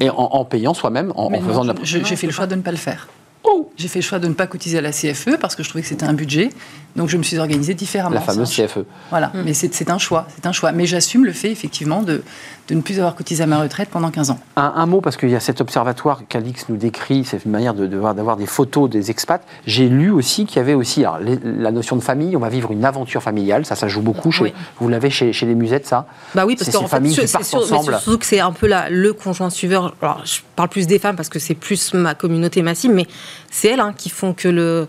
Et 0.00 0.10
en, 0.10 0.16
en 0.16 0.44
payant 0.44 0.74
soi-même, 0.74 1.12
en, 1.14 1.26
en 1.26 1.30
Mais 1.30 1.40
non, 1.40 1.48
faisant 1.48 1.62
de 1.62 1.72
la. 1.72 1.74
J'ai 1.82 2.16
fait 2.16 2.26
le 2.26 2.32
choix 2.32 2.46
de 2.46 2.54
ne 2.54 2.62
pas 2.62 2.70
le 2.70 2.76
faire. 2.76 3.08
Oh 3.42 3.70
J'ai 3.76 3.88
fait 3.88 4.00
le 4.00 4.04
choix 4.04 4.18
de 4.18 4.28
ne 4.28 4.34
pas 4.34 4.46
cotiser 4.46 4.78
à 4.78 4.80
la 4.82 4.92
CFE 4.92 5.38
parce 5.40 5.54
que 5.54 5.62
je 5.62 5.68
trouvais 5.70 5.80
que 5.80 5.88
c'était 5.88 6.04
un 6.04 6.12
budget. 6.12 6.50
Donc 6.94 7.08
je 7.08 7.16
me 7.16 7.22
suis 7.22 7.38
organisée 7.38 7.72
différemment. 7.72 8.14
La 8.14 8.20
fameuse 8.20 8.54
CFE. 8.54 8.84
Voilà, 9.08 9.32
mais 9.34 9.54
c'est 9.54 9.72
c'est 9.72 9.90
un 9.90 9.96
choix, 9.98 10.26
c'est 10.34 10.46
un 10.46 10.52
choix. 10.52 10.72
Mais 10.72 10.84
j'assume 10.84 11.24
le 11.24 11.32
fait 11.32 11.50
effectivement 11.50 12.02
de, 12.02 12.22
de 12.70 12.76
ne 12.76 12.82
plus 12.82 12.98
avoir 12.98 13.14
cotisé 13.16 13.42
à 13.42 13.46
ma 13.46 13.60
retraite 13.60 13.88
pendant 13.90 14.10
15 14.10 14.30
ans. 14.30 14.38
Un, 14.56 14.72
un 14.76 14.86
mot, 14.86 15.00
parce 15.00 15.16
qu'il 15.16 15.28
y 15.30 15.34
a 15.34 15.40
cet 15.40 15.60
observatoire 15.60 16.22
qu'Alix 16.28 16.68
nous 16.68 16.76
décrit, 16.76 17.24
c'est 17.24 17.44
une 17.44 17.50
manière 17.50 17.74
de- 17.74 17.86
de 17.86 17.96
voir- 17.96 18.14
d'avoir 18.14 18.36
des 18.36 18.46
photos 18.46 18.88
des 18.88 19.10
expats. 19.10 19.42
J'ai 19.66 19.88
lu 19.88 20.10
aussi 20.10 20.46
qu'il 20.46 20.56
y 20.56 20.60
avait 20.60 20.74
aussi 20.74 21.00
alors, 21.04 21.18
les- 21.18 21.38
la 21.44 21.72
notion 21.72 21.96
de 21.96 22.00
famille, 22.00 22.36
on 22.36 22.40
va 22.40 22.48
vivre 22.48 22.70
une 22.70 22.84
aventure 22.84 23.22
familiale, 23.22 23.64
ça, 23.66 23.74
ça 23.74 23.88
joue 23.88 24.02
beaucoup. 24.02 24.30
Chez, 24.30 24.44
Oui. 24.44 24.52
Vous 24.78 24.88
l'avez 24.88 25.10
chez, 25.10 25.32
chez 25.32 25.46
les 25.46 25.54
musettes, 25.54 25.86
ça? 25.86 26.06
Bah 26.34 26.44
oui, 26.46 26.54
parce 26.56 26.70
C'est 26.70 26.76
qu'en 26.78 26.86
fait, 26.86 27.02
c'est 27.08 27.26
surtout 27.44 28.18
que 28.18 28.26
c'est 28.26 28.40
un 28.40 28.52
peu 28.52 28.66
la, 28.66 28.88
le 28.88 29.12
conjoint 29.12 29.50
suiveur. 29.50 29.94
Alors, 30.00 30.22
je 30.24 30.40
parle 30.56 30.68
plus 30.68 30.86
des 30.86 30.98
femmes 30.98 31.16
parce 31.16 31.28
que 31.28 31.38
c'est 31.38 31.54
plus 31.54 31.92
ma 31.94 32.14
communauté 32.14 32.62
massive, 32.62 32.92
mais 32.92 33.06
c'est 33.50 33.68
elles 33.68 33.80
hein, 33.80 33.92
qui 33.96 34.10
font 34.10 34.32
que 34.32 34.48
le 34.48 34.86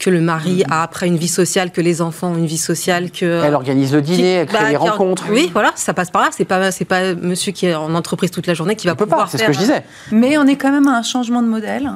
que 0.00 0.10
le 0.10 0.20
mari 0.20 0.64
a 0.70 0.82
après 0.82 1.06
une 1.06 1.18
vie 1.18 1.28
sociale, 1.28 1.70
que 1.70 1.80
les 1.82 2.00
enfants 2.02 2.28
ont 2.32 2.36
une 2.38 2.46
vie 2.46 2.58
sociale, 2.58 3.10
que 3.10 3.42
Elle 3.44 3.54
organise 3.54 3.92
le 3.92 4.00
dîner, 4.02 4.32
elle 4.32 4.46
crée 4.46 4.58
bah, 4.58 4.64
les 4.64 4.70
qui- 4.70 4.76
rencontres. 4.76 5.26
Oui, 5.30 5.50
voilà, 5.52 5.72
ça 5.76 5.92
passe 5.94 6.10
par 6.10 6.22
là. 6.22 6.28
C'est 6.32 6.46
pas 6.46 6.72
c'est 6.72 6.86
pas 6.86 7.14
monsieur 7.14 7.52
qui 7.52 7.66
est 7.66 7.74
en 7.74 7.94
entreprise 7.94 8.30
toute 8.30 8.46
la 8.46 8.54
journée 8.54 8.74
qui 8.76 8.86
va 8.86 8.94
On 8.94 8.96
peut 8.96 9.04
pouvoir 9.04 9.26
pas, 9.26 9.30
c'est 9.30 9.38
ce 9.38 9.44
que 9.44 9.52
je 9.52 9.58
disais. 9.58 9.84
Mais 10.10 10.38
on 10.38 10.46
est 10.46 10.56
quand 10.56 10.72
même 10.72 10.88
à 10.88 10.96
un 10.98 11.02
changement 11.02 11.42
de 11.42 11.48
modèle 11.48 11.90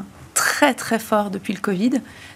très 0.55 0.75
très 0.75 0.99
fort 1.01 1.31
depuis 1.31 1.53
le 1.53 1.59
Covid. 1.61 1.90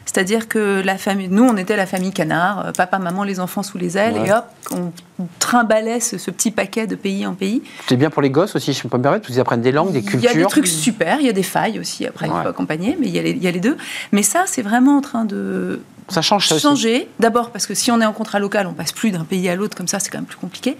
C'est-à-dire 0.05 0.49
que 0.49 0.83
la 0.85 0.97
famille, 0.99 1.29
nous 1.29 1.45
on 1.45 1.57
était 1.57 1.77
la 1.77 1.87
famille 1.87 2.13
canard, 2.13 2.67
euh, 2.67 2.73
papa, 2.73 2.99
maman, 2.99 3.23
les 3.23 3.39
enfants 3.41 3.63
sous 3.63 3.79
les 3.79 3.97
ailes, 3.97 4.15
Ouais. 4.15 4.29
et 4.29 4.33
hop, 4.33 4.45
on 4.73 4.91
trimballait 5.39 6.01
ce, 6.01 6.19
ce 6.19 6.31
petit 6.33 6.51
paquet 6.51 6.87
de 6.89 6.97
pays 6.97 7.27
en 7.27 7.35
pays. 7.35 7.63
C'est 7.89 7.97
bien 7.97 8.11
pour 8.11 8.23
les 8.23 8.31
gosses 8.31 8.57
aussi, 8.57 8.73
je 8.73 8.83
peux 8.89 8.97
me 8.97 9.03
permettre, 9.03 9.23
parce 9.23 9.33
qu'ils 9.35 9.41
apprennent 9.41 9.61
des 9.63 9.71
langues, 9.73 9.93
des 9.93 10.01
Il 10.01 10.05
y 10.07 10.09
cultures. 10.09 10.31
a 10.31 10.35
des 10.35 10.45
trucs 10.47 10.67
super, 10.67 11.21
il 11.21 11.27
y 11.27 11.29
a 11.29 11.33
des 11.33 11.43
failles 11.45 11.79
aussi 11.79 12.07
après 12.07 12.27
il 12.27 12.31
faut 12.33 12.49
accompagner, 12.49 12.97
mais 13.01 13.07
il 13.07 13.15
y, 13.15 13.19
a 13.19 13.23
les, 13.23 13.31
il 13.31 13.43
y 13.43 13.47
a 13.47 13.51
les 13.53 13.61
deux. 13.61 13.77
Mais 14.13 14.23
ça, 14.25 14.45
c'est 14.47 14.63
vraiment 14.63 14.97
en 14.97 15.01
train 15.03 15.25
de 15.25 15.81
Ça 16.09 16.23
change 16.23 16.49
ça 16.49 16.55
aussi. 16.57 16.63
changer. 16.63 17.09
D'abord 17.21 17.51
parce 17.51 17.67
que 17.67 17.75
si 17.75 17.91
on 17.93 18.01
est 18.01 18.07
en 18.07 18.13
contrat 18.15 18.41
local, 18.41 18.67
on 18.67 18.73
passe 18.73 18.93
plus 18.93 19.11
d'un 19.13 19.25
pays 19.25 19.49
à 19.49 19.55
l'autre, 19.55 19.77
comme 19.77 19.89
ça 19.89 19.99
c'est 20.01 20.11
quand 20.11 20.19
même 20.19 20.25
plus 20.27 20.39
compliqué. 20.39 20.77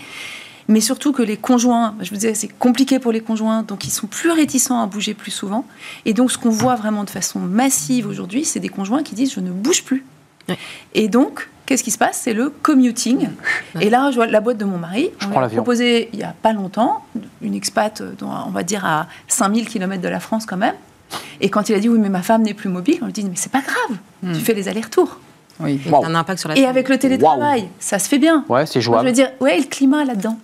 Mais 0.69 0.81
surtout 0.81 1.13
que 1.13 1.23
les 1.23 1.37
conjoints, 1.39 1.95
je 2.01 2.11
vous 2.11 2.17
disais, 2.17 2.35
c'est 2.35 2.49
compliqué 2.49 2.99
pour 2.99 3.11
les 3.11 3.21
conjoints, 3.21 3.63
donc 3.63 3.87
ils 3.87 3.91
sont 3.91 4.07
plus 4.07 4.31
réticents 4.31 4.83
à 4.83 4.87
bouger 4.87 5.15
plus 5.15 5.31
souvent. 5.31 5.65
Et 6.05 6.13
donc 6.13 6.31
ce 6.31 6.37
qu'on 6.39 6.51
voit 6.51 6.75
vraiment 6.75 7.05
de 7.05 7.11
façon 7.11 7.39
massive 7.41 8.07
aujourd'hui, 8.07 8.45
c'est 8.45 8.61
des 8.61 8.69
conjoints 8.69 9.03
qui 9.03 9.15
disent 9.15 9.33
je 9.33 9.41
ne 9.41 9.51
bouge 9.51 9.83
plus. 9.85 10.05
Ouais. 10.49 10.59
Et 10.95 11.09
donc, 11.09 11.49
qu'est-ce 11.67 11.83
qui 11.83 11.91
se 11.91 11.97
passe? 11.99 12.21
C'est 12.23 12.33
le 12.35 12.51
commuting. 12.51 13.29
Et 13.81 13.89
là, 13.91 14.11
je 14.11 14.17
vois 14.17 14.27
la 14.27 14.41
boîte 14.41 14.59
de 14.59 14.65
mon 14.67 14.79
mari. 14.79 15.11
Je 15.21 15.27
on 15.27 15.31
prends 15.31 15.31
lui 15.31 15.39
a 15.39 15.41
l'avion. 15.43 15.63
proposé 15.63 16.11
il 16.13 16.19
y 16.19 16.23
a 16.23 16.35
pas 16.43 16.53
longtemps 16.53 17.03
une 17.43 17.55
expat, 17.55 18.03
on 18.23 18.51
va 18.51 18.63
dire 18.63 18.85
à 18.85 19.07
5000 19.29 19.69
km 19.69 20.03
de 20.03 20.09
la 20.09 20.21
France 20.21 20.45
quand 20.47 20.57
même. 20.59 20.75
Et 21.41 21.49
quand 21.49 21.71
il 21.71 21.75
a 21.75 21.81
dit 21.81 21.89
oui, 21.89 21.99
mais 21.99 22.11
ma 22.11 22.21
femme 22.23 22.43
n'est 22.43 22.53
plus 22.55 22.69
mobile, 22.69 22.99
on 23.01 23.07
lui 23.07 23.13
dit 23.15 23.25
mais 23.25 23.37
c'est 23.37 23.53
pas 23.53 23.63
grave, 23.63 23.97
Hmm. 24.23 24.33
tu 24.35 24.41
fais 24.41 24.53
les 24.53 24.69
allers-retours. 24.69 25.19
Oui. 25.61 25.81
Wow. 25.91 26.05
a 26.05 26.09
un 26.09 26.15
impact 26.15 26.41
sur 26.41 26.49
la 26.49 26.59
Et 26.59 26.67
avec 26.67 26.89
le 26.89 26.99
télétravail, 26.99 27.69
ça 27.79 27.99
se 27.99 28.09
fait 28.09 28.19
bien. 28.19 28.45
Ouais, 28.49 28.67
c'est 28.67 28.75
Moi, 28.77 28.81
je 28.81 28.81
jouable. 28.81 29.07
veux 29.07 29.13
dire, 29.13 29.31
ouais, 29.41 29.57
et 29.59 29.61
le 29.61 29.67
climat 29.67 30.05
là-dedans. 30.05 30.37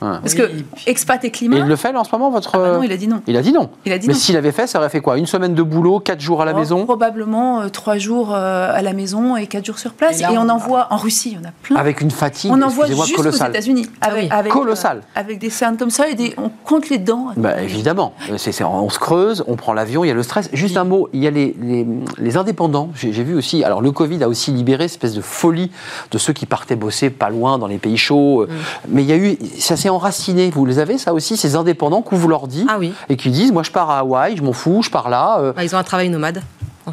Parce 0.00 0.32
Oui, 0.34 0.40
que 0.40 0.50
expat 0.90 1.22
et 1.24 1.28
Et 1.28 1.30
climat. 1.30 1.58
il 1.58 1.64
le 1.66 1.76
fait 1.76 1.92
là 1.92 2.00
en 2.00 2.04
ce 2.04 2.10
moment, 2.12 2.30
votre. 2.30 2.50
Ah 2.54 2.58
bah 2.58 2.72
non, 2.78 2.82
il 2.82 2.90
a 2.92 2.96
dit 2.96 3.06
non. 3.06 3.20
Il 3.26 3.36
a 3.36 3.42
dit 3.42 3.52
non. 3.52 3.70
Il 3.84 3.92
a 3.92 3.98
dit 3.98 4.08
Mais 4.08 4.14
s'il 4.14 4.36
avait 4.36 4.50
fait, 4.52 4.66
ça 4.66 4.78
aurait 4.78 4.88
fait 4.88 5.00
quoi? 5.00 5.18
Une 5.18 5.26
semaine 5.26 5.54
de 5.54 5.62
boulot, 5.62 6.00
quatre 6.00 6.20
jours 6.20 6.42
à 6.42 6.44
la 6.44 6.52
Oh, 6.54 6.58
maison? 6.58 6.84
Probablement 6.84 7.60
euh, 7.62 7.68
trois 7.68 7.98
jours 7.98 8.34
euh, 8.34 8.72
à 8.74 8.80
la 8.82 8.92
maison 8.92 9.36
et 9.36 9.46
quatre 9.46 9.64
jours 9.66 9.78
sur 9.78 9.92
place. 9.92 10.20
Et 10.20 10.26
on 10.26 10.38
on- 10.40 10.48
en 10.48 10.56
voit 10.56 10.88
en 10.90 10.96
Russie, 10.96 11.30
il 11.32 11.38
y 11.38 11.38
en 11.38 11.48
a 11.48 11.52
plein. 11.62 11.76
Avec 11.76 12.00
une 12.00 12.10
fatigue, 12.10 12.50
on 12.50 12.54
en 12.62 12.68
voit 12.68 12.86
excusez-moi, 12.86 13.04
juste 13.06 13.18
aux 13.18 13.22
colossale. 13.22 13.50
États-Unis. 13.50 13.86
Avec, 14.00 14.22
oui. 14.24 14.28
avec, 14.30 14.52
Colossal. 14.52 14.98
euh, 14.98 15.20
avec 15.20 15.38
des 15.38 15.50
cernes 15.50 15.76
comme 15.76 15.90
ça 15.90 16.08
et 16.08 16.14
des, 16.14 16.34
on 16.38 16.50
compte 16.64 16.88
les 16.88 16.98
dents. 16.98 17.28
Bah, 17.36 17.60
évidemment, 17.62 18.14
c'est, 18.38 18.52
c'est- 18.52 18.64
on 18.64 18.88
se 18.88 18.98
creuse, 18.98 19.44
on 19.46 19.56
prend 19.56 19.72
l'avion, 19.74 20.02
il 20.04 20.08
y 20.08 20.10
a 20.10 20.14
le 20.14 20.22
stress. 20.22 20.48
Juste 20.52 20.76
un 20.76 20.84
mot, 20.84 21.08
il 21.12 21.22
y 21.22 21.26
a 21.26 21.30
les, 21.30 21.54
les, 21.60 21.86
les 22.18 22.36
indépendants, 22.36 22.90
j'ai, 22.94 23.10
vu 23.10 23.34
aussi, 23.36 23.62
alors 23.64 23.80
le 23.82 23.92
Covid 23.92 24.22
a 24.24 24.28
aussi 24.28 24.50
libéré 24.50 24.88
cette 24.88 24.96
espèce 25.04 25.14
de 25.14 25.20
folie 25.20 25.70
de 26.10 26.18
ceux 26.18 26.32
qui 26.32 26.46
partaient 26.46 26.76
bosser 26.76 27.10
pas 27.10 27.28
loin 27.30 27.58
dans 27.58 27.66
les 27.66 27.78
pays 27.78 27.96
chauds, 27.98 28.42
euh, 28.42 28.48
mais 28.88 29.02
il 29.02 29.08
y 29.08 29.12
a 29.12 29.16
eu, 29.16 29.36
ça 29.58 29.76
s'est 29.76 29.89
enraciné, 29.90 30.50
vous 30.50 30.64
les 30.66 30.78
avez 30.78 30.96
ça 30.98 31.12
aussi, 31.12 31.36
ces 31.36 31.56
indépendants 31.56 32.02
qu'on 32.02 32.16
vous 32.16 32.28
leur 32.28 32.46
dit, 32.48 32.64
Ah 32.68 32.76
oui. 32.78 32.92
et 33.08 33.16
qui 33.16 33.30
disent, 33.30 33.52
moi 33.52 33.62
je 33.62 33.70
pars 33.70 33.90
à 33.90 33.98
Hawaï, 34.00 34.36
je 34.36 34.42
m'en 34.42 34.52
fous, 34.52 34.82
je 34.82 34.90
pars 34.90 35.08
là. 35.08 35.38
euh, 35.40 35.52
Bah, 35.52 35.64
ils 35.64 35.74
ont 35.74 35.78
un 35.78 35.82
travail 35.84 36.08
nomade. 36.08 36.42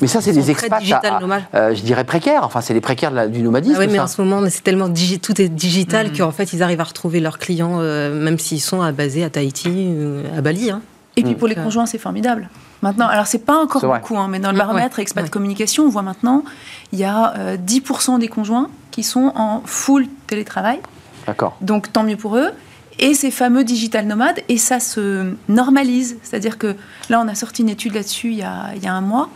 mais 0.01 0.07
ça 0.07 0.21
c'est 0.21 0.33
des 0.33 0.51
expats, 0.51 0.83
à- 0.91 1.15
à- 1.15 1.19
nomades. 1.19 1.43
euh, 1.55 1.73
je 1.73 1.81
dirais 1.81 2.03
précaires, 2.03 2.43
enfin 2.43 2.61
c'est 2.61 2.73
les 2.73 2.81
précaires 2.81 3.11
de 3.11 3.15
la- 3.15 3.27
du 3.27 3.41
nomadisme. 3.41 3.75
Ah 3.77 3.81
oui, 3.81 3.87
mais 3.89 3.97
ça. 3.97 4.03
en 4.03 4.07
ce 4.07 4.21
moment, 4.21 4.41
c'est 4.49 4.63
tellement 4.63 4.89
digi- 4.89 5.19
tout 5.19 5.41
est 5.41 5.49
digital 5.49 6.07
Mhm. 6.11 6.17
qu'en 6.17 6.31
fait, 6.31 6.53
ils 6.53 6.61
arrivent 6.61 6.81
à 6.81 6.85
retrouver 6.85 7.19
leurs 7.19 7.39
clients, 7.39 7.77
euh, 7.79 8.13
même 8.13 8.37
s'ils 8.39 8.61
sont 8.61 8.81
à, 8.81 8.91
basés 8.91 9.23
à 9.23 9.29
Tahiti, 9.29 9.69
ou 9.69 10.37
à 10.37 10.41
Bali. 10.41 10.69
hein. 10.71 10.81
Et 11.15 11.23
puis 11.23 11.31
Mm. 11.33 11.37
pour 11.37 11.47
les 11.47 11.55
conjoints, 11.55 11.87
c'est 11.87 11.97
formidable. 11.97 12.47
Maintenant, 12.83 13.07
alors 13.07 13.25
c'est 13.25 13.39
pas 13.43 13.57
encore 13.57 13.81
beaucoup, 13.81 14.17
hein, 14.19 14.27
mais 14.29 14.37
dans 14.39 14.51
le 14.51 14.53
Ouais, 14.55 14.59
baromètre 14.63 14.97
ouais, 14.97 15.01
expat 15.01 15.23
ouais. 15.23 15.29
communication, 15.31 15.85
on 15.85 15.89
voit 15.89 16.03
maintenant, 16.03 16.43
il 16.91 16.99
y 16.99 17.03
a 17.05 17.33
euh, 17.37 17.57
10% 17.57 18.19
des 18.19 18.27
conjoints 18.27 18.69
qui 18.91 19.01
sont 19.01 19.31
en 19.35 19.63
full 19.65 20.05
télétravail. 20.27 20.79
D'accord. 21.25 21.57
Donc 21.61 21.91
tant 21.91 22.03
mieux 22.03 22.17
pour 22.17 22.37
eux. 22.37 22.51
Et 22.99 23.13
ces 23.13 23.31
fameux 23.31 23.63
digital 23.63 24.05
nomades, 24.07 24.39
et 24.49 24.57
ça 24.57 24.79
se 24.79 25.31
normalise. 25.49 26.17
C'est-à-dire 26.23 26.57
que 26.57 26.75
là, 27.09 27.21
on 27.23 27.27
a 27.27 27.35
sorti 27.35 27.61
une 27.61 27.69
étude 27.69 27.93
là-dessus 27.93 28.29
il, 28.31 28.37
y 28.37 28.43
a- 28.43 28.71
il 28.75 28.83
y 28.83 28.87
a 28.87 28.93
un 28.93 29.01
mois. 29.01 29.29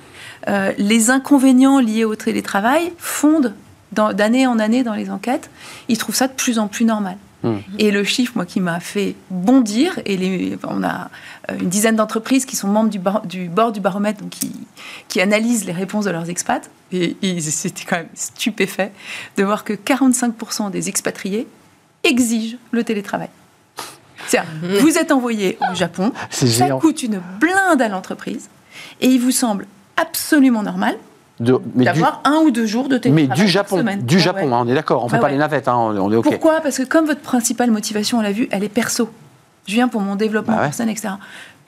Euh, 0.47 0.72
les 0.78 1.12
inconvénients 1.12 1.80
liés 1.80 2.03
au 2.05 2.16
télétravail 2.16 2.91
fondent 2.97 3.53
d'année 3.91 4.47
en 4.47 4.57
année 4.57 4.84
dans 4.84 4.93
les 4.95 5.09
enquêtes. 5.12 5.49
Ils 5.89 5.97
trouvent 5.97 6.16
ça 6.16 6.28
de 6.28 6.34
plus 6.34 6.57
en 6.57 6.68
plus 6.68 6.86
normal. 6.86 7.18
Hmm. 7.43 7.57
Et 7.80 7.91
le 7.91 8.03
chiffre, 8.03 8.34
moi, 8.36 8.45
qui 8.45 8.59
m'a 8.62 8.80
fait 8.80 9.16
bondir, 9.30 9.99
et 10.05 10.16
les- 10.18 10.57
on 10.68 10.84
a 10.84 11.09
euh, 11.49 11.57
une 11.59 11.70
dizaine 11.70 11.95
d'entreprises 11.95 12.45
qui 12.45 12.55
sont 12.55 12.68
membres 12.68 12.89
du, 12.89 12.99
bar- 12.99 13.26
du 13.26 13.49
bord 13.49 13.72
du 13.72 13.80
baromètre, 13.80 14.22
donc 14.22 14.30
qui, 14.30 14.51
qui 15.07 15.22
analysent 15.22 15.66
les 15.66 15.72
réponses 15.72 16.05
de 16.05 16.12
leurs 16.12 16.30
expats, 16.30 16.70
et 16.91 17.16
ils 17.22 17.47
étaient 17.68 17.84
quand 17.88 17.97
même 17.97 18.07
stupéfaits 18.14 18.91
de 19.38 19.43
voir 19.43 19.64
que 19.64 19.74
45% 19.74 20.70
des 20.72 20.88
expatriés 20.89 21.47
exigent 22.03 22.57
le 22.72 22.84
télétravail. 22.84 23.30
C'est-à-dire, 24.28 24.49
vous 24.82 24.97
êtes 24.97 25.11
envoyé 25.11 25.57
au 25.72 25.76
Japon, 25.76 26.11
ça 26.30 26.45
géant. 26.45 26.80
coûte 26.80 27.03
une 27.03 27.22
blinde 27.39 27.82
à 27.82 27.88
l'entreprise, 27.88 28.49
et 29.01 29.07
il 29.07 29.19
vous 29.19 29.32
semble 29.32 29.65
absolument 29.97 30.63
normal 30.63 30.95
mais 31.39 31.45
du, 31.47 31.84
d'avoir 31.86 32.22
un 32.24 32.38
ou 32.45 32.51
deux 32.51 32.67
jours 32.67 32.88
de 32.88 32.95
mais 32.95 32.99
télétravail 33.01 33.36
du 33.36 33.41
par 33.43 33.47
Japon, 33.51 33.78
semaine. 33.78 34.01
du 34.03 34.15
Ah 34.17 34.19
Japon, 34.19 34.47
ouais. 34.47 34.53
hein, 34.53 34.61
on 34.63 34.67
est 34.67 34.76
d'accord, 34.76 35.03
on 35.03 35.09
fait 35.09 35.15
Bah 35.17 35.24
pas 35.24 35.30
les 35.30 35.38
navettes, 35.38 35.67
hein, 35.67 35.76
on 35.76 35.97
on 35.97 36.11
est 36.11 36.15
ok. 36.15 36.24
Pourquoi? 36.26 36.61
Parce 36.61 36.78
que 36.78 36.84
comme 36.84 37.05
votre 37.05 37.22
principale 37.22 37.72
motivation, 37.72 38.19
on 38.19 38.22
l'a 38.22 38.32
vu, 38.32 38.47
elle 38.51 38.63
est 38.63 38.69
perso. 38.69 39.09
Je 39.67 39.74
viens 39.74 39.88
pour 39.88 40.01
mon 40.01 40.15
développement 40.15 40.53
Bah 40.53 40.59
ouais. 40.61 40.67
personnel, 40.67 40.91
etc. 40.91 41.09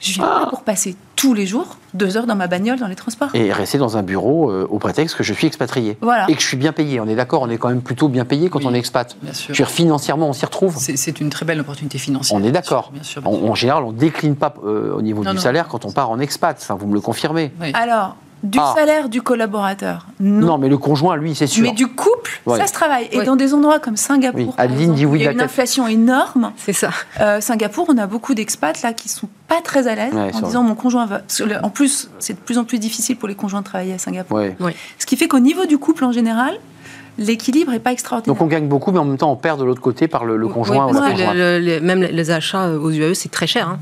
Je 0.04 0.14
viens 0.16 0.24
pas 0.28 0.46
pour 0.48 0.62
passer 0.64 0.96
tous 1.16 1.34
les 1.34 1.46
jours 1.46 1.78
deux 1.94 2.18
heures 2.18 2.26
dans 2.26 2.36
ma 2.36 2.48
bagnole 2.48 2.78
dans 2.80 2.88
les 2.88 2.96
transports. 2.96 3.30
Et 3.34 3.54
rester 3.54 3.78
dans 3.78 3.98
un 3.98 4.04
bureau 4.04 4.52
euh, 4.52 4.68
au 4.70 4.78
prétexte 4.80 5.16
que 5.16 5.24
je 5.24 5.34
suis 5.34 5.48
expatrié. 5.48 5.98
Voilà. 6.02 6.26
Et 6.30 6.36
que 6.36 6.42
je 6.42 6.48
suis 6.48 6.58
bien 6.58 6.74
payé. 6.74 7.00
On 7.00 7.08
est 7.08 7.16
d'accord, 7.16 7.44
on 7.44 7.50
est 7.50 7.58
quand 7.58 7.70
même 7.70 7.82
plutôt 7.82 8.10
bien 8.10 8.26
payé 8.26 8.50
quand 8.50 8.60
Oui. 8.60 8.66
on 8.68 8.74
est 8.74 8.80
expat. 8.80 9.16
Bien 9.22 9.32
Je 9.32 9.38
sûr. 9.38 9.50
veux 9.50 9.56
dire, 9.56 9.70
financièrement, 9.70 10.28
on 10.28 10.34
s'y 10.34 10.44
retrouve. 10.46 10.76
C'est 10.78 11.20
une 11.22 11.30
très 11.30 11.46
belle 11.46 11.60
opportunité 11.62 11.98
financière. 11.98 12.38
On 12.38 12.44
est 12.44 12.52
d'accord. 12.52 12.92
Bien 12.94 13.04
sûr. 13.04 13.22
bien 13.22 13.32
sûr. 13.32 13.46
En, 13.46 13.52
en 13.52 13.56
général, 13.56 13.84
on 13.84 13.92
décline 13.92 14.36
pas 14.36 14.54
euh, 14.66 14.94
au 14.96 15.02
niveau 15.02 15.24
Non, 15.24 15.32
du 15.32 15.38
non. 15.38 15.42
salaire 15.42 15.68
quand 15.68 15.86
on 15.86 15.92
part 15.92 16.10
en 16.10 16.20
expat. 16.20 16.58
Enfin, 16.60 16.76
vous 16.76 16.88
me 16.88 16.94
le 16.96 17.02
confirmez. 17.02 17.52
Oui. 17.62 17.72
Alors, 17.74 18.16
du 18.44 18.60
Ah. 18.62 18.74
salaire 18.76 19.08
du 19.10 19.22
collaborateur, 19.22 20.06
non. 20.20 20.48
Non, 20.48 20.58
mais 20.58 20.68
le 20.68 20.78
conjoint, 20.78 21.16
lui, 21.16 21.34
c'est 21.34 21.48
sûr. 21.48 21.64
Mais 21.64 21.72
du 21.72 21.88
couple, 21.88 22.42
Ouais. 22.46 22.58
ça 22.60 22.68
se 22.68 22.74
travaille. 22.74 23.08
Et 23.12 23.20
Oui. 23.20 23.26
dans 23.26 23.38
des 23.38 23.54
endroits 23.54 23.80
comme 23.80 23.96
Singapour, 23.96 24.40
Oui. 24.40 24.46
par 24.48 24.60
Adeline 24.66 24.82
exemple, 24.82 24.98
dit 24.98 25.06
oui 25.06 25.12
où 25.12 25.16
il 25.16 25.22
y 25.24 25.28
a 25.28 25.32
une 25.32 25.38
tête. 25.38 25.46
inflation 25.46 25.88
énorme. 25.88 26.52
C'est 26.58 26.74
ça. 26.74 26.90
Euh, 27.22 27.40
Singapour, 27.40 27.86
on 27.90 27.98
a 27.98 28.06
beaucoup 28.06 28.34
d'expats 28.34 28.82
là 28.84 28.92
qui 28.94 29.08
sont 29.10 29.30
pas 29.48 29.62
très 29.64 29.88
à 29.88 29.96
l'aise 29.96 30.14
Ouais, 30.14 30.32
en 30.36 30.42
disant 30.42 30.62
mon 30.64 30.76
conjoint 30.76 31.06
va. 31.06 31.22
En 31.64 31.70
plus, 31.70 32.10
c'est 32.20 32.34
de 32.34 32.40
plus 32.40 32.58
en 32.58 32.66
plus 32.66 32.80
difficile 32.80 33.16
pour 33.16 33.28
les 33.30 33.36
conjoints 33.36 33.62
de 33.62 33.66
travailler 33.66 33.94
à 33.94 33.98
Singapour. 33.98 34.38
Ouais. 34.38 34.56
Ce 35.00 35.06
qui 35.06 35.16
fait 35.16 35.28
qu'au 35.30 35.40
niveau 35.40 35.66
du 35.66 35.78
couple 35.78 36.04
en 36.04 36.12
général, 36.12 36.54
l'équilibre 37.18 37.72
est 37.74 37.80
pas 37.80 37.92
extraordinaire. 37.92 38.36
Donc 38.36 38.42
on 38.44 38.48
gagne 38.48 38.68
beaucoup, 38.68 38.92
mais 38.92 39.00
en 39.00 39.06
même 39.06 39.18
temps, 39.18 39.32
on 39.32 39.36
perd 39.36 39.60
de 39.60 39.64
l'autre 39.64 39.82
côté 39.82 40.08
par 40.08 40.26
le, 40.26 40.36
le 40.36 40.48
conjoint 40.48 40.86
Oui, 40.88 40.92
ou 40.92 40.94
la 40.96 41.00
parce 41.00 41.12
que 41.14 41.18
conjointe. 41.18 41.36
le- 41.38 41.60
le- 41.60 41.80
même 41.80 42.02
les 42.02 42.32
achats 42.32 42.70
aux 42.72 42.90
UAE, 42.92 43.14
c'est 43.14 43.30
très 43.30 43.48
cher. 43.48 43.70
hein. 43.70 43.80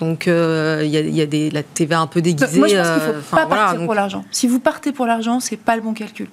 Donc, 0.00 0.28
euh, 0.28 0.82
il 0.84 0.90
y, 0.90 0.96
a, 0.96 1.00
il 1.00 1.14
y 1.14 1.20
a 1.20 1.26
des, 1.26 1.50
la 1.50 1.62
TVA 1.62 2.00
un 2.00 2.06
peu 2.06 2.20
déguisée. 2.22 2.58
Moi, 2.58 2.68
je 2.68 2.76
pense 2.76 2.86
qu'il 2.88 3.00
faut 3.02 3.08
euh, 3.10 3.20
pas 3.30 3.46
voilà, 3.46 3.62
partir 3.62 3.78
donc- 3.78 3.86
pour 3.86 3.94
l'argent. 3.94 4.24
Si 4.30 4.46
vous 4.46 4.60
partez 4.60 4.92
pour 4.92 5.06
l'argent, 5.06 5.40
c'est 5.40 5.56
pas 5.56 5.76
le 5.76 5.82
bon 5.82 5.92
calcul. 5.94 6.28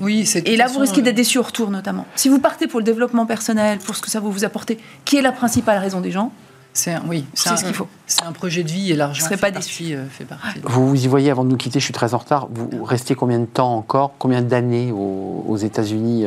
Oui, 0.00 0.26
c'est. 0.26 0.46
Et 0.46 0.56
là, 0.56 0.64
façon, 0.64 0.74
vous 0.76 0.80
risquez 0.82 1.00
euh, 1.00 1.04
d'être 1.04 1.14
déçu 1.16 1.38
au 1.38 1.42
retour, 1.42 1.70
notamment. 1.70 2.06
Si 2.16 2.28
vous 2.28 2.38
partez 2.38 2.66
pour 2.66 2.80
le 2.80 2.84
développement 2.84 3.26
personnel, 3.26 3.78
pour 3.78 3.96
ce 3.96 4.02
que 4.02 4.10
ça 4.10 4.20
va 4.20 4.28
vous 4.28 4.44
apporter, 4.44 4.78
qui 5.04 5.16
est 5.16 5.22
la 5.22 5.32
principale 5.32 5.78
raison 5.78 6.00
des 6.00 6.10
gens, 6.10 6.32
C'est 6.74 6.92
un- 6.92 7.02
oui, 7.08 7.24
c'est 7.34 7.56
ce 7.56 7.64
qu'il 7.64 7.74
faut. 7.74 7.88
C'est 8.06 8.24
un 8.24 8.32
projet 8.32 8.62
de 8.62 8.68
vie 8.70 8.92
et 8.92 8.94
l'argent 8.96 9.26
fait 9.26 9.36
pas 9.36 9.50
partie, 9.50 9.94
euh, 9.94 10.04
fait 10.10 10.24
partie. 10.24 10.60
Vous 10.64 10.88
vous 10.88 11.04
y 11.04 11.08
voyez 11.08 11.30
avant 11.30 11.44
de 11.44 11.48
nous 11.50 11.56
quitter, 11.56 11.80
je 11.80 11.84
suis 11.84 11.94
très 11.94 12.14
en 12.14 12.18
retard. 12.18 12.48
Vous 12.50 12.84
restez 12.84 13.14
combien 13.14 13.38
de 13.40 13.46
temps 13.46 13.74
encore? 13.74 14.12
Combien 14.18 14.42
d'années 14.42 14.92
aux, 14.92 15.44
aux 15.48 15.56
États-Unis 15.56 16.24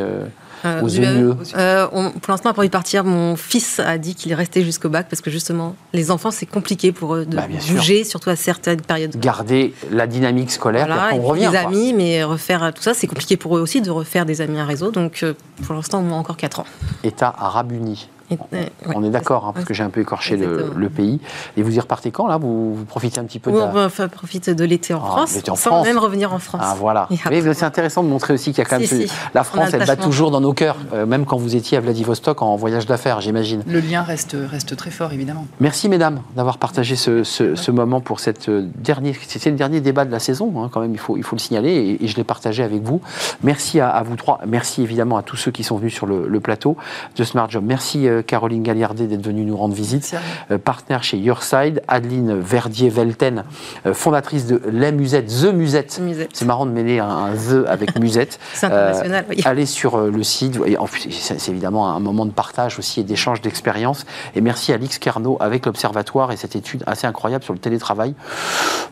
euh, 0.65 0.81
Euh, 0.81 1.33
aux 1.33 1.57
Euh, 1.57 1.87
on- 1.91 2.11
pour 2.11 2.31
l'instant, 2.31 2.53
pour 2.53 2.63
y 2.63 2.69
partir, 2.69 3.03
mon 3.03 3.35
fils 3.35 3.79
a 3.79 3.97
dit 3.97 4.15
qu'il 4.15 4.31
est 4.31 4.35
resté 4.35 4.63
jusqu'au 4.63 4.89
bac 4.89 5.07
parce 5.09 5.21
que 5.21 5.29
justement, 5.31 5.75
les 5.93 6.11
enfants, 6.11 6.31
c'est 6.31 6.45
compliqué 6.45 6.91
pour 6.91 7.15
eux 7.15 7.25
de 7.25 7.35
Bah, 7.35 7.43
sûr. 7.59 7.81
surtout 8.05 8.29
à 8.29 8.35
certaines 8.35 8.81
périodes. 8.81 9.15
Garder 9.19 9.73
la 9.91 10.07
dynamique 10.07 10.51
scolaire, 10.51 10.85
Voilà, 10.87 11.03
après 11.05 11.19
on 11.19 11.23
revient. 11.23 11.49
des 11.49 11.57
amis, 11.57 11.93
mais 11.93 12.23
refaire 12.23 12.71
tout 12.73 12.81
ça, 12.83 12.93
c'est 12.93 13.07
compliqué 13.07 13.37
pour 13.37 13.57
eux 13.57 13.61
aussi 13.61 13.81
de 13.81 13.89
refaire 13.91 14.25
des 14.25 14.41
amis 14.41 14.59
à 14.59 14.65
réseau. 14.65 14.91
Donc, 14.91 15.19
euh, 15.23 15.33
pour 15.65 15.75
l'instant, 15.75 15.99
au 15.99 16.03
moins 16.03 16.19
encore 16.19 16.37
4 16.37 16.59
ans. 16.61 16.65
État 17.03 17.33
arabe 17.37 17.71
uni. 17.71 18.07
Et- 18.31 18.37
euh, 18.55 18.57
ouais, 18.87 18.93
on 18.95 19.03
est 19.03 19.09
d'accord, 19.09 19.45
hein, 19.45 19.51
parce 19.53 19.65
que 19.65 19.73
j'ai 19.73 19.83
un 19.83 19.89
peu 19.89 20.01
écorché 20.01 20.37
le, 20.37 20.89
pays. 20.89 21.19
Et 21.57 21.63
vous 21.63 21.75
y 21.75 21.79
repartez 21.79 22.11
quand, 22.11 22.27
là? 22.27 22.37
Vous, 22.37 22.73
vous 22.75 22.85
profitez 22.85 23.19
un 23.19 23.23
petit 23.25 23.39
peu 23.39 23.51
de 23.51 23.57
On 23.57 23.73
la... 23.75 23.89
profiter 24.09 24.55
de 24.55 24.63
l'été 24.65 24.93
en 24.93 25.01
Ah, 25.03 25.07
France, 25.07 25.37
en 25.47 25.55
sans 25.55 25.69
France. 25.71 25.85
même 25.85 25.97
revenir 25.97 26.33
en 26.33 26.39
France. 26.39 26.61
Ah 26.63 26.75
voilà. 26.77 27.07
Mais 27.29 27.41
c'est 27.53 27.65
intéressant 27.65 28.03
de 28.03 28.09
montrer 28.09 28.33
aussi 28.33 28.51
qu'il 28.51 28.59
y 28.59 28.61
a 28.61 28.65
quand 28.69 28.77
même 28.79 28.87
Si, 28.87 29.03
ce- 29.03 29.07
si. 29.07 29.13
la 29.33 29.41
On 29.41 29.43
France, 29.43 29.73
a 29.73 29.77
elle 29.77 29.85
bat 29.87 29.95
toujours 29.95 30.31
dans 30.31 30.41
nos 30.41 30.53
cœurs, 30.53 30.77
euh, 30.93 31.05
même 31.05 31.25
quand 31.25 31.37
vous 31.37 31.55
étiez 31.55 31.77
à 31.77 31.81
Vladivostok 31.81 32.41
en 32.41 32.55
voyage 32.55 32.85
d'affaires, 32.85 33.21
j'imagine. 33.21 33.63
Le 33.67 33.79
lien 33.79 34.01
reste, 34.01 34.35
reste 34.49 34.75
très 34.75 34.91
fort, 34.91 35.11
évidemment. 35.13 35.45
Merci 35.59 35.89
mesdames 35.89 36.21
d'avoir 36.35 36.57
partagé 36.57 36.95
ce, 36.95 37.23
ce- 37.23 37.55
ce 37.55 37.71
moment 37.71 38.01
pour 38.01 38.19
cette 38.19 38.49
euh, 38.49 38.65
dernière. 38.75 39.15
C'était 39.27 39.49
le 39.51 39.55
dernier 39.57 39.81
débat 39.81 40.05
de 40.05 40.11
la 40.11 40.19
saison, 40.19 40.53
hein, 40.63 40.69
quand 40.71 40.79
même. 40.81 40.93
Il 40.93 40.99
faut, 40.99 41.17
il 41.17 41.23
faut 41.23 41.35
le 41.35 41.41
signaler 41.41 41.71
et, 41.71 42.03
et 42.03 42.07
je 42.07 42.15
l'ai 42.17 42.23
partagé 42.23 42.63
avec 42.63 42.81
vous. 42.83 43.01
Merci 43.43 43.79
à, 43.79 43.89
à 43.89 44.03
vous 44.03 44.15
trois. 44.15 44.39
Merci 44.47 44.81
évidemment 44.83 45.17
à 45.17 45.23
tous 45.23 45.35
ceux 45.37 45.51
qui 45.51 45.63
sont 45.63 45.77
venus 45.77 45.93
sur 45.93 46.05
le, 46.05 46.27
le 46.27 46.39
plateau 46.39 46.77
de 47.15 47.23
Smart 47.23 47.49
Job. 47.49 47.63
Merci 47.65 48.07
euh, 48.07 48.20
Caroline 48.21 48.63
Galliardet 48.63 49.07
d'être 49.07 49.25
venue 49.25 49.43
nous 49.45 49.57
rendre 49.57 49.73
visite. 49.73 50.15
Euh, 50.51 50.57
partenaire 50.57 51.03
chez 51.03 51.17
Yourside, 51.17 51.81
Adeline 51.87 52.39
Verdier-Velten, 52.39 53.43
euh, 53.85 53.93
fondatrice 53.93 54.45
de 54.47 54.61
La 54.71 54.91
Musette, 54.91 55.27
The 55.27 55.53
Musette. 55.53 55.99
Musette. 55.99 56.29
C'est 56.33 56.45
marrant 56.45 56.65
de 56.65 56.71
mêler 56.71 56.99
un, 56.99 57.07
un 57.09 57.33
The 57.33 57.67
avec 57.67 57.99
Musette. 57.99 58.39
C'est 58.53 58.67
international, 58.67 59.25
oui. 59.29 59.41
Allez 59.45 59.65
sur 59.65 59.95
euh, 59.95 60.11
le 60.11 60.23
site. 60.23 60.59
C'est 61.11 61.49
évidemment 61.49 61.89
un 61.93 61.99
moment 61.99 62.25
de 62.25 62.31
partage 62.31 62.79
aussi 62.79 62.99
et 63.01 63.03
d'échange 63.03 63.41
d'expériences. 63.41 64.05
Et 64.35 64.41
merci 64.41 64.71
à 64.71 64.75
Alix 64.75 64.97
Carnot 64.99 65.37
avec 65.39 65.65
l'Observatoire 65.65 66.31
et 66.31 66.37
cette 66.37 66.55
étude 66.55 66.83
assez 66.87 67.07
incroyable 67.07 67.43
sur 67.43 67.53
le 67.53 67.59
télétravail. 67.59 68.13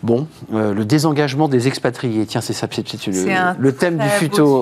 Bon, 0.04 0.28
euh, 0.54 0.74
le 0.74 0.86
désengagement 0.86 1.48
des 1.48 1.68
expatriés. 1.68 2.26
Tiens, 2.26 2.42
c'est 2.42 2.54
ça, 2.54 2.68
c'est 2.72 3.08
le, 3.08 3.62
le 3.62 3.74
thème 3.76 3.98
du 3.98 4.10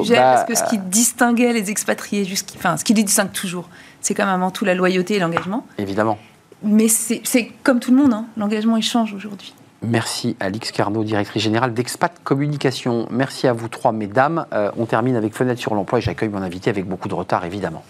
sujet, 0.03 0.15
Bah, 0.15 0.33
parce 0.33 0.45
que 0.45 0.55
ce 0.55 0.63
qui 0.69 0.77
distinguait 0.79 1.53
les 1.53 1.69
expatriés, 1.69 2.25
jusqu'- 2.25 2.55
enfin, 2.57 2.77
ce 2.77 2.83
qui 2.83 2.93
les 2.93 3.03
distingue 3.03 3.31
toujours, 3.31 3.67
c'est 4.07 4.13
quand 4.13 4.25
même 4.25 4.35
avant 4.35 4.51
tout 4.51 4.63
la 4.63 4.73
loyauté 4.73 5.15
et 5.15 5.19
l'engagement. 5.19 5.65
évidemment. 5.77 6.17
Mais 6.63 6.87
c'est 6.87 7.51
comme 7.61 7.81
tout 7.81 7.91
le 7.91 7.97
monde, 7.97 8.13
hein, 8.13 8.25
l'engagement 8.37 8.77
il 8.77 8.81
change 8.81 9.13
aujourd'hui. 9.13 9.53
Merci 9.81 10.37
Alix 10.39 10.71
Carnot, 10.71 11.03
directrice 11.03 11.43
générale 11.43 11.73
d'Expat 11.73 12.11
Communication. 12.23 13.07
Merci 13.11 13.47
à 13.47 13.53
vous 13.53 13.67
trois, 13.67 13.91
mesdames. 13.91 14.45
Euh, 14.53 14.71
on 14.77 14.85
termine 14.85 15.17
avec 15.17 15.35
Fenêtre 15.35 15.59
sur 15.59 15.75
l'emploi 15.75 15.99
et 15.99 16.01
j'accueille 16.01 16.29
mon 16.29 16.41
invité 16.41 16.69
avec 16.69 16.87
beaucoup 16.87 17.09
de 17.09 17.13
retard, 17.13 17.43
évidemment. 17.45 17.83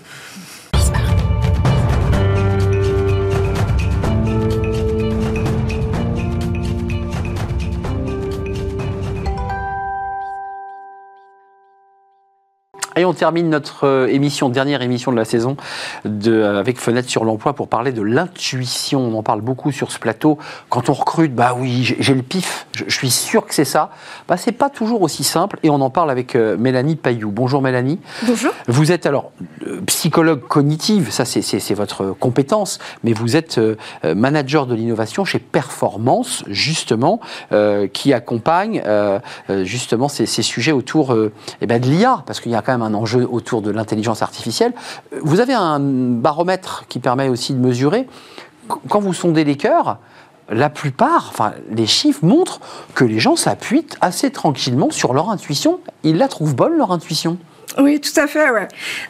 Et 12.97 13.05
on 13.05 13.13
termine 13.13 13.49
notre 13.49 13.85
euh, 13.85 14.07
émission, 14.07 14.49
dernière 14.49 14.81
émission 14.81 15.11
de 15.11 15.17
la 15.17 15.25
saison, 15.25 15.55
de, 16.03 16.31
euh, 16.31 16.59
avec 16.59 16.79
Fenêtre 16.79 17.09
sur 17.09 17.25
l'emploi 17.25 17.53
pour 17.53 17.67
parler 17.67 17.91
de 17.91 18.01
l'intuition. 18.01 19.01
On 19.01 19.17
en 19.17 19.23
parle 19.23 19.41
beaucoup 19.41 19.71
sur 19.71 19.91
ce 19.91 19.99
plateau. 19.99 20.39
Quand 20.69 20.89
on 20.89 20.93
recrute, 20.93 21.35
bah 21.35 21.55
oui, 21.57 21.95
j'ai 21.99 22.15
le 22.15 22.23
pif, 22.23 22.65
je, 22.73 22.85
je 22.87 22.95
suis 22.95 23.11
sûr 23.11 23.45
que 23.45 23.53
c'est 23.53 23.65
ça. 23.65 23.91
Bah, 24.27 24.35
c'est 24.37 24.51
pas 24.51 24.69
toujours 24.69 25.03
aussi 25.03 25.23
simple 25.23 25.59
et 25.61 25.69
on 25.69 25.79
en 25.81 25.91
parle 25.91 26.09
avec 26.09 26.35
euh, 26.35 26.57
Mélanie 26.57 26.95
Payou. 26.95 27.29
Bonjour 27.29 27.61
Mélanie. 27.61 27.99
Bonjour. 28.25 28.51
Vous 28.67 28.91
êtes 28.91 29.05
alors 29.05 29.31
euh, 29.67 29.79
psychologue 29.85 30.41
cognitive, 30.41 31.11
ça 31.11 31.25
c'est- 31.25 31.37
votre 31.77 32.15
compétence, 32.19 32.79
mais 33.03 33.13
vous 33.13 33.35
êtes 33.35 33.57
euh, 33.59 33.75
manager 34.15 34.65
de 34.65 34.73
l'innovation 34.73 35.25
chez 35.25 35.37
Performance, 35.39 36.43
justement, 36.47 37.19
qui 37.93 38.13
accompagne 38.13 38.81
justement 39.63 40.07
ces, 40.07 40.25
ces 40.25 40.41
sujets 40.41 40.71
autour 40.71 41.15
eh 41.61 41.65
ben, 41.67 41.79
de 41.81 41.87
l'IA, 41.87 42.23
parce 42.25 42.39
qu'il 42.39 42.51
y 42.51 42.55
a 42.55 42.61
quand 42.61 42.71
même 42.71 42.81
un 42.81 42.86
enjeu 42.93 43.27
autour 43.29 43.61
de 43.61 43.71
l'intelligence 43.71 44.21
artificielle. 44.21 44.73
Vous 45.21 45.39
avez 45.39 45.53
un 45.53 45.79
baromètre 45.79 46.85
qui 46.89 46.99
permet 46.99 47.29
aussi 47.29 47.53
de 47.53 47.59
mesurer, 47.59 48.07
Qu- 48.69 48.75
quand 48.89 48.99
vous 48.99 49.13
sondez 49.13 49.43
les 49.43 49.55
cœurs, 49.57 49.97
la 50.49 50.69
plupart, 50.69 51.27
enfin, 51.29 51.53
les 51.71 51.85
chiffres 51.87 52.23
montrent 52.23 52.59
que 52.95 53.03
les 53.03 53.19
gens 53.19 53.35
s'appuient 53.35 53.85
assez 54.01 54.31
tranquillement 54.31 54.89
sur 54.91 55.13
leur 55.13 55.29
intuition. 55.29 55.79
Ils 56.03 56.17
la 56.17 56.27
trouvent 56.29 56.55
bonne, 56.55 56.77
leur 56.77 56.91
intuition. 56.91 57.37
Oui, 57.79 57.99
tout 57.99 58.17
à 58.19 58.27
fait. 58.27 58.45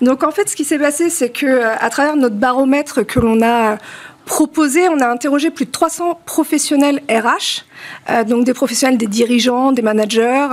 Donc 0.01 0.23
en 0.23 0.31
fait, 0.31 0.49
ce 0.49 0.55
qui 0.55 0.63
s'est 0.65 0.79
passé, 0.79 1.09
c'est 1.09 1.29
que 1.29 1.45
euh, 1.45 1.75
à 1.79 1.89
travers 1.89 2.15
notre 2.17 2.35
baromètre 2.35 3.05
que 3.05 3.19
l'on 3.19 3.41
a 3.41 3.77
proposé, 4.25 4.89
on 4.89 4.99
a 4.99 5.07
interrogé 5.07 5.51
plus 5.51 5.65
de 5.65 5.71
300 5.71 6.19
professionnels 6.25 7.01
RH, 7.09 7.63
euh, 8.09 8.23
donc 8.23 8.45
des 8.45 8.53
professionnels, 8.53 8.97
des 8.97 9.07
dirigeants, 9.07 9.71
des 9.71 9.81
managers, 9.81 10.47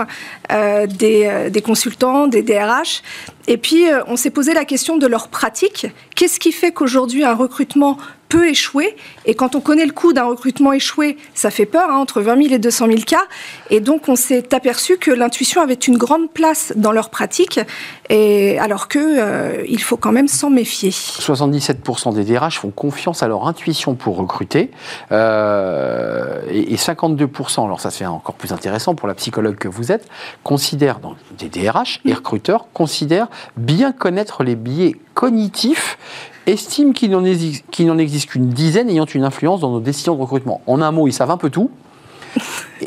euh, 0.52 0.86
des, 0.86 1.26
euh, 1.26 1.50
des 1.50 1.62
consultants, 1.62 2.26
des 2.26 2.42
DRH. 2.42 3.02
Et 3.46 3.58
puis, 3.58 3.84
on 4.06 4.16
s'est 4.16 4.30
posé 4.30 4.54
la 4.54 4.64
question 4.64 4.96
de 4.96 5.06
leur 5.06 5.28
pratique. 5.28 5.86
Qu'est-ce 6.14 6.40
qui 6.40 6.52
fait 6.52 6.72
qu'aujourd'hui 6.72 7.24
un 7.24 7.34
recrutement 7.34 7.98
peut 8.30 8.48
échouer? 8.48 8.96
Et 9.26 9.34
quand 9.34 9.54
on 9.54 9.60
connaît 9.60 9.84
le 9.84 9.92
coût 9.92 10.14
d'un 10.14 10.24
recrutement 10.24 10.72
échoué, 10.72 11.18
ça 11.34 11.50
fait 11.50 11.66
peur, 11.66 11.90
hein, 11.90 11.98
entre 11.98 12.22
20 12.22 12.42
000 12.42 12.54
et 12.54 12.58
200 12.58 12.86
000 12.86 12.98
cas. 13.06 13.24
Et 13.68 13.80
donc, 13.80 14.08
on 14.08 14.16
s'est 14.16 14.54
aperçu 14.54 14.96
que 14.96 15.10
l'intuition 15.10 15.60
avait 15.60 15.74
une 15.74 15.98
grande 15.98 16.30
place 16.30 16.72
dans 16.74 16.90
leur 16.90 17.10
pratique, 17.10 17.60
et 18.08 18.58
alors 18.58 18.88
que 18.88 18.98
euh, 18.98 19.62
il 19.68 19.82
faut 19.82 19.98
quand 19.98 20.12
même 20.12 20.28
s'en 20.28 20.48
méfier. 20.48 20.90
77% 20.90 22.14
des 22.14 22.24
DRH 22.24 22.58
font 22.58 22.70
confiance 22.70 23.22
à 23.22 23.28
leur 23.28 23.46
intuition 23.46 23.94
pour 23.94 24.16
recruter. 24.16 24.70
Et, 25.10 26.72
et 26.72 26.76
52%, 26.76 27.23
alors 27.58 27.80
ça 27.80 27.90
c'est 27.90 28.06
encore 28.06 28.34
plus 28.34 28.52
intéressant 28.52 28.94
pour 28.94 29.08
la 29.08 29.14
psychologue 29.14 29.56
que 29.56 29.68
vous 29.68 29.92
êtes, 29.92 30.08
considèrent, 30.42 31.00
donc 31.00 31.16
des 31.38 31.48
DRH 31.48 32.00
et 32.04 32.12
recruteurs, 32.12 32.66
considèrent 32.72 33.28
bien 33.56 33.92
connaître 33.92 34.44
les 34.44 34.56
biais 34.56 34.96
cognitifs, 35.14 35.98
estiment 36.46 36.92
qu'il 36.92 37.10
n'en 37.10 37.24
existe 37.24 38.30
qu'une 38.30 38.48
dizaine 38.50 38.90
ayant 38.90 39.06
une 39.06 39.24
influence 39.24 39.60
dans 39.60 39.70
nos 39.70 39.80
décisions 39.80 40.14
de 40.14 40.20
recrutement. 40.20 40.60
En 40.66 40.80
un 40.82 40.90
mot, 40.90 41.06
ils 41.06 41.12
savent 41.12 41.30
un 41.30 41.36
peu 41.36 41.50
tout 41.50 41.70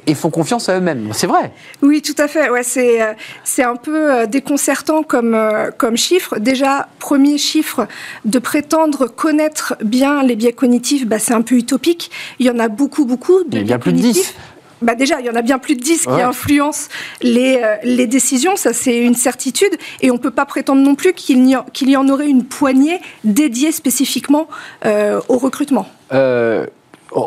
et, 0.05 0.13
font 0.15 0.29
confiance 0.29 0.69
à 0.69 0.77
eux-mêmes. 0.77 1.09
C'est 1.13 1.27
vrai. 1.27 1.51
Oui, 1.81 2.01
tout 2.01 2.15
à 2.17 2.27
fait. 2.27 2.49
Ouais, 2.49 2.63
c'est 2.63 3.01
euh, 3.01 3.13
c'est 3.43 3.63
un 3.63 3.75
peu 3.75 4.11
euh, 4.13 4.25
déconcertant 4.25 5.03
comme 5.03 5.33
euh, 5.35 5.71
comme 5.77 5.97
chiffre. 5.97 6.37
Déjà, 6.39 6.87
premier 6.99 7.37
chiffre 7.37 7.87
de 8.25 8.39
prétendre 8.39 9.07
connaître 9.07 9.75
bien 9.83 10.23
les 10.23 10.35
biais 10.35 10.53
cognitifs, 10.53 11.05
bah, 11.05 11.19
c'est 11.19 11.33
un 11.33 11.41
peu 11.41 11.55
utopique. 11.55 12.11
Il 12.39 12.45
y 12.45 12.49
en 12.49 12.59
a 12.59 12.67
beaucoup, 12.67 13.05
beaucoup 13.05 13.43
de 13.43 13.57
Il 13.57 13.59
y 13.59 13.61
a 13.61 13.63
bien 13.63 13.79
plus 13.79 13.93
de 13.93 13.97
cognitifs. 13.97 14.33
10. 14.33 14.35
Bah 14.83 14.93
déjà, 14.93 15.19
il 15.19 15.25
y 15.25 15.29
en 15.31 15.35
a 15.35 15.41
bien 15.41 15.57
plus 15.57 15.75
de 15.75 15.81
10 15.81 16.03
qui 16.03 16.21
influencent 16.21 16.87
les, 17.23 17.59
euh, 17.63 17.77
les 17.83 18.05
décisions, 18.05 18.55
ça 18.55 18.73
c'est 18.73 18.99
une 18.99 19.15
certitude, 19.15 19.71
et 20.01 20.11
on 20.11 20.15
ne 20.15 20.19
peut 20.19 20.29
pas 20.29 20.45
prétendre 20.45 20.83
non 20.83 20.93
plus 20.93 21.13
qu'il 21.13 21.43
y, 21.49 21.55
en- 21.55 21.63
qu'il 21.73 21.89
y 21.89 21.97
en 21.97 22.07
aurait 22.09 22.27
une 22.27 22.43
poignée 22.43 22.99
dédiée 23.23 23.71
spécifiquement 23.71 24.47
euh, 24.85 25.19
au 25.29 25.39
recrutement. 25.39 25.87
Euh, 26.13 26.67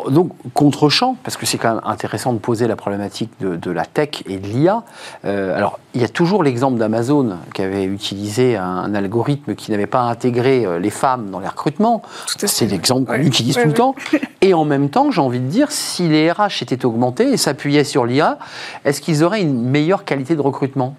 donc, 0.09 0.31
contre-champ, 0.53 1.17
parce 1.23 1.37
que 1.37 1.45
c'est 1.45 1.57
quand 1.57 1.75
même 1.75 1.81
intéressant 1.83 2.33
de 2.33 2.39
poser 2.39 2.67
la 2.67 2.75
problématique 2.75 3.31
de, 3.39 3.55
de 3.55 3.71
la 3.71 3.85
tech 3.85 4.23
et 4.27 4.37
de 4.37 4.47
l'IA. 4.47 4.83
Euh, 5.25 5.55
alors, 5.55 5.79
il 5.93 6.01
y 6.01 6.03
a 6.03 6.07
toujours 6.07 6.43
l'exemple 6.43 6.77
d'Amazon 6.77 7.37
qui 7.53 7.61
avait 7.61 7.83
utilisé 7.83 8.55
un, 8.55 8.63
un 8.63 8.95
algorithme 8.95 9.55
qui 9.55 9.71
n'avait 9.71 9.87
pas 9.87 10.01
intégré 10.01 10.65
euh, 10.65 10.79
les 10.79 10.89
femmes 10.89 11.29
dans 11.31 11.39
les 11.39 11.47
recrutements. 11.47 12.01
C'est 12.27 12.67
l'exemple 12.67 13.11
qu'on 13.11 13.21
utilise 13.21 13.55
tout 13.55 13.67
le 13.67 13.73
temps. 13.73 13.95
Et 14.41 14.53
en 14.53 14.65
même 14.65 14.89
temps, 14.89 15.11
j'ai 15.11 15.21
envie 15.21 15.39
de 15.39 15.47
dire, 15.47 15.71
si 15.71 16.07
les 16.07 16.31
RH 16.31 16.63
étaient 16.63 16.85
augmentés 16.85 17.31
et 17.31 17.37
s'appuyaient 17.37 17.83
sur 17.83 18.07
l'IA, 18.07 18.39
est-ce 18.85 18.99
qu'ils 18.99 19.23
auraient 19.23 19.41
une 19.41 19.69
meilleure 19.69 20.03
qualité 20.03 20.35
de 20.35 20.41
recrutement? 20.41 20.95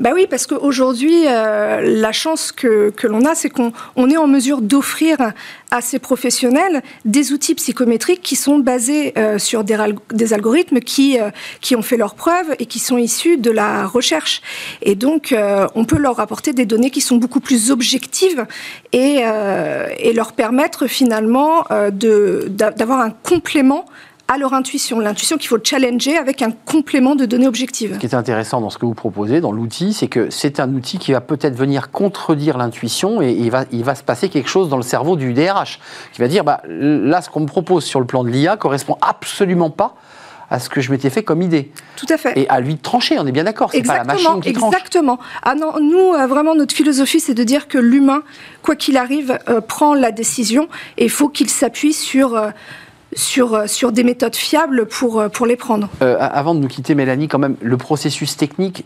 Bah 0.00 0.10
oui, 0.12 0.26
parce 0.28 0.46
qu'aujourd'hui, 0.46 1.26
euh, 1.28 1.82
la 1.82 2.10
chance 2.10 2.50
que, 2.50 2.90
que 2.90 3.06
l'on 3.06 3.24
a, 3.26 3.34
c'est 3.34 3.50
qu'on 3.50 3.72
on 3.94 4.10
est 4.10 4.16
en 4.16 4.26
mesure 4.26 4.60
d'offrir 4.60 5.18
à 5.70 5.80
ces 5.80 5.98
professionnels 5.98 6.82
des 7.04 7.32
outils 7.32 7.54
psychométriques 7.54 8.22
qui 8.22 8.36
sont 8.36 8.58
basés 8.58 9.12
euh, 9.16 9.38
sur 9.38 9.64
des, 9.64 10.32
algorithmes 10.32 10.80
qui, 10.80 11.18
euh, 11.18 11.30
qui 11.60 11.76
ont 11.76 11.82
fait 11.82 11.96
leurs 11.96 12.14
preuves 12.14 12.54
et 12.58 12.66
qui 12.66 12.78
sont 12.78 12.98
issus 12.98 13.36
de 13.36 13.50
la 13.50 13.86
recherche. 13.86 14.42
Et 14.82 14.94
donc, 14.94 15.32
euh, 15.32 15.66
on 15.74 15.84
peut 15.84 15.98
leur 15.98 16.20
apporter 16.20 16.52
des 16.52 16.66
données 16.66 16.90
qui 16.90 17.00
sont 17.00 17.16
beaucoup 17.16 17.40
plus 17.40 17.70
objectives 17.70 18.46
et, 18.92 19.20
leur 20.14 20.32
permettre 20.32 20.86
finalement 20.86 21.64
d'avoir 21.90 23.00
un 23.00 23.10
complément 23.10 23.86
à 24.30 24.38
leur 24.38 24.54
intuition. 24.54 25.00
L'intuition 25.00 25.36
qu'il 25.38 25.48
faut 25.48 25.58
challenger 25.62 26.16
avec 26.16 26.40
un 26.40 26.52
complément 26.52 27.16
de 27.16 27.26
données 27.26 27.48
objectives. 27.48 27.94
Ce 27.94 27.98
qui 27.98 28.06
est 28.06 28.14
intéressant 28.14 28.60
dans 28.60 28.70
ce 28.70 28.78
que 28.78 28.86
vous 28.86 28.94
proposez, 28.94 29.40
dans 29.40 29.50
l'outil, 29.50 29.92
c'est 29.92 30.06
que 30.06 30.30
c'est 30.30 30.60
un 30.60 30.72
outil 30.72 30.98
qui 30.98 31.12
va 31.12 31.20
peut-être 31.20 31.56
venir 31.56 31.90
contredire 31.90 32.56
l'intuition 32.56 33.20
et 33.20 33.32
il 33.32 33.50
va, 33.50 33.64
il 33.72 33.82
va 33.82 33.96
se 33.96 34.04
passer 34.04 34.28
quelque 34.28 34.48
chose 34.48 34.68
dans 34.68 34.76
le 34.76 34.84
cerveau 34.84 35.16
du 35.16 35.32
DRH 35.34 35.80
qui 36.12 36.20
va 36.20 36.28
dire 36.28 36.44
bah, 36.44 36.62
là, 36.68 37.22
ce 37.22 37.28
qu'on 37.28 37.40
me 37.40 37.46
propose 37.46 37.84
sur 37.84 37.98
le 37.98 38.06
plan 38.06 38.22
de 38.22 38.28
l'IA 38.30 38.56
correspond 38.56 38.96
absolument 39.00 39.70
pas 39.70 39.96
à 40.48 40.58
ce 40.60 40.68
que 40.68 40.80
je 40.80 40.90
m'étais 40.92 41.10
fait 41.10 41.22
comme 41.24 41.42
idée. 41.42 41.72
Tout 41.96 42.06
à 42.08 42.16
fait. 42.16 42.38
Et 42.38 42.48
à 42.48 42.60
lui 42.60 42.74
de 42.74 42.80
trancher, 42.80 43.16
on 43.18 43.26
est 43.26 43.32
bien 43.32 43.44
d'accord, 43.44 43.70
c'est 43.72 43.82
pas 43.82 43.94
la 43.94 44.02
Exactement, 44.02 44.36
machine 44.36 44.52
qui 44.52 44.58
tranche. 44.58 44.74
exactement. 44.74 45.18
Ah 45.42 45.54
non, 45.54 45.74
nous, 45.80 46.14
euh, 46.14 46.26
vraiment, 46.26 46.54
notre 46.54 46.74
philosophie, 46.74 47.20
c'est 47.20 47.34
de 47.34 47.44
dire 47.44 47.68
que 47.68 47.78
l'humain, 47.78 48.22
quoi 48.62 48.74
qu'il 48.74 48.96
arrive, 48.96 49.38
euh, 49.48 49.60
prend 49.60 49.94
la 49.94 50.10
décision 50.10 50.68
et 50.98 51.04
il 51.04 51.10
faut 51.10 51.28
qu'il 51.28 51.48
s'appuie 51.48 51.92
sur, 51.92 52.34
euh, 52.34 52.50
sur, 53.14 53.54
euh, 53.54 53.66
sur 53.66 53.92
des 53.92 54.04
méthodes 54.04 54.36
fiables 54.36 54.86
pour, 54.86 55.20
euh, 55.20 55.28
les 55.46 55.56
prendre. 55.56 55.88
Euh, 56.02 56.16
avant 56.20 56.54
de 56.54 56.60
nous 56.60 56.68
quitter, 56.68 56.94
Mélanie, 56.94 57.26
quand 57.28 57.38
même, 57.38 57.56
le 57.62 57.76
processus 57.76 58.36
technique 58.36 58.84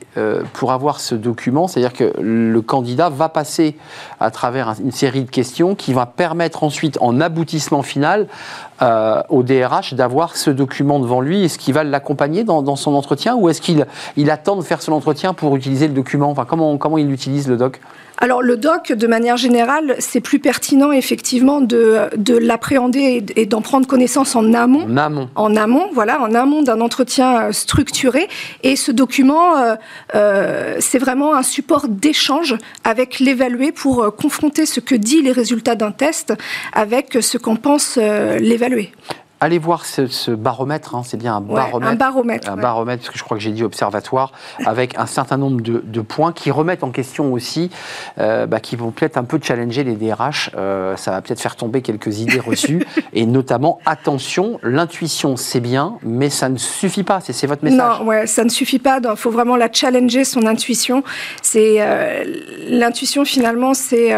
pour 0.53 0.73
avoir 0.73 1.01
ce 1.01 1.15
document, 1.15 1.67
c'est-à-dire 1.69 1.93
que 1.93 2.13
le 2.21 2.61
candidat 2.63 3.09
va 3.11 3.29
passer 3.29 3.77
à 4.21 4.31
travers 4.31 4.69
un- 4.69 4.75
une 4.77 4.93
série 4.93 5.25
de 5.25 5.31
questions 5.31 5.75
qui 5.75 5.93
va 5.93 6.07
permettre 6.07 6.63
ensuite, 6.63 6.97
en 7.01 7.21
aboutissement 7.21 7.83
final, 7.83 8.29
au 9.29 9.43
DRH 9.43 9.95
d'avoir 9.95 10.37
ce 10.37 10.51
document 10.51 11.01
devant 11.01 11.21
lui. 11.21 11.45
Est-ce 11.45 11.59
qu'il 11.59 11.75
va 11.75 11.85
l'accompagner 11.85 12.45
dans, 12.45 12.77
son 12.77 12.95
entretien 12.95 13.35
ou 13.35 13.49
est-ce 13.49 13.61
qu'il 13.61 13.87
il 14.17 14.31
attend 14.31 14.57
de 14.57 14.63
faire 14.63 14.81
son 14.83 14.93
entretien 14.93 15.35
pour 15.35 15.57
utiliser 15.57 15.89
le 15.89 15.95
document? 15.95 16.31
Enfin, 16.31 16.45
comment, 16.49 16.77
comment 16.79 16.99
il 16.99 17.11
utilise 17.11 17.49
le 17.49 17.57
doc? 17.57 17.81
Alors 18.19 18.43
le 18.43 18.57
doc, 18.57 18.93
de 18.93 19.07
manière 19.07 19.37
générale, 19.37 19.97
c'est 19.99 20.21
plus 20.21 20.39
pertinent 20.39 20.93
effectivement 20.93 21.61
de, 21.61 22.09
de 22.17 22.37
l'appréhender 22.37 23.25
et, 23.35 23.47
d'en 23.47 23.61
prendre 23.61 23.87
connaissance 23.87 24.37
en 24.37 24.55
amont. 24.55 24.87
En 24.87 24.97
amont. 24.97 25.29
En 25.35 25.57
amont, 25.57 25.89
voilà, 25.93 26.21
en 26.21 26.35
amont 26.35 26.63
d'un 26.63 26.81
entretien 26.81 27.43
euh, 27.43 27.53
structuré. 27.53 28.29
Et 28.63 28.77
ce 28.77 28.93
document, 28.93 29.57
euh, 29.57 29.75
euh, 30.15 30.77
c'est 30.79 30.99
vraiment 30.99 31.35
un 31.35 31.43
support 31.43 31.89
d'échange 31.89 32.57
avec 32.85 33.19
l'évalué 33.19 33.73
pour 33.73 34.15
confronter 34.15 34.67
ce 34.67 34.81
que 34.81 34.95
dit 34.95 35.23
les 35.23 35.33
résultats 35.33 35.75
d'un 35.75 35.91
test 35.91 36.35
avec 36.73 37.19
ce 37.21 37.39
qu'en 37.39 37.57
pense 37.57 37.97
l'évalué. 37.97 38.93
Allez 39.45 39.59
voir 39.59 39.85
ce, 39.85 40.07
ce 40.07 40.31
baromètre, 40.31 40.95
hein, 40.95 41.03
c'est 41.05 41.19
bien 41.19 41.37
un 41.37 41.43
Ouais, 41.43 41.55
baromètre. 41.57 41.93
un 41.93 41.97
baromètre. 41.97 42.49
un 42.51 42.55
ouais. 42.57 42.63
baromètre, 42.63 43.03
parce 43.03 43.13
que 43.13 43.19
je 43.19 43.25
crois 43.25 43.37
que 43.37 43.43
j'ai 43.43 43.51
dit 43.51 43.63
observatoire, 43.63 44.33
avec 44.65 44.97
un 44.99 45.05
certain 45.05 45.37
nombre 45.37 45.61
de, 45.61 45.83
de 45.85 46.01
points 46.01 46.33
qui 46.33 46.51
remettent 46.51 46.83
en 46.83 46.91
question 46.91 47.31
aussi, 47.31 47.69
euh, 48.19 48.47
bah, 48.47 48.59
qui 48.61 48.75
vont 48.75 48.91
peut-être 48.91 49.19
un 49.19 49.25
peu 49.25 49.39
challenger 49.43 49.85
les 49.85 49.97
DRH. 49.97 50.49
Euh, 50.57 50.97
ça 50.97 51.11
va 51.11 51.21
peut-être 51.21 51.41
faire 51.43 51.57
tomber 51.57 51.83
quelques 51.83 52.21
idées 52.21 52.41
reçues, 52.41 52.87
et 53.13 53.27
notamment, 53.27 53.81
attention, 53.85 54.59
l'intuition 54.63 55.37
c'est 55.37 55.61
bien, 55.61 55.99
mais 56.03 56.31
ça 56.31 56.49
ne 56.49 56.57
suffit 56.57 57.03
pas. 57.03 57.21
C'est 57.21 57.47
votre 57.47 57.65
message. 57.65 58.01
Non, 58.01 58.07
ouais, 58.07 58.27
ça 58.27 58.45
ne 58.45 58.49
suffit 58.49 58.79
pas. 58.79 58.99
Il 59.05 59.17
faut 59.17 59.31
vraiment 59.31 59.57
la 59.57 59.71
challenger, 59.71 60.25
son 60.25 60.47
intuition. 60.47 61.05
C'est 61.43 61.83
euh, 61.83 62.25
l'intuition 62.71 63.27
finalement, 63.27 63.75
c'est 63.75 64.11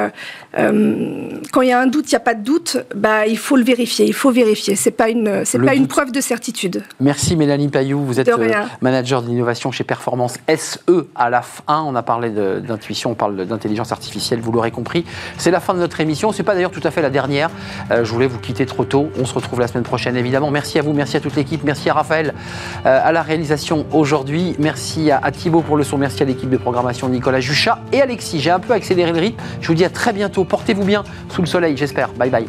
quand 0.54 1.62
il 1.62 1.68
y 1.68 1.72
a 1.72 1.80
un 1.80 1.86
doute, 1.86 2.10
il 2.10 2.14
n'y 2.14 2.16
a 2.16 2.20
pas 2.20 2.34
de 2.34 2.42
doute. 2.42 2.78
Bah, 2.94 3.26
il 3.26 3.38
faut 3.38 3.56
le 3.56 3.64
vérifier. 3.64 4.06
Il 4.06 4.14
faut 4.14 4.30
vérifier. 4.30 4.76
C'est 4.76 4.90
pas 4.90 5.08
une 5.08 5.44
c'est 5.44 5.58
pas 5.58 5.74
une 5.74 5.86
preuve 5.86 6.12
de 6.12 6.20
certitude. 6.20 6.82
Merci 7.00 7.36
Mélanie 7.36 7.68
Payou, 7.68 8.04
vous 8.04 8.20
êtes 8.20 8.26
De 8.26 8.32
euh, 8.32 8.64
manager 8.80 9.22
d'innovation 9.22 9.70
chez 9.70 9.84
Performance 9.84 10.38
SE 10.56 10.78
à 11.14 11.30
la 11.30 11.42
fin. 11.42 11.82
On 11.86 11.94
a 11.94 12.02
parlé 12.02 12.30
d'intuition, 12.30 13.12
on 13.12 13.14
parle 13.14 13.46
d'intelligence 13.46 13.92
artificielle, 13.92 14.40
vous 14.40 14.52
l'aurez 14.52 14.70
compris. 14.70 15.04
C'est 15.38 15.50
la 15.50 15.60
fin 15.60 15.74
de 15.74 15.78
notre 15.78 16.00
émission, 16.00 16.32
c'est 16.32 16.42
pas 16.42 16.54
d'ailleurs 16.54 16.70
tout 16.70 16.80
à 16.84 16.90
fait 16.90 17.02
la 17.02 17.10
dernière. 17.10 17.50
Euh, 17.90 18.04
je 18.04 18.12
voulais 18.12 18.26
vous 18.26 18.38
quitter 18.38 18.66
trop 18.66 18.84
tôt, 18.84 19.10
on 19.18 19.24
se 19.24 19.34
retrouve 19.34 19.60
la 19.60 19.68
semaine 19.68 19.84
prochaine 19.84 20.16
évidemment. 20.16 20.50
Merci 20.50 20.78
à 20.78 20.82
vous, 20.82 20.92
merci 20.92 21.16
à 21.16 21.20
toute 21.20 21.36
l'équipe, 21.36 21.62
merci 21.64 21.88
à 21.90 21.94
Raphaël 21.94 22.34
euh, 22.84 23.00
à 23.02 23.12
la 23.12 23.22
réalisation 23.22 23.86
aujourd'hui, 23.92 24.54
merci 24.58 25.10
à, 25.10 25.18
à 25.22 25.30
Thibaut 25.30 25.62
pour 25.62 25.76
le 25.76 25.84
son, 25.84 25.98
merci 25.98 26.22
à 26.22 26.26
l'équipe 26.26 26.50
de 26.50 26.56
programmation 26.56 27.08
Nicolas 27.08 27.40
Juchat 27.40 27.78
et 27.92 28.00
Alexis. 28.00 28.40
J'ai 28.40 28.50
un 28.50 28.60
peu 28.60 28.72
accéléré 28.72 29.12
le 29.12 29.18
rythme, 29.18 29.42
je 29.60 29.68
vous 29.68 29.74
dis 29.74 29.84
à 29.84 29.90
très 29.90 30.12
bientôt, 30.12 30.35
portez-vous 30.44 30.84
bien 30.84 31.04
sous 31.30 31.42
le 31.42 31.46
soleil 31.46 31.76
j'espère. 31.76 32.08
Bye 32.10 32.30
bye. 32.30 32.46